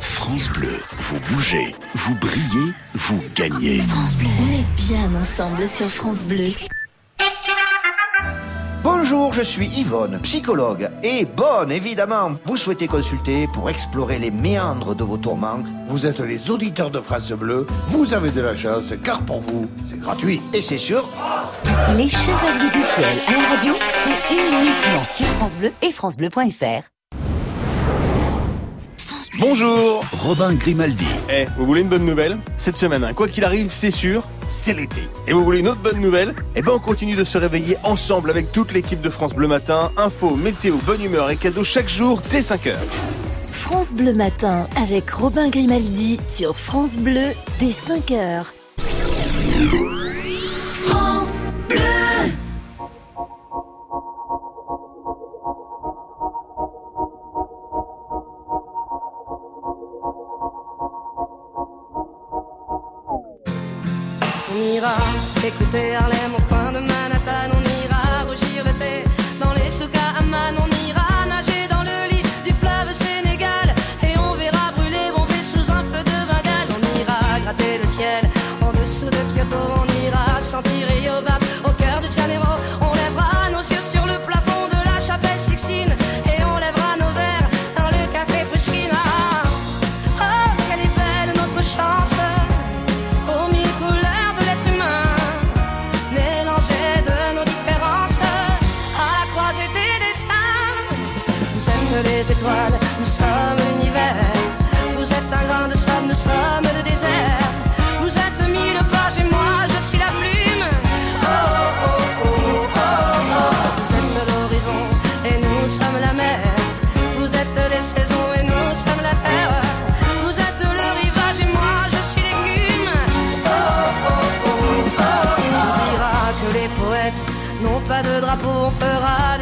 France 0.00 0.48
Bleu, 0.50 0.74
vous 0.98 1.18
bougez, 1.30 1.74
vous 1.94 2.14
brillez, 2.14 2.72
vous 2.94 3.22
gagnez. 3.34 3.78
France 3.80 4.16
Bleu. 4.16 4.28
On 4.40 4.52
est 4.52 4.76
bien 4.76 5.20
ensemble 5.20 5.66
sur 5.68 5.88
France 5.88 6.24
Bleu. 6.26 6.50
Bonjour, 8.92 9.32
je 9.32 9.42
suis 9.42 9.68
Yvonne, 9.68 10.18
psychologue. 10.20 10.90
Et 11.04 11.24
bonne, 11.24 11.70
évidemment, 11.70 12.32
vous 12.44 12.56
souhaitez 12.56 12.88
consulter 12.88 13.46
pour 13.46 13.70
explorer 13.70 14.18
les 14.18 14.32
méandres 14.32 14.96
de 14.96 15.04
vos 15.04 15.16
tourments. 15.16 15.62
Vous 15.86 16.06
êtes 16.06 16.18
les 16.18 16.50
auditeurs 16.50 16.90
de 16.90 16.98
France 16.98 17.30
Bleu, 17.30 17.68
vous 17.86 18.14
avez 18.14 18.32
de 18.32 18.40
la 18.40 18.54
chance, 18.54 18.92
car 19.04 19.22
pour 19.22 19.42
vous, 19.42 19.68
c'est 19.88 20.00
gratuit. 20.00 20.42
Et 20.52 20.60
c'est 20.60 20.76
sûr, 20.76 21.08
Les 21.96 22.08
Chevaliers 22.08 22.70
du 22.72 22.82
Ciel 22.82 23.16
la 23.28 23.56
radio, 23.56 23.74
c'est 23.88 24.34
uniquement 24.34 25.04
sur 25.04 25.26
France 25.36 25.54
Bleu 25.56 25.70
et 25.82 25.92
francebleu.fr. 25.92 26.99
Bonjour 29.40 30.04
Robin 30.18 30.52
Grimaldi. 30.52 31.06
Eh, 31.30 31.46
vous 31.56 31.64
voulez 31.64 31.80
une 31.80 31.88
bonne 31.88 32.04
nouvelle? 32.04 32.36
Cette 32.58 32.76
semaine, 32.76 33.02
hein, 33.02 33.14
quoi 33.14 33.26
qu'il 33.26 33.42
arrive, 33.42 33.72
c'est 33.72 33.90
sûr, 33.90 34.22
c'est 34.48 34.74
l'été. 34.74 35.00
Et 35.26 35.32
vous 35.32 35.42
voulez 35.42 35.60
une 35.60 35.68
autre 35.68 35.80
bonne 35.80 35.98
nouvelle? 35.98 36.34
Eh 36.56 36.60
ben, 36.60 36.72
on 36.74 36.78
continue 36.78 37.16
de 37.16 37.24
se 37.24 37.38
réveiller 37.38 37.78
ensemble 37.82 38.28
avec 38.28 38.52
toute 38.52 38.70
l'équipe 38.72 39.00
de 39.00 39.08
France 39.08 39.32
Bleu 39.32 39.48
Matin. 39.48 39.92
Info, 39.96 40.36
météo, 40.36 40.76
bonne 40.84 41.02
humeur 41.02 41.30
et 41.30 41.36
cadeaux 41.36 41.64
chaque 41.64 41.88
jour 41.88 42.20
dès 42.30 42.40
5h. 42.40 42.74
France 43.50 43.94
Bleu 43.94 44.12
Matin 44.12 44.66
avec 44.76 45.08
Robin 45.08 45.48
Grimaldi 45.48 46.20
sur 46.28 46.54
France 46.54 46.98
Bleu 46.98 47.32
dès 47.58 47.70
5h. 47.70 48.44
Ira 64.80 64.96
écouter 65.46 65.94
les 102.20 102.32
étoiles, 102.32 102.78
nous 102.98 103.06
sommes 103.06 103.60
l'univers. 103.70 104.14
Vous 104.96 105.10
êtes 105.10 105.32
un 105.32 105.46
grain 105.48 105.68
de 105.68 105.74
sable, 105.74 106.08
nous 106.08 106.14
sommes 106.14 106.68
le 106.76 106.82
désert. 106.82 107.39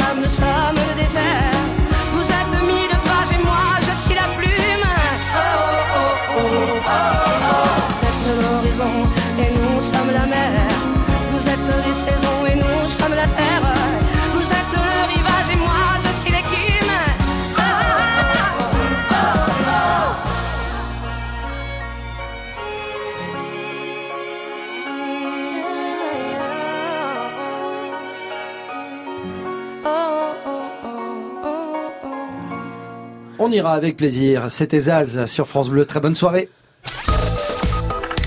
un 0.00 0.04
grain 0.04 0.20
de 0.22 0.28
sable, 0.28 1.75
On 33.48 33.52
ira 33.52 33.74
avec 33.74 33.96
plaisir. 33.96 34.46
C'était 34.48 34.80
Zaz 34.80 35.26
sur 35.26 35.46
France 35.46 35.68
Bleu. 35.68 35.84
Très 35.84 36.00
bonne 36.00 36.16
soirée. 36.16 36.48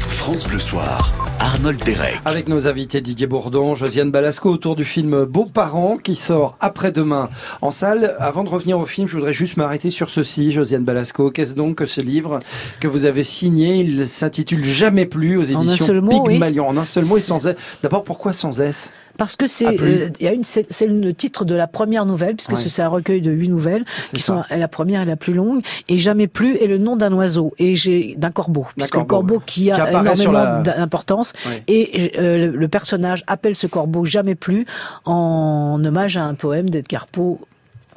France 0.08 0.48
Bleu 0.48 0.60
Soir, 0.60 1.12
Arnold 1.42 1.84
Derek. 1.84 2.22
Avec 2.24 2.48
nos 2.48 2.70
invités 2.70 3.02
Didier 3.02 3.28
Bourdon, 3.28 3.76
Josiane 3.76 4.12
Balasco 4.12 4.50
autour 4.50 4.78
du 4.78 4.86
film 4.86 5.26
Beaux-parents 5.26 5.98
qui 5.98 6.16
sort 6.16 6.56
après-demain 6.62 7.30
en 7.62 7.70
salle. 7.70 8.16
Avant 8.20 8.46
de 8.46 8.50
revenir 8.50 8.80
au 8.80 8.86
film, 8.86 9.10
je 9.10 9.18
voudrais 9.18 9.34
juste 9.34 9.58
m'arrêter 9.58 9.90
sur 9.90 10.10
ceci, 10.10 10.54
Josiane 10.54 10.86
Balasco. 10.86 11.32
Qu'est-ce 11.32 11.54
donc 11.54 11.76
que 11.76 11.86
ce 11.86 12.00
livre 12.00 12.40
que 12.80 12.88
vous 12.88 13.06
avez 13.06 13.26
signé? 13.26 13.76
Il 13.76 14.08
s'intitule 14.08 14.64
Jamais 14.64 15.06
plus 15.06 15.36
aux 15.36 15.52
En 15.52 15.60
un 15.60 15.62
éditions 15.64 15.86
seul 15.86 16.00
mot, 16.00 16.24
oui. 16.24 16.34
Pygmalion. 16.36 16.66
En 16.66 16.78
un 16.78 16.86
seul 16.86 17.04
mot 17.04 17.18
et 17.18 17.22
sans 17.22 17.46
S. 17.46 17.58
D'abord, 17.84 18.06
pourquoi 18.06 18.32
sans 18.32 18.62
S? 18.62 18.94
Parce 19.20 19.36
que 19.36 19.46
Ah, 19.46 19.48
c'est, 19.50 19.82
euh, 19.82 20.10
il 20.20 20.26
y 20.26 20.28
a 20.30 20.34
une, 20.34 20.44
c'est 20.44 20.66
le 20.88 21.14
titre 21.14 21.46
de 21.46 21.54
la 21.54 21.68
première 21.68 22.06
nouvelle, 22.08 22.36
puisque 22.36 22.54
Ouais. 22.54 22.58
c'est 22.68 22.82
un 22.82 22.88
recueil 22.88 23.22
de 23.22 23.30
huit 23.32 23.50
nouvelles, 23.50 23.86
qui 24.14 24.22
ça. 24.22 24.46
sont 24.50 24.56
la 24.58 24.68
première 24.68 25.02
et 25.04 25.06
la 25.06 25.16
plus 25.18 25.34
longue, 25.34 25.62
et 25.90 25.98
jamais 26.00 26.26
plus 26.28 26.56
est 26.58 26.68
le 26.68 26.78
nom 26.80 26.96
d'un 26.96 27.14
oiseau 27.14 27.54
et 27.60 27.76
j'ai 27.76 28.16
d'un 28.18 28.32
corbeau, 28.32 28.66
puisque 28.76 28.94
corbeau, 28.94 29.08
corbeau 29.08 29.44
qui 29.46 29.70
a 29.70 29.76
qui 29.76 29.90
énormément 29.96 30.32
la- 30.32 30.62
d'importance, 30.62 31.34
Ouais. 31.46 31.64
et 31.68 32.14
euh, 32.18 32.52
le 32.52 32.68
personnage 32.68 33.24
appelle 33.28 33.56
ce 33.56 33.68
corbeau 33.68 34.06
jamais 34.06 34.36
plus 34.36 34.66
en 35.06 35.80
hommage 35.84 36.18
à 36.18 36.24
un 36.24 36.34
poème 36.34 36.70
d'Edgar 36.70 37.06
Poe 37.08 37.38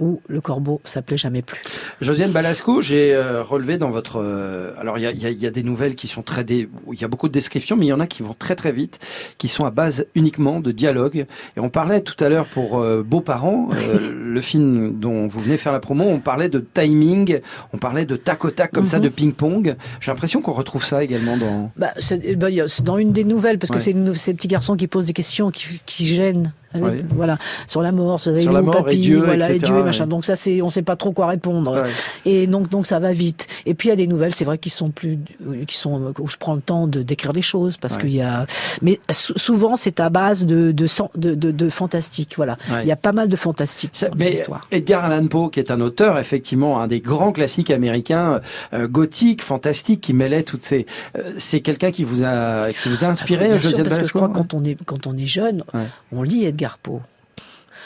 où 0.00 0.20
le 0.28 0.40
corbeau 0.40 0.80
s'appelait 0.84 1.16
jamais 1.16 1.42
plus. 1.42 1.60
Josiane 2.00 2.32
Balasco, 2.32 2.80
j'ai 2.82 3.14
euh, 3.14 3.42
relevé 3.42 3.78
dans 3.78 3.90
votre... 3.90 4.20
euh, 4.20 4.72
alors, 4.78 4.98
il 4.98 5.02
y 5.02 5.06
a, 5.06 5.10
il 5.12 5.22
y 5.22 5.26
a- 5.26 5.30
il 5.30 5.38
y 5.38 5.46
a 5.46 5.50
des 5.50 5.62
nouvelles 5.62 5.94
qui 5.94 6.08
sont 6.08 6.22
très... 6.22 6.44
Dé... 6.44 6.68
Il 6.92 7.00
y 7.00 7.04
a 7.04 7.08
beaucoup 7.08 7.28
de 7.28 7.32
descriptions, 7.32 7.76
mais 7.76 7.86
il 7.86 7.88
y 7.88 7.92
en 7.92 8.00
a 8.00 8.06
qui 8.06 8.22
vont 8.22 8.34
très 8.38 8.54
très 8.56 8.72
vite, 8.72 8.98
qui 9.38 9.48
sont 9.48 9.64
à 9.64 9.70
base 9.70 10.06
uniquement 10.14 10.60
de 10.60 10.72
dialogue. 10.72 11.26
Et 11.56 11.60
on 11.60 11.68
parlait 11.68 12.00
tout 12.00 12.22
à 12.24 12.28
l'heure 12.28 12.46
pour 12.46 12.78
euh, 12.80 13.02
Beaux-parents, 13.02 13.68
euh, 13.72 14.12
le 14.12 14.40
film 14.40 14.98
dont 14.98 15.28
vous 15.28 15.40
venez 15.40 15.56
faire 15.56 15.72
la 15.72 15.80
promo, 15.80 16.04
on 16.04 16.20
parlait 16.20 16.48
de 16.48 16.58
timing, 16.58 17.40
on 17.72 17.78
parlait 17.78 18.06
de 18.06 18.16
tac 18.16 18.44
au 18.44 18.50
tac 18.50 18.72
comme 18.72 18.86
ça, 18.86 18.96
Mhm. 18.98 19.04
de 19.04 19.08
ping-pong. 19.08 19.76
J'ai 20.00 20.10
l'impression 20.10 20.40
qu'on 20.40 20.52
retrouve 20.52 20.84
ça 20.84 21.04
également 21.04 21.36
dans... 21.36 21.70
Bah, 21.76 21.92
c'est 21.98 22.20
eh 22.24 22.36
ben, 22.36 22.50
dans 22.82 22.98
une 22.98 23.12
des 23.12 23.24
nouvelles, 23.24 23.58
parce 23.58 23.70
Ouais. 23.70 23.76
que 23.76 23.82
c'est 23.82 23.94
ces 24.18 24.34
petits 24.34 24.48
garçons 24.48 24.76
qui 24.76 24.86
posent 24.86 25.06
des 25.06 25.12
questions 25.12 25.50
qui, 25.50 25.80
qui 25.86 26.06
gênent. 26.06 26.52
Avec- 26.74 26.82
Ouais. 26.84 27.04
Voilà, 27.14 27.38
sur 27.66 27.82
la 27.82 27.92
mort, 27.92 28.18
sur, 28.20 28.36
Sur 28.38 28.50
les 28.50 28.54
la 28.56 28.62
mort 28.62 28.74
et 28.80 28.82
papy, 28.84 28.96
Dieu, 28.98 29.18
voilà, 29.24 29.50
et 29.52 29.58
Dieu 29.58 29.68
et 29.78 29.82
machin. 29.82 30.04
ouais. 30.04 30.10
Donc 30.10 30.24
ça, 30.24 30.36
c'est, 30.36 30.62
on 30.62 30.70
sait 30.70 30.82
pas 30.82 30.96
trop 30.96 31.12
quoi 31.12 31.26
répondre. 31.26 31.74
Ouais. 31.82 31.90
Et 32.24 32.46
donc, 32.46 32.68
donc 32.68 32.86
ça 32.86 32.98
va 32.98 33.12
vite. 33.12 33.46
Et 33.66 33.74
puis 33.74 33.88
il 33.88 33.90
y 33.90 33.92
a 33.92 33.96
des 33.96 34.06
nouvelles, 34.06 34.34
c'est 34.34 34.44
vrai, 34.44 34.58
qui 34.58 34.70
sont 34.70 34.90
plus, 34.90 35.18
qui 35.66 35.76
sont 35.76 36.12
où 36.18 36.26
je 36.28 36.36
prends 36.36 36.54
le 36.54 36.60
temps 36.62 36.86
de 36.86 37.02
d'écrire 37.02 37.32
des 37.32 37.42
choses, 37.42 37.76
parce 37.76 37.96
Ouais. 37.96 38.02
qu'il 38.02 38.14
y 38.14 38.20
a. 38.22 38.46
Mais 38.82 39.00
sou- 39.10 39.34
souvent, 39.36 39.76
c'est 39.76 40.00
à 40.00 40.08
base 40.10 40.44
de 40.46 40.72
de, 40.72 40.86
de, 41.16 41.34
de, 41.34 41.50
de 41.50 41.68
fantastique. 41.68 42.34
Voilà, 42.36 42.56
il 42.82 42.86
y 42.88 42.92
a 42.92 42.96
pas 42.96 43.12
mal 43.12 43.28
de 43.28 43.36
fantastique 43.36 43.90
Ça- 43.92 44.08
dans 44.08 44.16
mais 44.16 44.30
histoires. 44.32 44.66
Edgar 44.70 45.04
Allan 45.04 45.26
Poe, 45.26 45.50
qui 45.50 45.60
est 45.60 45.70
un 45.70 45.80
auteur, 45.80 46.18
effectivement, 46.18 46.80
un 46.80 46.86
des 46.88 47.00
grands 47.00 47.32
classiques 47.32 47.70
américains, 47.70 48.40
euh, 48.72 48.86
gothiques, 48.88 49.42
fantastiques, 49.42 50.00
qui 50.00 50.12
mêlait 50.12 50.42
toutes 50.42 50.62
ces... 50.62 50.86
euh, 51.18 51.22
c'est 51.38 51.60
quelqu'un 51.60 51.90
qui 51.90 52.04
vous 52.04 52.22
a 52.24 52.68
qui 52.72 52.88
vous 52.88 53.04
a 53.04 53.08
inspiré, 53.08 53.48
Bien 53.48 53.58
sûr, 53.58 53.70
Josiane 53.70 53.86
parce 53.88 53.98
que 53.98 54.04
je 54.06 54.12
crois 54.12 54.28
quand 54.28 54.54
on 54.54 54.64
est 54.64 54.76
quand 54.86 55.06
on 55.06 55.16
est 55.16 55.26
jeune, 55.26 55.64
on 56.12 56.22
lit 56.22 56.44
Edgar 56.44 56.61
Poe. 56.82 57.00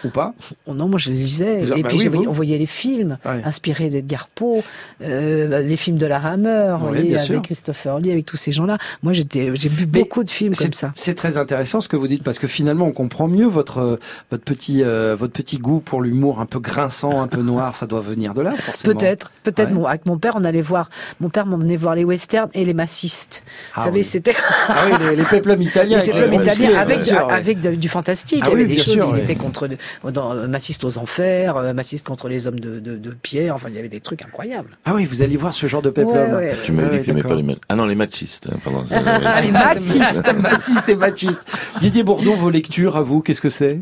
Ou 0.07 0.11
pas 0.11 0.34
Oh 0.66 0.74
Non, 0.74 0.88
moi 0.88 0.98
je 0.98 1.11
lisais. 1.11 1.59
Vous- 1.59 1.72
et 1.74 1.82
bah 1.82 1.88
puis 1.88 1.98
oui, 1.98 2.09
vous. 2.09 2.24
on 2.28 2.32
voyait 2.32 2.59
les 2.59 2.66
films 2.66 3.18
Ouais. 3.24 3.40
inspirés 3.44 3.90
d'Edgar 3.90 4.28
Poe, 4.34 4.62
euh, 5.02 5.61
les 5.61 5.76
films 5.76 5.98
de 5.98 6.07
la 6.07 6.18
Hammer, 6.18 6.74
Oui, 6.80 6.86
voyez, 6.88 7.09
avec 7.14 7.20
sûr. 7.20 7.42
Christopher 7.42 7.98
Lee, 7.98 8.11
avec 8.12 8.24
tous 8.26 8.36
ces 8.36 8.52
gens-là. 8.52 8.78
Moi 9.02 9.12
j'ai 9.12 9.24
vu 9.68 9.86
beaucoup 9.86 10.24
de 10.24 10.30
films 10.30 10.54
comme 10.54 10.72
ça. 10.72 10.92
C'est 10.94 11.14
très 11.14 11.36
intéressant 11.36 11.80
ce 11.80 11.88
que 11.88 11.96
vous 11.96 12.09
dites 12.09 12.24
parce 12.24 12.38
que 12.38 12.46
finalement 12.46 12.86
on 12.86 12.92
comprend 12.92 13.28
mieux 13.28 13.46
votre 13.46 13.98
votre 14.30 14.44
petit 14.44 14.82
euh, 14.82 15.14
votre 15.18 15.32
petit 15.32 15.59
goût 15.59 15.80
pour 15.80 16.02
l'humour 16.02 16.40
un 16.40 16.46
peu 16.46 16.59
grinçant, 16.61 17.20
un 17.20 17.28
peu 17.28 17.42
noir. 17.42 17.74
Ça 17.76 17.86
doit 17.86 18.00
venir 18.00 18.34
de 18.34 18.42
là 18.42 18.52
forcément. 18.52 18.94
Peut-être, 18.94 19.32
peut-être. 19.42 19.76
Ouais. 19.76 19.86
Avec 19.88 20.07
mon 20.07 20.18
père, 20.18 20.32
on 20.36 20.44
allait 20.44 20.61
voir. 20.62 20.88
Mon 21.20 21.28
père 21.28 21.46
m'emmenait 21.46 21.76
voir 21.76 21.94
les 21.94 22.04
westerns 22.04 22.48
et 22.54 22.64
les 22.64 22.74
massistes. 22.74 23.42
Ah 23.74 23.80
Vous 23.80 23.84
savez, 23.86 23.98
oui. 24.00 24.04
c'était 24.04 24.34
Ah 24.68 24.84
oui, 24.90 24.92
les, 25.11 25.16
les 25.16 25.22
peplums 25.24 25.61
italiens. 25.62 25.98
les 25.98 26.11
peplums 26.11 26.42
italiens 26.42 26.78
avec, 26.78 27.00
sûr, 27.00 27.28
avec 27.30 27.61
du 27.78 27.88
fantastique. 27.88 28.40
Ah 28.42 28.46
il 28.48 28.50
y 28.50 28.52
avait 28.54 28.62
oui, 28.64 28.76
des 28.76 28.82
choses. 28.82 28.94
sûr, 28.94 29.07
il 29.11 29.14
ouais. 29.16 29.22
était 29.22 29.34
contre 29.34 29.68
dans, 30.05 30.32
euh, 30.34 30.47
massiste 30.49 30.84
aux 30.84 30.99
enfers, 30.99 31.57
euh, 31.57 31.72
massiste 31.72 32.07
contre 32.07 32.28
les 32.28 32.47
hommes 32.47 32.59
de, 32.61 32.78
de, 32.80 32.97
de 32.97 33.11
pierre. 33.11 33.55
Enfin, 33.55 33.68
il 33.68 33.74
y 33.76 33.78
avait 33.78 33.88
des 33.88 34.01
trucs 34.01 34.22
incroyables. 34.22 34.76
Ah 34.84 34.92
oui, 34.94 35.05
vous 35.05 35.22
allez 35.22 35.36
voir 35.36 35.55
ce 35.55 35.66
genre 35.66 35.82
de 35.82 35.90
peplum. 35.90 36.14
Ouais, 36.14 36.34
ouais. 36.36 36.57
Tu 36.64 36.72
m'avais 36.72 36.88
Ouais, 36.90 36.99
dit 37.01 37.07
que 37.11 37.16
tu 37.16 37.22
pas 37.22 37.34
les... 37.34 37.57
Ah 37.68 37.76
non, 37.76 37.86
les 37.86 37.94
machistes. 37.94 38.49
hein, 38.53 38.59
pardon. 38.62 38.82
Ah, 38.90 39.40
les 39.40 39.51
massistes. 39.53 40.32
Massiste 40.40 40.88
et 40.88 40.97
machiste. 40.97 41.44
Didier 41.80 42.03
Bourdon, 42.03 42.36
vos 42.36 42.51
lectures 42.51 42.97
à 42.97 43.03
vous, 43.03 43.20
qu'est-ce 43.20 43.40
que 43.40 43.51
c'est? 43.51 43.80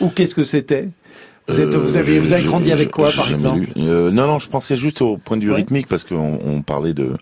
Ou 0.00 0.08
qu'est-ce 0.08 0.34
que 0.34 0.44
c'était? 0.44 0.88
Vous, 1.48 1.60
êtes, 1.60 1.74
vous, 1.74 1.96
avez, 1.96 2.18
vous 2.18 2.32
avez 2.34 2.42
Euh, 2.44 2.46
grandi 2.46 2.68
je- 2.68 2.74
avec 2.74 2.90
quoi, 2.90 3.10
par 3.10 3.30
exemple? 3.32 3.66
Euh, 3.78 4.10
Non, 4.10 4.26
non, 4.26 4.38
je 4.38 4.48
pensais 4.50 4.76
juste 4.76 5.00
au 5.00 5.16
point 5.16 5.38
de 5.38 5.44
vue 5.44 5.50
Ouais. 5.50 5.56
rythmique 5.56 5.86
parce 5.88 6.04
qu'on 6.04 6.38
on 6.44 6.60
parlait 6.62 6.92
de. 6.92 7.12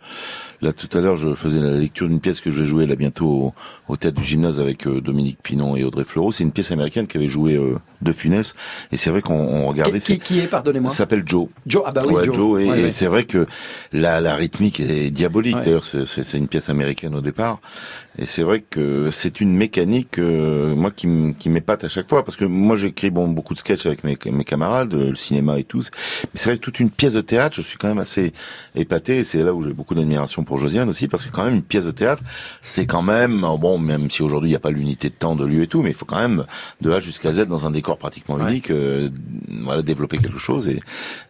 Là, 0.62 0.72
tout 0.72 0.88
à 0.96 1.00
l'heure, 1.00 1.16
je 1.16 1.34
faisais 1.34 1.60
la 1.60 1.72
lecture 1.78 2.08
d'une 2.08 2.18
pièce 2.20 2.40
que 2.40 2.50
je 2.50 2.60
vais 2.60 2.66
jouer 2.66 2.86
là 2.86 2.96
bientôt 2.96 3.52
au, 3.88 3.96
théâtre 3.96 4.20
du 4.20 4.24
gymnase 4.24 4.60
avec 4.60 4.86
euh, 4.86 5.00
Dominique 5.00 5.38
Pinon 5.42 5.76
et 5.76 5.84
Audrey 5.84 6.04
Fleurot. 6.04 6.32
C'est 6.32 6.44
une 6.44 6.52
pièce 6.52 6.72
américaine 6.72 7.06
qui 7.06 7.16
avait 7.16 7.28
joué 7.28 7.54
euh, 7.54 7.78
De 8.02 8.12
Funès. 8.12 8.54
Et 8.92 8.96
c'est 8.96 9.10
vrai 9.10 9.22
qu'on 9.22 9.34
on 9.38 9.66
regardait. 9.68 9.98
Qui, 10.00 10.18
qui, 10.18 10.38
est, 10.40 10.46
pardonnez-moi 10.46 10.90
s'appelle 10.90 11.22
Joe. 11.26 11.48
Joe, 11.66 11.82
ah 11.86 11.92
bah 11.92 12.02
oui, 12.06 12.14
Ouais, 12.14 12.24
Joe. 12.24 12.34
Joe. 12.34 12.60
et, 12.62 12.68
Ouais, 12.68 12.80
et 12.80 12.82
ouais. 12.84 12.90
c'est 12.90 13.06
vrai 13.06 13.24
que 13.24 13.46
la, 13.92 14.20
la 14.20 14.34
rythmique 14.34 14.80
est 14.80 15.10
diabolique. 15.10 15.56
D'ailleurs, 15.56 15.84
c'est- 15.84 16.36
une 16.36 16.48
pièce 16.48 16.68
américaine 16.68 17.14
au 17.14 17.20
départ. 17.20 17.60
Et 18.18 18.24
c'est 18.24 18.42
vrai 18.42 18.60
que 18.60 19.10
c'est 19.10 19.40
une 19.42 19.54
mécanique, 19.54 20.18
euh, 20.18 20.74
moi, 20.74 20.90
qui, 20.90 21.06
m'épate 21.06 21.84
à 21.84 21.88
chaque 21.88 22.08
fois. 22.08 22.24
Parce 22.24 22.36
que 22.36 22.44
moi, 22.46 22.76
j'écris 22.76 23.10
bon, 23.10 23.28
beaucoup 23.28 23.52
de 23.52 23.58
sketchs 23.58 23.84
avec 23.86 24.04
mes, 24.04 24.16
mes 24.30 24.44
camarades, 24.44 24.94
euh, 24.94 25.10
le 25.10 25.14
cinéma 25.16 25.58
et 25.58 25.64
tout. 25.64 25.82
Mais 26.24 26.30
c'est 26.34 26.48
vrai 26.48 26.56
que 26.56 26.62
toute 26.62 26.80
une 26.80 26.90
pièce 26.90 27.12
de 27.12 27.20
théâtre, 27.20 27.54
je 27.56 27.62
suis 27.62 27.76
quand 27.76 27.88
même 27.88 27.98
assez 27.98 28.32
épaté. 28.74 29.18
Et 29.18 29.24
c'est 29.24 29.42
là 29.42 29.52
où 29.52 29.62
j'ai 29.62 29.72
beaucoup 29.72 29.94
d'admiration 29.94 30.44
pour 30.44 30.56
Josiane 30.58 30.88
aussi. 30.88 31.08
Parce 31.08 31.26
que 31.26 31.30
quand 31.30 31.44
même, 31.44 31.54
une 31.54 31.62
pièce 31.62 31.84
de 31.84 31.90
théâtre, 31.90 32.22
c'est 32.62 32.86
quand 32.86 33.02
même, 33.02 33.44
oh, 33.44 33.58
même 33.78 34.10
si 34.10 34.22
aujourd'hui, 34.22 34.50
il 34.50 34.52
n'y 34.52 34.56
a 34.56 34.60
pas 34.60 34.70
l'unité 34.70 35.08
de 35.08 35.14
temps, 35.14 35.36
de 35.36 35.44
lieu 35.44 35.62
et 35.62 35.66
tout, 35.66 35.82
mais 35.82 35.90
il 35.90 35.94
faut 35.94 36.04
quand 36.04 36.18
même, 36.20 36.44
de 36.80 36.90
A 36.92 37.00
jusqu'à 37.00 37.32
Z, 37.32 37.46
dans 37.46 37.66
un 37.66 37.70
décor 37.70 37.98
pratiquement 37.98 38.36
Ouais. 38.36 38.50
unique, 38.50 38.70
euh, 38.70 39.08
voilà, 39.62 39.82
développer 39.82 40.18
quelque 40.18 40.38
chose. 40.38 40.68
Et, 40.68 40.76
et 40.76 40.80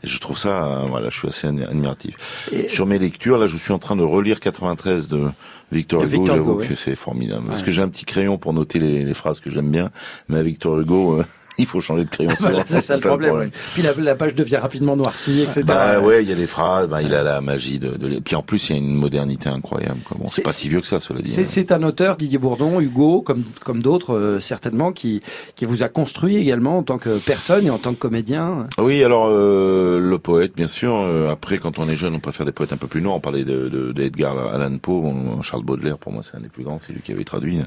je 0.05 0.19
trouve 0.19 0.39
ça, 0.39 0.65
euh, 0.65 0.85
voilà, 0.89 1.11
je 1.11 1.19
suis 1.19 1.29
assez 1.29 1.47
admi- 1.47 1.67
admiratif. 1.67 2.49
Et- 2.53 2.69
Sur 2.69 2.87
mes 2.87 2.99
lectures, 2.99 3.39
là, 3.39 3.47
je 3.47 3.57
suis 3.57 3.73
en 3.73 3.79
train 3.79 3.97
de 3.97 4.03
relire 4.03 4.41
93 4.41 5.09
de 5.09 5.25
Victor 5.73 6.03
Hugo. 6.03 6.11
Victor 6.11 6.37
J'avoue 6.37 6.51
Hugo, 6.53 6.61
oui. 6.63 6.69
que 6.69 6.75
c'est 6.75 6.95
formidable. 6.95 7.47
Parce 7.49 7.63
que 7.63 7.71
j'ai 7.71 7.83
un 7.83 7.89
petit 7.89 8.05
crayon 8.05 8.39
pour 8.39 8.53
noter 8.53 8.79
les, 8.79 9.03
les 9.03 9.15
phrases 9.15 9.41
que 9.41 9.51
j'aime 9.51 9.71
bien, 9.71 9.91
mais 10.29 10.43
Victor 10.43 10.79
Hugo, 10.81 11.21
euh, 11.21 11.25
il 11.59 11.67
faut 11.67 11.81
changer 11.81 12.05
de 12.05 12.11
crayon. 12.11 12.31
Voilà, 12.41 12.65
c'est 12.67 12.81
ça 12.81 12.97
le 12.97 13.01
problème. 13.01 13.35
ouais. 13.35 13.51
Puis 13.75 13.83
la, 13.83 13.93
la 13.95 14.15
page 14.15 14.35
devient 14.35 14.57
rapidement 14.57 14.97
noircie, 14.97 15.41
etc. 15.43 15.63
Bah 15.67 16.01
ouais, 16.01 16.23
il 16.23 16.29
y 16.29 16.33
a 16.33 16.37
des 16.37 16.47
phrases, 16.47 16.89
bah, 16.89 17.03
il 17.03 17.15
a 17.15 17.23
la 17.23 17.41
magie 17.41 17.79
de, 17.79 17.91
de... 17.97 18.21
Puis 18.21 18.37
en 18.37 18.43
plus, 18.43 18.69
il 18.69 18.73
y 18.73 18.75
a 18.77 18.79
une 18.79 18.95
modernité 18.95 19.49
incroyable. 19.49 20.01
Quoi. 20.05 20.17
Bon, 20.21 20.27
C'est- 20.29 20.43
pas 20.43 20.53
si 20.53 20.69
vieux 20.69 20.81
que 20.81 20.87
ça, 20.87 21.01
cela 21.01 21.21
dit. 21.21 21.31
C'est, 21.31 21.43
hein. 21.43 21.47
c'est 21.49 21.73
un 21.73 21.83
auteur, 21.83 22.17
Didier 22.17 22.39
Bourdon, 22.39 22.81
Hugo, 22.81 23.23
comme, 23.23 23.43
comme 23.65 23.83
d'autres 23.83 24.15
euh, 24.15 24.41
certainement, 24.41 24.93
qui, 24.93 25.23
qui 25.55 25.65
vous 25.65 25.83
a 25.83 25.89
construit 25.89 26.37
également 26.37 26.79
en 26.79 26.83
tant 26.83 26.99
que 26.99 27.19
personne 27.19 27.67
et 27.67 27.71
en 27.71 27.79
tant 27.79 27.93
que 27.95 27.99
comédien. 27.99 28.67
Oui, 28.79 29.03
alors 29.03 29.29
euh, 29.31 29.99
le 29.99 30.19
poète, 30.19 30.55
bien 30.57 30.67
sûr. 30.69 30.95
Euh, 30.97 31.31
après, 31.31 31.59
quand 31.59 31.79
on 31.79 31.89
est 31.89 31.97
jeune, 31.97 32.15
on 32.15 32.21
préfère 32.21 32.47
des 32.47 32.53
poètes 32.53 32.73
un 32.73 32.77
peu 32.77 32.87
plus 32.87 33.01
noirs. 33.03 33.17
On 33.17 33.21
parlait 33.21 33.45
de, 33.45 33.69
de, 33.69 33.93
d'Edgar 33.93 34.37
Allan 34.55 34.77
Poe, 34.79 35.13
Charles 35.43 35.65
Baudelaire. 35.65 35.99
Pour 35.99 36.13
moi, 36.13 36.23
c'est 36.23 36.37
un 36.37 36.41
des 36.41 36.49
plus 36.49 36.65
grands. 36.65 36.79
C'est 36.79 36.93
lui 36.93 37.01
qui 37.03 37.13
avait 37.13 37.25
traduit. 37.25 37.61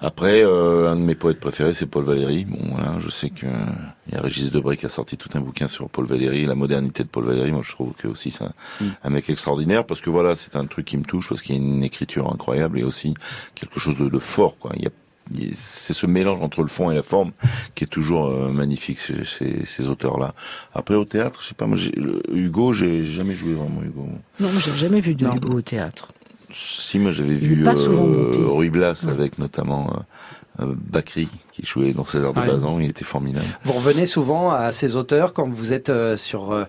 Après, 0.00 0.42
euh, 0.44 0.90
un 0.90 0.96
de 0.96 1.00
mes 1.02 1.14
poètes 1.14 1.40
préférés, 1.40 1.74
c'est 1.74 1.86
Paul 1.86 2.04
Valéry. 2.04 2.44
Bon, 2.44 2.58
voilà, 2.70 2.96
je 3.00 3.10
sais 3.10 3.30
que 3.30 3.46
il 4.06 4.14
y 4.14 4.16
a 4.16 4.20
Régis 4.20 4.50
Debray 4.50 4.76
qui 4.76 4.86
a 4.86 4.90
sorti 4.90 5.16
tout 5.16 5.30
un 5.34 5.40
bouquin 5.40 5.66
sur 5.66 5.88
Paul 5.88 6.06
Valéry, 6.06 6.44
la 6.44 6.54
modernité 6.54 7.02
de 7.02 7.08
Paul 7.08 7.24
Valéry. 7.24 7.52
Moi, 7.52 7.62
je 7.64 7.70
trouve 7.72 7.92
que 7.94 8.08
aussi 8.08 8.30
c'est 8.30 8.44
un, 8.44 8.52
Mm. 8.80 8.84
un 9.04 9.10
mec 9.10 9.30
extraordinaire 9.30 9.84
parce 9.86 10.00
que 10.00 10.10
voilà, 10.10 10.34
c'est 10.34 10.56
un 10.56 10.66
truc 10.66 10.86
qui 10.86 10.96
me 10.96 11.04
touche 11.04 11.28
parce 11.28 11.42
qu'il 11.42 11.54
y 11.54 11.58
a 11.58 11.62
une 11.62 11.82
écriture 11.84 12.30
incroyable 12.32 12.78
et 12.78 12.82
aussi 12.82 13.14
quelque 13.54 13.78
chose 13.78 13.96
de, 13.96 14.08
de 14.08 14.18
fort. 14.18 14.58
Quoi. 14.58 14.72
Il 14.76 14.82
y 14.84 14.86
a 14.86 14.90
c'est 15.56 15.94
ce 15.94 16.04
mélange 16.06 16.42
entre 16.42 16.60
le 16.60 16.68
fond 16.68 16.90
et 16.90 16.94
la 16.94 17.02
forme 17.02 17.32
qui 17.74 17.84
est 17.84 17.86
toujours 17.86 18.26
euh, 18.26 18.50
magnifique 18.50 18.98
chez, 19.00 19.64
ces 19.64 19.88
auteurs-là. 19.88 20.34
Après 20.74 20.96
au 20.96 21.06
théâtre, 21.06 21.40
je 21.42 21.48
sais 21.48 21.54
pas, 21.54 21.66
moi 21.66 21.78
Hugo, 22.30 22.74
j'ai 22.74 23.04
jamais 23.04 23.34
joué 23.34 23.54
vraiment 23.54 23.82
Hugo. 23.82 24.06
Non, 24.38 24.50
moi 24.52 24.60
j'ai 24.62 24.76
jamais 24.76 25.00
vu 25.00 25.14
de 25.14 25.24
Non. 25.24 25.34
Hugo 25.36 25.48
au 25.56 25.62
théâtre. 25.62 26.12
Si 26.54 26.98
moi 26.98 27.10
j'avais 27.10 27.34
vu 27.34 27.56
monté. 27.56 28.38
Ruy 28.38 28.70
Blas 28.70 29.06
avec 29.08 29.38
notamment 29.38 29.90
euh, 30.60 30.64
euh, 30.64 30.74
Bakri 30.76 31.28
qui 31.54 31.64
jouait 31.64 31.92
dans 31.92 32.04
César 32.04 32.32
de 32.32 32.40
Ouais. 32.40 32.46
Bazan, 32.48 32.80
il 32.80 32.90
était 32.90 33.04
formidable. 33.04 33.46
Vous 33.62 33.74
revenez 33.74 34.06
souvent 34.06 34.50
à 34.50 34.72
ces 34.72 34.96
auteurs 34.96 35.32
quand 35.32 35.48
vous 35.48 35.72
êtes 35.72 35.88
euh, 35.88 36.16
sur 36.16 36.50
euh, 36.52 36.64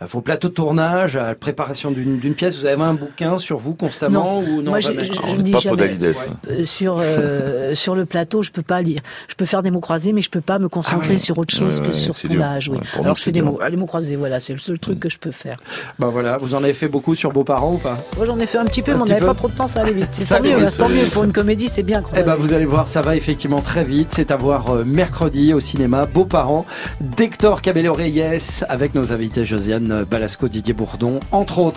vos 0.00 0.20
plateaux 0.20 0.48
de 0.48 0.54
tournage, 0.54 1.16
à 1.16 1.26
la 1.26 1.34
préparation 1.34 1.90
d'une, 1.90 2.20
pièce? 2.34 2.56
Vous 2.56 2.66
avez 2.66 2.80
un 2.80 2.94
bouquin 2.94 3.38
sur 3.38 3.58
vous 3.58 3.74
constamment 3.74 4.38
ou 4.38 4.62
non 4.62 4.70
moi 4.70 4.78
je, 4.80 4.88
jamais 4.92 5.06
je- 5.06 5.12
je 5.28 5.36
n'est 5.36 5.42
dis 5.42 5.50
pas 5.50 5.58
jamais. 5.58 5.76
Podalides. 5.76 6.14
Euh, 6.50 6.64
sur 6.64 6.98
euh, 7.00 7.74
sur 7.74 7.96
le 7.96 8.04
plateau, 8.04 8.42
je 8.44 8.52
peux 8.52 8.62
pas 8.62 8.80
lire. 8.80 9.00
Je 9.26 9.34
peux 9.34 9.44
faire 9.44 9.62
des 9.64 9.72
mots 9.72 9.80
croisés, 9.80 10.12
mais 10.12 10.22
je 10.22 10.30
peux 10.30 10.40
pas 10.40 10.60
me 10.60 10.68
concentrer 10.68 11.08
Ah 11.08 11.12
ouais. 11.14 11.18
sur 11.18 11.36
autre 11.38 11.52
chose 11.54 11.80
Ouais, 11.80 11.88
que 11.88 11.92
ouais, 11.92 11.98
sur 11.98 12.16
ce 12.16 12.28
qu'on 12.28 12.40
a 12.40 12.46
à 12.48 12.60
jouer. 12.60 12.76
Ouais, 12.78 12.84
Alors 13.02 13.18
c'est 13.18 13.24
c'est 13.24 13.32
des 13.32 13.42
mots, 13.42 13.58
ah, 13.60 13.68
les 13.68 13.76
mots 13.76 13.86
croisés, 13.86 14.14
voilà, 14.14 14.38
c'est 14.38 14.52
le 14.52 14.60
seul 14.60 14.78
truc 14.78 15.00
que 15.00 15.10
je 15.10 15.18
peux 15.18 15.32
faire. 15.32 15.58
Bah 15.98 16.08
voilà, 16.12 16.38
vous 16.38 16.54
en 16.54 16.62
avez 16.62 16.74
fait 16.74 16.88
beaucoup 16.88 17.16
sur 17.16 17.32
Beaux 17.32 17.42
parents 17.44 17.74
ou 17.74 17.78
pas? 17.78 17.98
Moi 18.16 18.24
j'en 18.24 18.38
ai 18.38 18.46
fait 18.46 18.58
un 18.58 18.64
petit 18.66 18.82
peu, 18.82 18.92
Un 18.92 18.98
mais 18.98 19.02
on 19.02 19.06
n'avait 19.06 19.26
pas 19.26 19.34
trop 19.34 19.48
de 19.48 19.54
temps, 19.54 19.66
ça 19.66 19.80
allait 19.80 19.92
vite. 19.92 20.08
C'est 20.12 20.32
tant 20.32 20.42
mieux, 20.44 20.56
tant 20.78 20.88
mieux 20.88 21.04
pour 21.12 21.24
une 21.24 21.32
comédie, 21.32 21.68
c'est 21.68 21.82
bien. 21.82 22.04
Eh 22.16 22.22
ben, 22.22 22.36
vous 22.36 22.52
allez 22.52 22.64
voir, 22.66 22.86
ça 22.86 23.02
va 23.02 23.16
effectivement 23.16 23.60
très 23.60 23.82
vite. 23.82 24.27
C'est 24.28 24.34
à 24.34 24.36
voir 24.36 24.68
euh, 24.68 24.84
mercredi 24.84 25.54
au 25.54 25.60
cinéma. 25.60 26.04
Beaux 26.04 26.26
parents 26.26 26.66
d'Hector 27.00 27.62
Cabello 27.62 27.94
Reyes 27.94 28.62
avec 28.68 28.94
nos 28.94 29.10
invités 29.10 29.46
Josiane 29.46 30.04
Balasco, 30.04 30.48
Didier 30.48 30.74
Bourdon, 30.74 31.20
entre 31.32 31.60
autres. 31.60 31.76